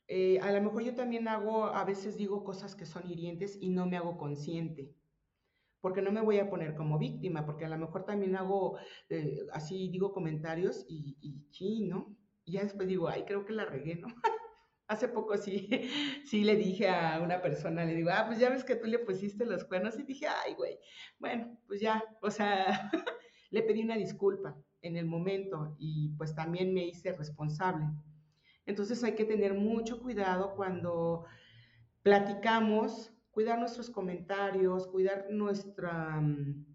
Eh, 0.08 0.40
a 0.40 0.54
lo 0.54 0.62
mejor 0.62 0.84
yo 0.84 0.96
también 0.96 1.28
hago, 1.28 1.66
a 1.66 1.84
veces 1.84 2.16
digo 2.16 2.46
cosas 2.46 2.76
que 2.76 2.86
son 2.86 3.06
hirientes 3.12 3.58
y 3.60 3.68
no 3.68 3.86
me 3.86 3.98
hago 3.98 4.18
consciente 4.18 4.96
porque 5.82 6.02
no 6.02 6.14
me 6.14 6.22
voy 6.22 6.40
a 6.40 6.50
poner 6.50 6.76
como 6.76 6.98
víctima, 6.98 7.46
porque 7.46 7.66
a 7.66 7.70
lo 7.70 7.78
mejor 7.78 8.06
también 8.06 8.38
hago 8.38 8.78
eh, 9.10 9.48
así, 9.52 9.90
digo 9.90 10.14
comentarios 10.14 10.86
y, 10.88 11.18
y 11.60 11.84
¿no? 11.90 12.16
Y 12.46 12.54
ya 12.54 12.64
después 12.64 12.88
digo, 12.88 13.10
ay, 13.10 13.26
creo 13.26 13.44
que 13.44 13.52
la 13.52 13.66
regué, 13.66 13.96
¿no? 13.96 14.08
Hace 14.88 15.10
poco 15.10 15.36
sí, 15.36 15.68
sí 16.26 16.46
le 16.46 16.56
dije 16.56 16.88
a 16.88 17.20
una 17.22 17.42
persona, 17.42 17.84
le 17.84 17.96
digo, 17.96 18.12
ah, 18.14 18.24
pues 18.28 18.40
ya 18.40 18.50
ves 18.50 18.64
que 18.64 18.78
tú 18.78 18.88
le 18.88 19.00
pusiste 19.00 19.46
los 19.46 19.66
cuernos 19.66 20.00
y 20.00 20.04
dije, 20.04 20.28
ay, 20.28 20.54
güey, 20.54 20.80
bueno, 21.18 21.60
pues 21.68 21.82
ya, 21.82 22.02
o 22.22 22.32
sea, 22.32 22.90
le 23.50 23.62
pedí 23.62 23.84
una 23.84 23.98
disculpa 23.98 24.56
en 24.82 24.98
el 24.98 25.06
momento 25.06 25.76
y 25.78 26.10
pues 26.18 26.36
también 26.36 26.74
me 26.74 26.86
hice 26.86 27.14
responsable. 27.14 27.86
Entonces 28.66 29.04
hay 29.04 29.16
que 29.16 29.26
tener 29.26 29.54
mucho 29.54 30.00
cuidado 30.00 30.54
cuando 30.56 31.26
platicamos 32.04 33.12
cuidar 33.32 33.60
nuestros 33.60 33.90
comentarios, 33.90 34.88
cuidar 34.88 35.28
nuestra, 35.30 36.20
mm, 36.22 36.66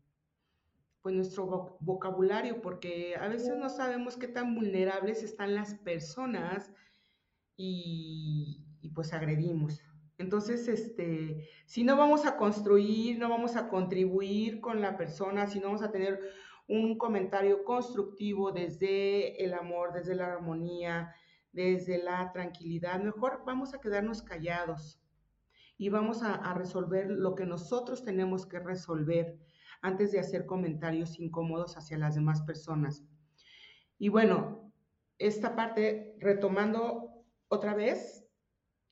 pues 1.03 1.15
nuestro 1.15 1.77
vocabulario, 1.81 2.63
porque 2.63 3.15
a 3.21 3.29
veces 3.29 3.57
no 3.57 3.69
sabemos 3.69 4.17
qué 4.17 4.29
tan 4.29 4.55
vulnerables 4.55 5.23
están 5.23 5.55
las 5.55 5.75
personas 5.75 6.73
y, 7.57 8.65
y 8.81 8.89
pues 8.91 9.13
agredimos. 9.13 9.83
Entonces, 10.17 10.69
este, 10.69 11.49
si 11.67 11.85
no 11.85 11.97
vamos 11.97 12.25
a 12.25 12.37
construir, 12.37 13.19
no 13.19 13.29
vamos 13.29 13.57
a 13.57 13.69
contribuir 13.69 14.61
con 14.61 14.81
la 14.81 14.97
persona, 14.97 15.47
si 15.47 15.59
no 15.59 15.67
vamos 15.67 15.83
a 15.83 15.91
tener 15.91 16.21
un 16.67 16.97
comentario 16.97 17.65
constructivo 17.65 18.53
desde 18.53 19.45
el 19.45 19.55
amor, 19.55 19.93
desde 19.93 20.15
la 20.15 20.33
armonía, 20.33 21.15
desde 21.53 22.03
la 22.03 22.33
tranquilidad, 22.33 23.01
mejor 23.01 23.43
vamos 23.47 23.75
a 23.75 23.81
quedarnos 23.81 24.23
callados 24.23 25.01
y 25.77 25.89
vamos 25.89 26.23
a, 26.23 26.55
resolver 26.55 27.09
lo 27.11 27.35
que 27.35 27.47
nosotros 27.47 28.05
tenemos 28.05 28.47
que 28.47 28.59
resolver 28.59 29.39
antes 29.83 30.13
de 30.13 30.21
hacer 30.21 30.47
comentarios 30.47 31.19
incómodos 31.19 31.77
hacia 31.77 31.99
las 31.99 32.15
demás 32.15 32.43
personas. 32.43 33.05
Y 33.99 34.09
bueno, 34.09 34.73
esta 35.19 35.55
parte, 35.55 36.17
retomando 36.19 37.25
otra 37.49 37.75
vez, 37.75 38.27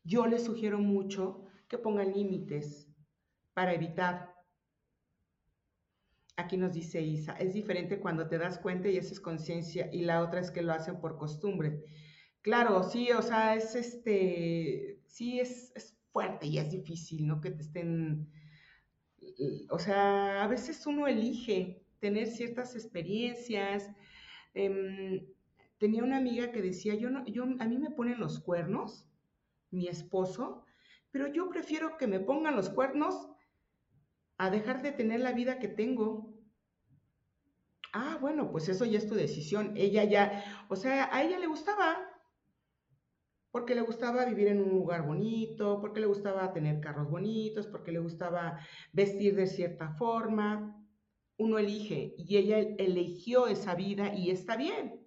yo 0.05 0.27
les 0.27 0.45
sugiero 0.45 0.79
mucho 0.79 1.45
que 1.69 1.79
pongan 1.79 2.13
límites 2.13 2.89
para 3.55 3.73
evitar. 3.73 4.32
Aquí 6.43 6.57
nos 6.57 6.73
dice 6.73 7.01
Isa, 7.01 7.35
es 7.35 7.55
diferente 7.55 8.01
cuando 8.01 8.29
te 8.29 8.37
das 8.37 8.59
cuenta 8.59 8.89
y 8.89 8.99
haces 8.99 9.21
conciencia 9.21 9.89
y 9.93 10.03
la 10.03 10.23
otra 10.23 10.41
es 10.41 10.51
que 10.51 10.63
lo 10.63 10.73
hacen 10.73 11.01
por 11.01 11.17
costumbre. 11.17 11.85
Claro, 12.41 12.83
sí, 12.83 13.13
o 13.13 13.23
sea, 13.23 13.55
es 13.55 13.77
este, 13.77 15.01
sí, 15.07 15.39
es, 15.39 15.73
es 15.77 15.97
fuerte 16.11 16.47
y 16.49 16.59
es 16.59 16.71
difícil, 16.71 17.29
¿no? 17.29 17.41
Que 17.41 17.53
te 17.53 17.63
estén, 17.63 18.29
o 19.71 19.79
sea, 19.79 20.43
a 20.43 20.49
veces 20.49 20.85
uno 20.87 21.07
elige 21.07 21.87
tener 22.01 22.27
ciertas 22.27 22.75
experiencias. 22.75 23.89
Em, 24.55 25.25
tenía 25.79 26.03
una 26.03 26.17
amiga 26.17 26.51
que 26.51 26.61
decía, 26.61 26.97
yo 26.97 27.09
no, 27.09 27.25
yo, 27.27 27.45
a 27.45 27.67
mí 27.67 27.79
me 27.79 27.91
ponen 27.91 28.19
los 28.19 28.41
cuernos, 28.41 29.07
mi 29.71 29.87
esposo, 29.87 30.65
pero 31.13 31.29
yo 31.29 31.49
prefiero 31.49 31.97
que 31.99 32.09
me 32.09 32.19
pongan 32.19 32.57
los 32.57 32.69
cuernos 32.69 33.29
a 34.39 34.51
dejar 34.51 34.83
de 34.83 34.91
tener 34.91 35.21
la 35.21 35.33
vida 35.33 35.61
que 35.61 35.69
tengo. 35.69 36.32
Ah, 37.93 38.19
bueno, 38.21 38.51
pues 38.51 38.69
eso 38.69 38.85
ya 38.85 38.99
es 38.99 39.07
tu 39.09 39.15
decisión. 39.15 39.73
Ella 39.77 40.05
ya, 40.05 40.45
o 40.69 40.77
sea, 40.77 41.15
a 41.15 41.23
ella 41.23 41.39
le 41.39 41.47
gustaba, 41.47 41.99
porque 43.51 43.75
le 43.75 43.83
gustaba 43.83 44.25
vivir 44.25 44.49
en 44.49 44.61
un 44.63 44.71
lugar 44.71 45.07
bonito, 45.07 45.81
porque 45.81 46.01
le 46.01 46.07
gustaba 46.07 46.53
tener 46.53 46.81
carros 46.81 47.11
bonitos, 47.11 47.67
porque 47.67 47.93
le 47.93 47.99
gustaba 48.01 48.59
vestir 48.93 49.37
de 49.37 49.47
cierta 49.47 49.91
forma. 49.91 50.79
Uno 51.39 51.59
elige 51.59 52.15
y 52.17 52.37
ella 52.37 52.59
eligió 52.59 53.47
esa 53.49 53.75
vida 53.75 54.15
y 54.15 54.31
está 54.31 54.57
bien. 54.57 55.02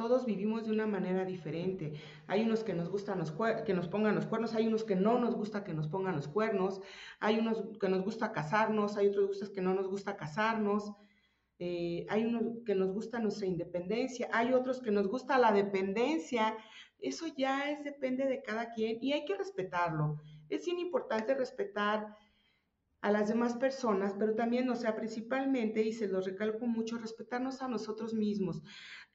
Todos 0.00 0.24
vivimos 0.24 0.64
de 0.64 0.72
una 0.72 0.86
manera 0.86 1.26
diferente. 1.26 1.92
Hay 2.26 2.40
unos 2.40 2.64
que 2.64 2.72
nos 2.72 2.88
gustan 2.88 3.18
los 3.18 3.34
que 3.66 3.74
nos 3.74 3.86
pongan 3.86 4.14
los 4.14 4.24
cuernos, 4.24 4.54
hay 4.54 4.66
unos 4.66 4.82
que 4.82 4.96
no 4.96 5.18
nos 5.18 5.34
gusta 5.34 5.62
que 5.62 5.74
nos 5.74 5.88
pongan 5.88 6.16
los 6.16 6.26
cuernos, 6.26 6.80
hay 7.18 7.38
unos 7.38 7.62
que 7.78 7.90
nos 7.90 8.02
gusta 8.02 8.32
casarnos, 8.32 8.96
hay 8.96 9.08
otros 9.08 9.50
que 9.50 9.60
no 9.60 9.74
nos 9.74 9.88
gusta 9.88 10.16
casarnos. 10.16 10.94
Eh, 11.58 12.06
hay 12.08 12.24
unos 12.24 12.64
que 12.64 12.74
nos 12.74 12.94
gusta 12.94 13.18
nuestra 13.18 13.46
independencia, 13.46 14.30
hay 14.32 14.54
otros 14.54 14.80
que 14.80 14.90
nos 14.90 15.06
gusta 15.06 15.36
la 15.36 15.52
dependencia, 15.52 16.56
eso 16.98 17.26
ya 17.36 17.70
es, 17.70 17.84
depende 17.84 18.24
de 18.24 18.40
cada 18.40 18.72
quien 18.72 18.96
y 19.02 19.12
hay 19.12 19.26
que 19.26 19.36
respetarlo. 19.36 20.18
Es 20.48 20.64
bien 20.64 20.78
importante 20.78 21.34
respetar 21.34 22.16
a 23.02 23.10
las 23.10 23.28
demás 23.28 23.54
personas, 23.54 24.14
pero 24.18 24.34
también, 24.34 24.68
o 24.68 24.76
sea, 24.76 24.94
principalmente, 24.94 25.82
y 25.82 25.92
se 25.92 26.08
lo 26.08 26.20
recalco 26.20 26.66
mucho, 26.66 26.98
respetarnos 26.98 27.62
a 27.62 27.68
nosotros 27.68 28.12
mismos, 28.12 28.62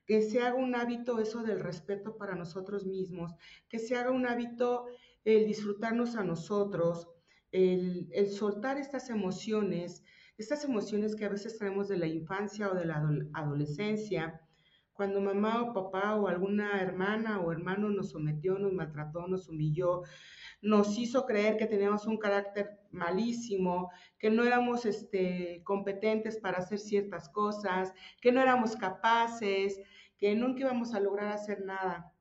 que 0.06 0.22
se 0.22 0.42
haga 0.42 0.56
un 0.56 0.76
hábito 0.76 1.20
eso 1.20 1.44
del 1.44 1.60
respeto 1.60 2.18
para 2.18 2.36
nosotros 2.36 2.86
mismos, 2.86 3.34
que 3.68 3.80
se 3.80 3.96
haga 3.96 4.12
un 4.12 4.26
hábito 4.26 4.86
el 5.24 5.46
disfrutarnos 5.46 6.16
a 6.16 6.24
nosotros, 6.24 7.08
el, 7.52 8.08
el 8.12 8.30
soltar 8.30 8.78
estas 8.78 9.10
emociones, 9.10 10.04
estas 10.38 10.64
emociones 10.66 11.16
que 11.16 11.26
a 11.26 11.30
veces 11.30 11.58
traemos 11.58 11.88
de 11.88 11.98
la 11.98 12.08
infancia 12.08 12.70
o 12.72 12.76
de 12.76 12.86
la 12.86 13.04
adolescencia, 13.34 14.42
cuando 14.96 15.20
mamá 15.20 15.62
o 15.62 15.74
papá 15.74 16.16
o 16.16 16.28
alguna 16.28 16.82
hermana 16.82 17.42
o 17.42 17.52
hermano 17.52 17.90
nos 17.90 18.12
sometió, 18.12 18.58
nos 18.58 18.72
maltrató, 18.72 19.28
nos 19.28 19.50
humilló, 19.50 20.04
nos 20.62 20.98
hizo 20.98 21.26
creer 21.26 21.58
que 21.58 21.66
teníamos 21.66 22.08
un 22.08 22.18
carácter 22.18 22.80
malísimo, 22.96 23.92
que 24.18 24.30
no 24.30 24.44
éramos 24.44 24.86
este, 24.86 25.62
competentes 25.64 26.38
para 26.38 26.58
hacer 26.58 26.80
ciertas 26.80 27.30
cosas, 27.30 27.94
que 28.22 28.32
no 28.32 28.42
éramos 28.42 28.76
capaces, 28.76 29.80
que 30.18 30.34
nunca 30.36 30.62
íbamos 30.62 30.94
a 30.94 31.00
lograr 31.00 31.32
hacer 31.32 31.64
nada. 31.64 32.12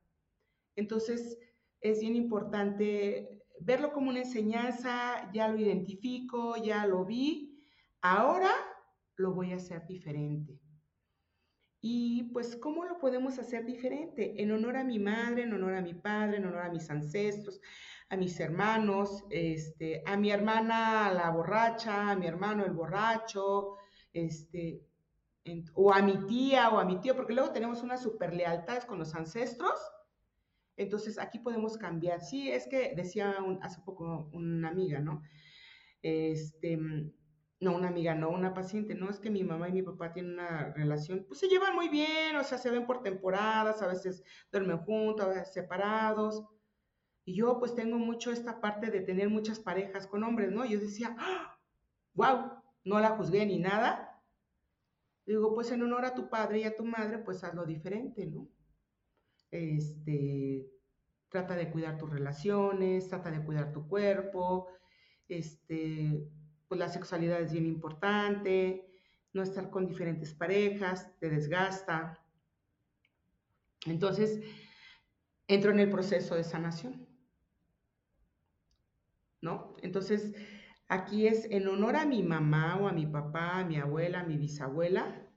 Entonces, 0.77 1.39
es 1.81 2.01
bien 2.01 2.17
importante 2.17 3.43
verlo 3.61 3.93
como 3.93 4.11
una 4.11 4.21
enseñanza, 4.21 5.31
ya 5.33 5.49
lo 5.49 5.59
identifico, 5.59 6.57
ya 6.57 6.87
lo 6.87 7.05
vi, 7.05 7.55
Ahora 8.07 8.51
lo 9.17 9.33
voy 9.33 9.53
a 9.53 9.57
hacer 9.57 9.87
diferente. 9.87 10.61
Y 11.81 12.25
pues, 12.35 12.55
¿cómo 12.55 12.85
lo 12.85 12.99
podemos 12.99 13.39
hacer 13.39 13.65
diferente? 13.65 14.43
En 14.43 14.53
honor 14.53 14.77
a 14.77 14.85
mi 14.85 14.99
madre, 14.99 15.45
en 15.45 15.55
honor 15.55 15.73
a 15.73 15.81
mi 15.81 15.95
padre, 15.95 16.37
en 16.37 16.45
honor 16.45 16.65
a 16.65 16.71
mis 16.71 16.91
ancestros, 16.91 17.63
a 18.09 18.17
mis 18.17 18.39
hermanos, 18.41 19.25
este, 19.31 20.03
a 20.07 20.17
mi 20.17 20.31
hermana 20.31 21.13
la 21.13 21.31
borracha, 21.31 22.11
a 22.11 22.17
mi 22.17 22.27
hermano 22.27 22.65
el 22.65 22.73
borracho, 22.73 23.77
este, 24.13 24.83
o 25.75 25.93
a 25.93 26.01
mi 26.03 26.27
tía 26.27 26.71
o 26.71 26.79
a 26.79 26.85
mi 26.85 27.01
tío, 27.01 27.17
porque 27.17 27.35
luego 27.35 27.53
tenemos 27.53 27.83
unas 27.83 28.03
super 28.03 28.33
lealtades 28.33 28.85
con 28.85 28.99
los 28.99 29.15
ancestros. 29.15 29.79
Entonces 30.77 31.19
aquí 31.19 31.39
podemos 31.39 31.77
cambiar. 31.77 32.21
Sí, 32.23 32.51
es 32.51 32.67
que 32.67 32.95
decía 32.97 33.37
hace 33.63 33.81
poco 33.83 34.29
una 34.33 34.69
amiga, 34.69 35.01
¿no? 35.01 35.23
Este, 36.03 36.79
no 37.61 37.75
una 37.75 37.89
amiga, 37.89 38.15
no 38.15 38.31
una 38.31 38.55
paciente, 38.55 38.95
no 38.95 39.11
es 39.11 39.19
que 39.19 39.31
mi 39.31 39.43
mamá 39.45 39.69
y 39.69 39.73
mi 39.73 39.83
papá 39.83 40.13
tienen 40.13 40.35
una 40.35 40.73
relación, 40.75 41.25
pues 41.27 41.41
se 41.41 41.49
llevan 41.49 41.75
muy 41.75 41.89
bien, 41.89 42.37
o 42.37 42.45
sea, 42.45 42.59
se 42.59 42.71
ven 42.71 42.87
por 42.87 43.03
temporadas, 43.03 43.83
a 43.83 43.87
veces 43.87 44.23
duermen 44.53 44.79
juntos, 44.79 45.25
a 45.25 45.29
veces 45.29 45.53
separados. 45.53 46.45
Y 47.25 47.35
yo 47.35 47.59
pues 47.59 47.75
tengo 47.75 47.99
mucho 47.99 48.31
esta 48.31 48.61
parte 48.61 48.91
de 48.91 49.01
tener 49.01 49.31
muchas 49.31 49.59
parejas 49.59 50.07
con 50.07 50.25
hombres, 50.25 50.51
¿no? 50.51 50.65
Yo 50.65 50.79
decía, 50.79 51.17
wow, 52.15 52.27
¡Ah! 52.27 52.65
no 52.85 53.01
la 53.01 53.17
juzgué 53.17 53.47
ni 53.47 53.59
nada. 53.59 54.23
Digo, 55.27 55.55
pues 55.55 55.71
en 55.71 55.83
honor 55.83 56.05
a 56.05 56.15
tu 56.15 56.29
padre 56.29 56.61
y 56.61 56.65
a 56.65 56.77
tu 56.77 56.85
madre, 56.85 57.19
pues 57.19 57.43
hazlo 57.45 57.65
diferente, 57.65 58.27
¿no? 58.27 58.47
Este, 59.51 60.71
trata 61.31 61.57
de 61.57 61.71
cuidar 61.71 61.97
tus 61.97 62.11
relaciones, 62.11 63.09
trata 63.09 63.31
de 63.31 63.43
cuidar 63.43 63.73
tu 63.73 63.89
cuerpo, 63.89 64.69
este, 65.29 66.29
pues 66.69 66.79
la 66.79 66.89
sexualidad 66.89 67.41
es 67.41 67.53
bien 67.53 67.67
importante, 67.67 68.87
no 69.33 69.43
estar 69.43 69.71
con 69.71 69.87
diferentes 69.87 70.35
parejas, 70.35 71.11
te 71.19 71.31
desgasta. 71.31 72.23
Entonces, 73.87 74.41
entro 75.49 75.71
en 75.71 75.81
el 75.81 75.91
proceso 75.91 76.35
de 76.35 76.45
sanación. 76.45 77.14
¿No? 79.45 79.77
Entonces, 79.83 80.35
aquí 80.89 81.27
es 81.29 81.47
en 81.51 81.69
honor 81.69 81.97
a 81.97 82.07
mi 82.07 82.23
mamá 82.23 82.77
o 82.81 82.89
a 82.89 82.93
mi 82.93 83.07
papá, 83.07 83.59
a 83.59 83.65
mi 83.65 83.77
abuela, 83.77 84.21
a 84.21 84.25
mi 84.25 84.37
bisabuela, 84.37 85.31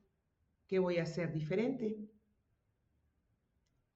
¿qué 0.67 0.79
voy 0.79 0.97
a 0.97 1.03
hacer 1.03 1.33
diferente? 1.33 1.97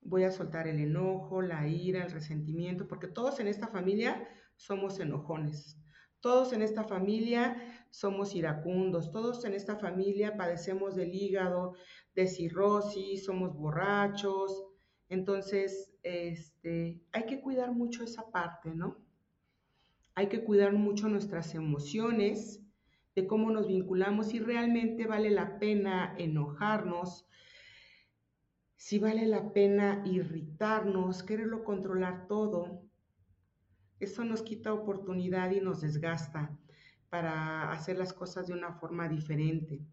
Voy 0.01 0.24
a 0.24 0.32
soltar 0.32 0.68
el 0.68 0.80
enojo, 0.80 1.41
la 1.41 1.68
ira, 1.68 2.03
el 2.05 2.12
resentimiento, 2.12 2.88
porque 2.88 3.07
todos 3.07 3.39
en 3.39 3.47
esta 3.47 3.68
familia 3.68 4.28
somos 4.55 4.99
enojones. 4.99 5.78
Todos 6.20 6.53
en 6.53 6.62
esta 6.62 6.84
familia 6.84 7.57
somos 7.89 8.36
iracundos, 8.36 9.12
todos 9.12 9.43
en 9.45 9.53
esta 9.53 9.78
familia 9.78 10.38
padecemos 10.38 10.95
del 10.95 11.16
hígado, 11.16 11.74
de 12.14 12.28
cirrosis, 12.28 13.26
somos 13.26 13.55
borrachos. 13.55 14.66
Entonces, 15.09 15.91
este, 16.03 17.01
hay 17.12 17.26
que 17.26 17.41
cuidar 17.41 17.72
mucho 17.72 18.03
esa 18.03 18.30
parte, 18.30 18.70
¿no? 18.76 19.11
Hay 20.16 20.28
que 20.28 20.43
cuidar 20.43 20.74
mucho 20.74 21.07
nuestras 21.07 21.55
emociones, 21.55 22.62
de 23.16 23.28
cómo 23.28 23.51
nos 23.51 23.68
vinculamos, 23.68 24.30
si 24.30 24.39
realmente 24.39 25.05
vale 25.05 25.30
la 25.30 25.59
pena 25.59 26.16
enojarnos, 26.18 27.28
si 28.76 28.99
vale 28.99 29.26
la 29.26 29.53
pena 29.53 30.01
irritarnos, 30.05 31.24
quererlo 31.24 31.64
controlar 31.64 32.28
todo. 32.28 32.84
Eso 33.99 34.24
nos 34.24 34.41
quita 34.41 34.74
oportunidad 34.74 35.51
y 35.51 35.62
nos 35.62 35.82
desgasta 35.82 36.57
para 37.09 37.72
hacer 37.72 37.97
las 37.97 38.14
cosas 38.14 38.47
de 38.47 38.53
una 38.53 38.74
forma 38.74 39.07
diferente, 39.07 39.86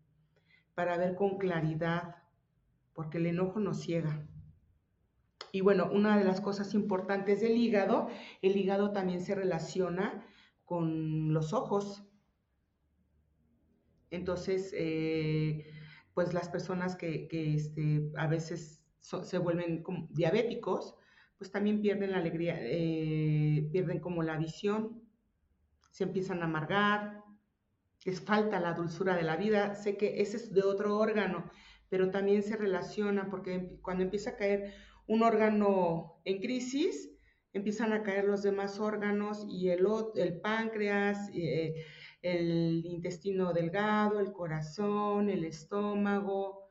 para 0.74 0.96
ver 0.96 1.16
con 1.16 1.36
claridad, 1.36 2.16
porque 2.94 3.18
el 3.18 3.26
enojo 3.26 3.60
nos 3.60 3.80
ciega. 3.82 4.26
Y 5.52 5.60
bueno, 5.60 5.88
una 5.92 6.18
de 6.18 6.24
las 6.24 6.40
cosas 6.40 6.74
importantes 6.74 7.40
del 7.40 7.56
hígado, 7.56 8.08
el 8.42 8.56
hígado 8.56 8.92
también 8.92 9.20
se 9.20 9.34
relaciona 9.34 10.26
con 10.64 11.32
los 11.32 11.52
ojos. 11.52 12.04
Entonces, 14.10 14.72
eh, 14.76 15.66
pues 16.14 16.34
las 16.34 16.48
personas 16.48 16.96
que, 16.96 17.28
este, 17.30 18.10
a 18.16 18.26
veces 18.26 18.82
se 19.00 19.38
vuelven 19.38 19.84
diabéticos, 20.10 20.94
pues 21.38 21.50
también 21.52 21.80
pierden 21.80 22.12
la 22.12 22.18
alegría, 22.18 22.56
eh, 22.60 23.68
pierden 23.70 24.00
como 24.00 24.22
la 24.22 24.36
visión, 24.36 25.02
se 25.90 26.04
empiezan 26.04 26.42
a 26.42 26.46
amargar, 26.46 27.22
les 28.04 28.20
falta 28.20 28.60
la 28.60 28.74
dulzura 28.74 29.16
de 29.16 29.22
la 29.22 29.36
vida. 29.36 29.74
Sé 29.74 29.96
que 29.96 30.20
ese 30.20 30.36
es 30.36 30.52
de 30.52 30.62
otro 30.62 30.98
órgano, 30.98 31.50
pero 31.88 32.10
también 32.10 32.42
se 32.42 32.56
relaciona 32.56 33.28
porque 33.30 33.78
cuando 33.82 34.04
empieza 34.04 34.30
a 34.30 34.36
caer 34.36 34.74
un 35.08 35.22
órgano 35.22 36.20
en 36.24 36.38
crisis, 36.40 37.10
empiezan 37.52 37.92
a 37.92 38.02
caer 38.02 38.24
los 38.24 38.42
demás 38.42 38.78
órganos 38.78 39.44
y 39.48 39.70
el, 39.70 39.86
el 40.14 40.40
páncreas, 40.40 41.30
eh, 41.34 41.84
el 42.22 42.84
intestino 42.84 43.52
delgado, 43.52 44.20
el 44.20 44.32
corazón, 44.32 45.30
el 45.30 45.44
estómago. 45.44 46.70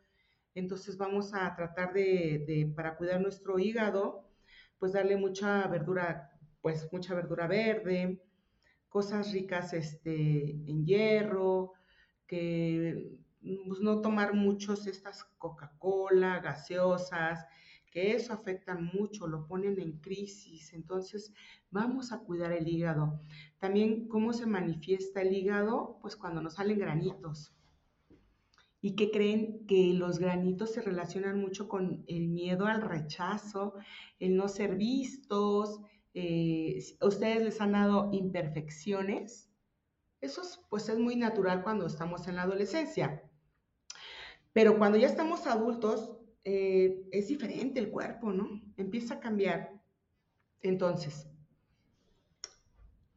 Entonces 0.53 0.97
vamos 0.97 1.33
a 1.33 1.55
tratar 1.55 1.93
de, 1.93 2.71
para 2.75 2.95
cuidar 2.95 3.21
nuestro 3.21 3.59
hígado, 3.59 4.29
pues 4.77 4.93
darle 4.93 5.17
mucha 5.17 5.67
verdura, 5.67 6.31
pues 6.61 6.87
mucha 6.91 7.15
verdura 7.15 7.47
verde, 7.47 8.21
cosas 8.87 9.31
ricas 9.31 9.73
este, 9.73 10.51
en 10.51 10.85
hierro, 10.85 11.73
que 12.27 13.17
pues, 13.67 13.79
no 13.79 14.01
tomar 14.01 14.33
muchos 14.33 14.85
estas 14.85 15.23
Coca-Cola, 15.37 16.39
gaseosas, 16.39 17.45
eso 17.97 18.33
afecta 18.33 18.75
mucho, 18.75 19.27
lo 19.27 19.47
ponen 19.47 19.79
en 19.79 19.99
crisis. 19.99 20.73
Entonces, 20.73 21.33
vamos 21.71 22.11
a 22.11 22.19
cuidar 22.19 22.51
el 22.51 22.67
hígado. 22.67 23.19
También, 23.59 24.07
¿cómo 24.07 24.33
se 24.33 24.45
manifiesta 24.45 25.21
el 25.21 25.33
hígado? 25.33 25.97
Pues 26.01 26.15
cuando 26.15 26.41
nos 26.41 26.55
salen 26.55 26.79
granitos 26.79 27.53
y 28.81 28.95
que 28.95 29.11
creen 29.11 29.65
que 29.67 29.93
los 29.93 30.19
granitos 30.19 30.71
se 30.71 30.81
relacionan 30.81 31.39
mucho 31.39 31.67
con 31.67 32.03
el 32.07 32.27
miedo 32.27 32.67
al 32.67 32.81
rechazo, 32.81 33.73
el 34.19 34.35
no 34.37 34.47
ser 34.47 34.75
vistos, 34.75 35.81
eh, 36.13 36.79
ustedes 37.01 37.43
les 37.43 37.61
han 37.61 37.73
dado 37.73 38.09
imperfecciones. 38.13 39.49
Eso 40.21 40.41
es, 40.41 40.59
pues 40.69 40.89
es 40.89 40.97
muy 40.97 41.15
natural 41.15 41.63
cuando 41.63 41.85
estamos 41.85 42.27
en 42.27 42.35
la 42.35 42.43
adolescencia. 42.43 43.23
Pero 44.53 44.77
cuando 44.77 44.97
ya 44.97 45.07
estamos 45.07 45.45
adultos, 45.47 46.17
eh, 46.49 47.09
es 47.11 47.27
diferente 47.27 47.77
el 47.77 47.91
cuerpo, 47.91 48.31
¿no? 48.31 48.61
Empieza 48.77 49.15
a 49.15 49.19
cambiar. 49.19 49.81
Entonces, 50.61 51.27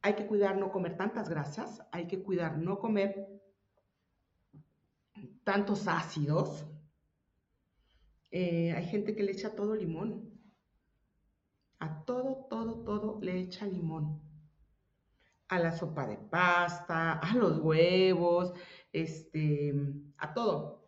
hay 0.02 0.14
que 0.14 0.26
cuidar 0.26 0.58
no 0.58 0.72
comer 0.72 0.96
tantas 0.96 1.28
grasas, 1.28 1.80
hay 1.92 2.08
que 2.08 2.24
cuidar 2.24 2.58
no 2.58 2.80
comer 2.80 3.40
tantos 5.44 5.86
ácidos. 5.86 6.66
Eh, 8.32 8.72
hay 8.72 8.86
gente 8.86 9.14
que 9.14 9.22
le 9.22 9.30
echa 9.30 9.54
todo 9.54 9.76
limón. 9.76 10.28
A 11.78 12.04
todo, 12.04 12.48
todo, 12.50 12.82
todo 12.82 13.20
le 13.22 13.38
echa 13.38 13.64
limón. 13.64 14.20
A 15.46 15.60
la 15.60 15.70
sopa 15.70 16.04
de 16.04 16.16
pasta, 16.16 17.12
a 17.12 17.32
los 17.36 17.60
huevos, 17.60 18.54
este, 18.92 19.72
a 20.18 20.34
todo. 20.34 20.79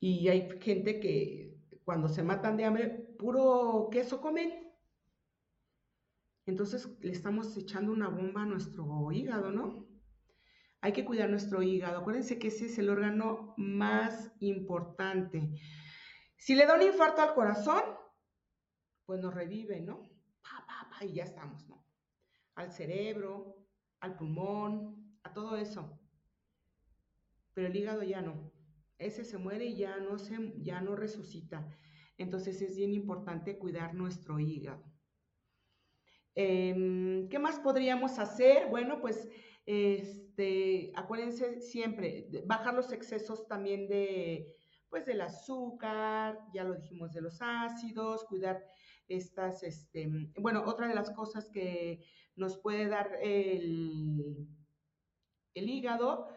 Y 0.00 0.28
hay 0.28 0.58
gente 0.60 0.98
que 0.98 1.58
cuando 1.84 2.08
se 2.08 2.22
matan 2.22 2.56
de 2.56 2.64
hambre, 2.64 2.88
puro 3.18 3.88
queso 3.92 4.20
comen. 4.20 4.72
Entonces 6.46 6.88
le 7.00 7.12
estamos 7.12 7.56
echando 7.56 7.92
una 7.92 8.08
bomba 8.08 8.42
a 8.42 8.46
nuestro 8.46 9.12
hígado, 9.12 9.52
¿no? 9.52 9.86
Hay 10.80 10.92
que 10.92 11.04
cuidar 11.04 11.28
nuestro 11.28 11.62
hígado. 11.62 11.98
Acuérdense 11.98 12.38
que 12.38 12.48
ese 12.48 12.66
es 12.66 12.78
el 12.78 12.88
órgano 12.88 13.54
más 13.58 14.32
importante. 14.40 15.52
Si 16.36 16.54
le 16.54 16.64
da 16.64 16.74
un 16.74 16.82
infarto 16.82 17.20
al 17.20 17.34
corazón, 17.34 17.82
pues 19.04 19.20
nos 19.20 19.34
revive, 19.34 19.80
¿no? 19.80 20.00
Pa, 20.42 20.64
pa, 20.66 20.88
pa, 20.90 21.04
y 21.04 21.12
ya 21.12 21.24
estamos, 21.24 21.68
¿no? 21.68 21.84
Al 22.54 22.72
cerebro, 22.72 23.66
al 24.00 24.16
pulmón, 24.16 25.18
a 25.22 25.32
todo 25.34 25.56
eso. 25.56 26.00
Pero 27.52 27.68
el 27.68 27.76
hígado 27.76 28.02
ya 28.02 28.22
no. 28.22 28.50
Ese 29.00 29.24
se 29.24 29.38
muere 29.38 29.64
y 29.64 29.76
ya 29.76 29.96
no, 29.96 30.18
se, 30.18 30.36
ya 30.58 30.80
no 30.80 30.94
resucita. 30.94 31.66
Entonces 32.18 32.60
es 32.60 32.76
bien 32.76 32.92
importante 32.92 33.58
cuidar 33.58 33.94
nuestro 33.94 34.38
hígado. 34.38 34.84
Em, 36.34 37.28
¿Qué 37.28 37.38
más 37.38 37.58
podríamos 37.58 38.18
hacer? 38.18 38.68
Bueno, 38.68 39.00
pues 39.00 39.28
este, 39.64 40.92
acuérdense 40.94 41.60
siempre, 41.60 42.28
bajar 42.44 42.74
los 42.74 42.92
excesos 42.92 43.48
también 43.48 43.88
de, 43.88 44.54
pues 44.90 45.06
del 45.06 45.22
azúcar, 45.22 46.38
ya 46.52 46.64
lo 46.64 46.74
dijimos, 46.74 47.12
de 47.12 47.22
los 47.22 47.38
ácidos, 47.40 48.24
cuidar 48.24 48.62
estas, 49.08 49.62
este, 49.62 50.08
bueno, 50.38 50.64
otra 50.66 50.88
de 50.88 50.94
las 50.94 51.10
cosas 51.10 51.48
que 51.50 52.04
nos 52.36 52.58
puede 52.58 52.86
dar 52.88 53.18
el, 53.22 54.46
el 55.54 55.70
hígado, 55.70 56.28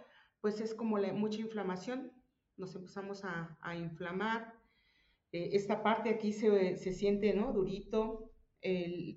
pues 0.41 0.61
es 0.61 0.73
como 0.73 0.97
mucha 0.97 1.41
inflamación, 1.41 2.12
nos 2.57 2.75
empezamos 2.75 3.23
a, 3.23 3.75
inflamar, 3.75 4.53
eh, 5.31 5.49
esta 5.53 5.81
parte 5.81 6.09
aquí 6.09 6.31
se, 6.31 6.77
se 6.77 6.93
siente, 6.93 7.33
¿no? 7.33 7.53
Durito, 7.53 8.29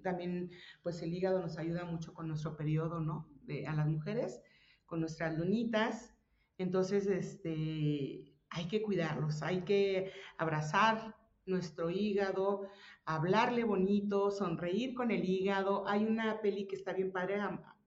también, 0.02 0.50
pues 0.82 1.00
el 1.02 1.14
hígado 1.14 1.40
nos 1.40 1.56
ayuda 1.56 1.84
mucho 1.84 2.12
con 2.12 2.26
nuestro 2.26 2.56
periodo, 2.56 3.00
¿no? 3.00 3.28
a 3.68 3.74
las 3.74 3.86
mujeres, 3.86 4.40
con 4.86 5.00
nuestras 5.00 5.38
lunitas. 5.38 6.14
Entonces, 6.58 7.06
este, 7.06 8.34
hay 8.50 8.68
que 8.68 8.82
cuidarlos, 8.82 9.42
hay 9.42 9.62
que 9.62 10.12
abrazar 10.38 11.14
nuestro 11.44 11.90
hígado, 11.90 12.68
hablarle 13.04 13.64
bonito, 13.64 14.30
sonreír 14.30 14.94
con 14.94 15.10
el 15.10 15.24
hígado. 15.24 15.86
Hay 15.86 16.04
una 16.04 16.40
peli 16.40 16.66
que 16.66 16.76
está 16.76 16.92
bien 16.92 17.12
padre, 17.12 17.40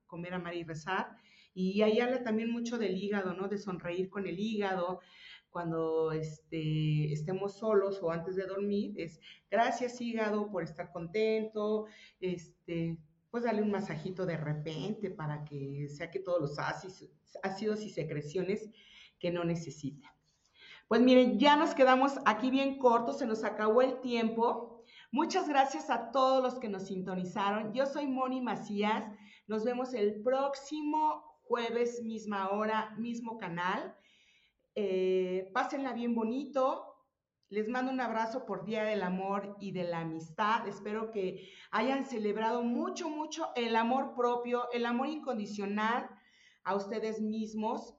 Comer, 0.06 0.34
Amar 0.34 0.56
y 0.56 0.64
Rezar, 0.64 1.18
y 1.54 1.82
ahí 1.82 2.00
habla 2.00 2.24
también 2.24 2.52
mucho 2.52 2.78
del 2.78 2.96
hígado, 2.96 3.34
¿no? 3.34 3.48
De 3.48 3.58
sonreír 3.58 4.10
con 4.10 4.28
el 4.28 4.40
hígado, 4.40 5.02
cuando 5.52 6.12
este, 6.12 7.12
estemos 7.12 7.58
solos 7.58 8.00
o 8.02 8.12
antes 8.12 8.36
de 8.36 8.46
dormir, 8.46 8.94
es 8.98 9.20
gracias 9.50 10.00
hígado 10.00 10.52
por 10.52 10.64
estar 10.64 10.92
contento, 10.92 11.86
este, 12.20 12.98
pues 13.32 13.44
darle 13.44 13.62
un 13.62 13.72
masajito 13.72 14.26
de 14.26 14.38
repente 14.38 15.10
para 15.10 15.44
que 15.46 15.88
saque 15.90 16.20
todos 16.20 16.42
los 16.42 16.60
ácidos, 16.60 17.84
y 17.84 17.90
secreciones 17.90 18.70
que 19.20 19.32
no 19.32 19.44
necesita. 19.44 20.14
Pues 20.88 21.02
miren, 21.02 21.38
ya 21.38 21.56
nos 21.56 21.76
quedamos 21.76 22.20
aquí 22.26 22.50
bien 22.50 22.80
cortos, 22.80 23.20
se 23.20 23.28
nos 23.28 23.44
acabó 23.44 23.82
el 23.82 24.00
tiempo. 24.02 24.84
Muchas 25.12 25.48
gracias 25.48 25.90
a 25.90 26.12
todos 26.12 26.42
los 26.42 26.60
que 26.60 26.70
nos 26.70 26.88
sintonizaron. 26.88 27.74
Yo 27.74 27.86
soy 27.86 28.08
Moni 28.08 28.42
Macías. 28.42 29.04
Nos 29.48 29.64
vemos 29.64 29.94
el 29.94 30.22
próximo 30.24 31.40
jueves, 31.44 32.02
misma 32.04 32.50
hora, 32.50 32.96
mismo 32.98 33.38
canal. 33.38 33.96
Eh, 34.82 35.52
pásenla 35.54 35.92
bien 35.92 36.16
bonito. 36.16 36.96
Les 37.50 37.68
mando 37.68 37.92
un 37.92 38.00
abrazo 38.00 38.46
por 38.46 38.64
Día 38.64 38.86
del 38.86 39.04
Amor 39.04 39.58
y 39.60 39.74
de 39.74 39.84
la 39.84 40.00
Amistad. 40.00 40.66
Espero 40.70 41.12
que 41.12 41.52
hayan 41.70 42.06
celebrado 42.06 42.64
mucho, 42.64 43.10
mucho 43.10 43.50
el 43.58 43.76
amor 43.76 44.16
propio, 44.16 44.72
el 44.72 44.86
amor 44.86 45.08
incondicional 45.08 46.10
a 46.64 46.76
ustedes 46.76 47.20
mismos. 47.20 47.94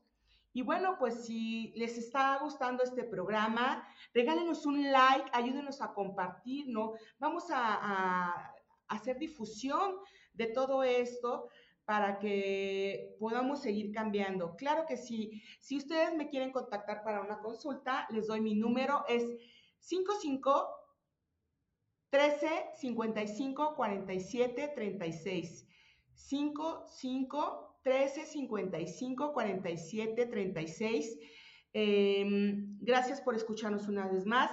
Y 0.55 0.63
bueno, 0.63 0.97
pues 0.99 1.27
si 1.27 1.75
les 1.77 1.99
está 1.99 2.39
gustando 2.39 2.83
este 2.83 3.05
programa, 3.05 3.87
regálenos 4.15 4.65
un 4.65 4.91
like, 4.91 5.29
ayúdenos 5.35 5.83
a 5.83 5.93
compartir, 5.93 6.65
¿no? 6.69 6.95
Vamos 7.19 7.45
a, 7.51 8.55
hacer 8.89 9.19
difusión 9.19 9.97
de 10.33 10.47
todo 10.47 10.83
esto 10.83 11.49
para 11.85 12.19
que 12.19 13.17
podamos 13.19 13.61
seguir 13.63 13.93
cambiando. 13.93 14.57
Claro 14.57 14.85
que 14.87 14.97
sí. 14.97 15.43
Si 15.61 15.77
ustedes 15.77 16.15
me 16.15 16.29
quieren 16.29 16.53
contactar 16.53 17.03
para 17.03 17.21
una 17.21 17.41
consulta, 17.41 18.07
les 18.11 18.27
doy 18.27 18.41
mi 18.41 18.55
número, 18.55 19.05
es 19.09 19.25
55 19.79 20.69
13 22.11 22.49
55 22.81 23.75
47 23.77 24.73
36. 24.75 25.67
55 26.15 27.79
13 27.83 28.27
55 28.27 29.33
47 29.33 30.27
36. 30.27 31.19
gracias 32.81 33.21
por 33.21 33.35
escucharnos 33.35 33.89
una 33.89 34.07
vez 34.09 34.27
más. 34.27 34.51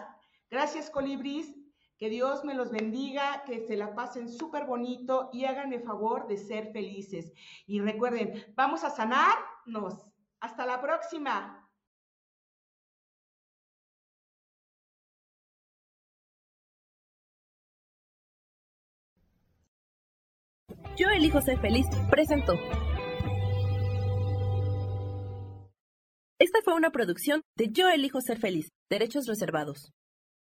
Gracias, 0.49 0.89
Colibris. 0.89 1.56
Que 1.97 2.09
Dios 2.09 2.43
me 2.43 2.53
los 2.53 2.71
bendiga, 2.71 3.43
que 3.45 3.65
se 3.65 3.75
la 3.75 3.95
pasen 3.95 4.29
súper 4.29 4.65
bonito 4.65 5.29
y 5.33 5.45
hagan 5.45 5.73
el 5.73 5.81
favor 5.81 6.27
de 6.27 6.37
ser 6.37 6.71
felices. 6.71 7.33
Y 7.65 7.79
recuerden, 7.79 8.53
vamos 8.55 8.83
a 8.83 8.91
sanarnos. 8.91 9.95
Hasta 10.39 10.65
la 10.65 10.79
próxima. 10.81 11.67
Yo 20.95 21.09
elijo 21.09 21.41
ser 21.41 21.59
feliz 21.59 21.85
presentó. 22.09 22.53
Esta 26.39 26.59
fue 26.63 26.73
una 26.75 26.91
producción 26.91 27.41
de 27.55 27.69
Yo 27.71 27.87
elijo 27.89 28.19
ser 28.21 28.39
feliz, 28.39 28.69
derechos 28.89 29.27
reservados. 29.27 29.91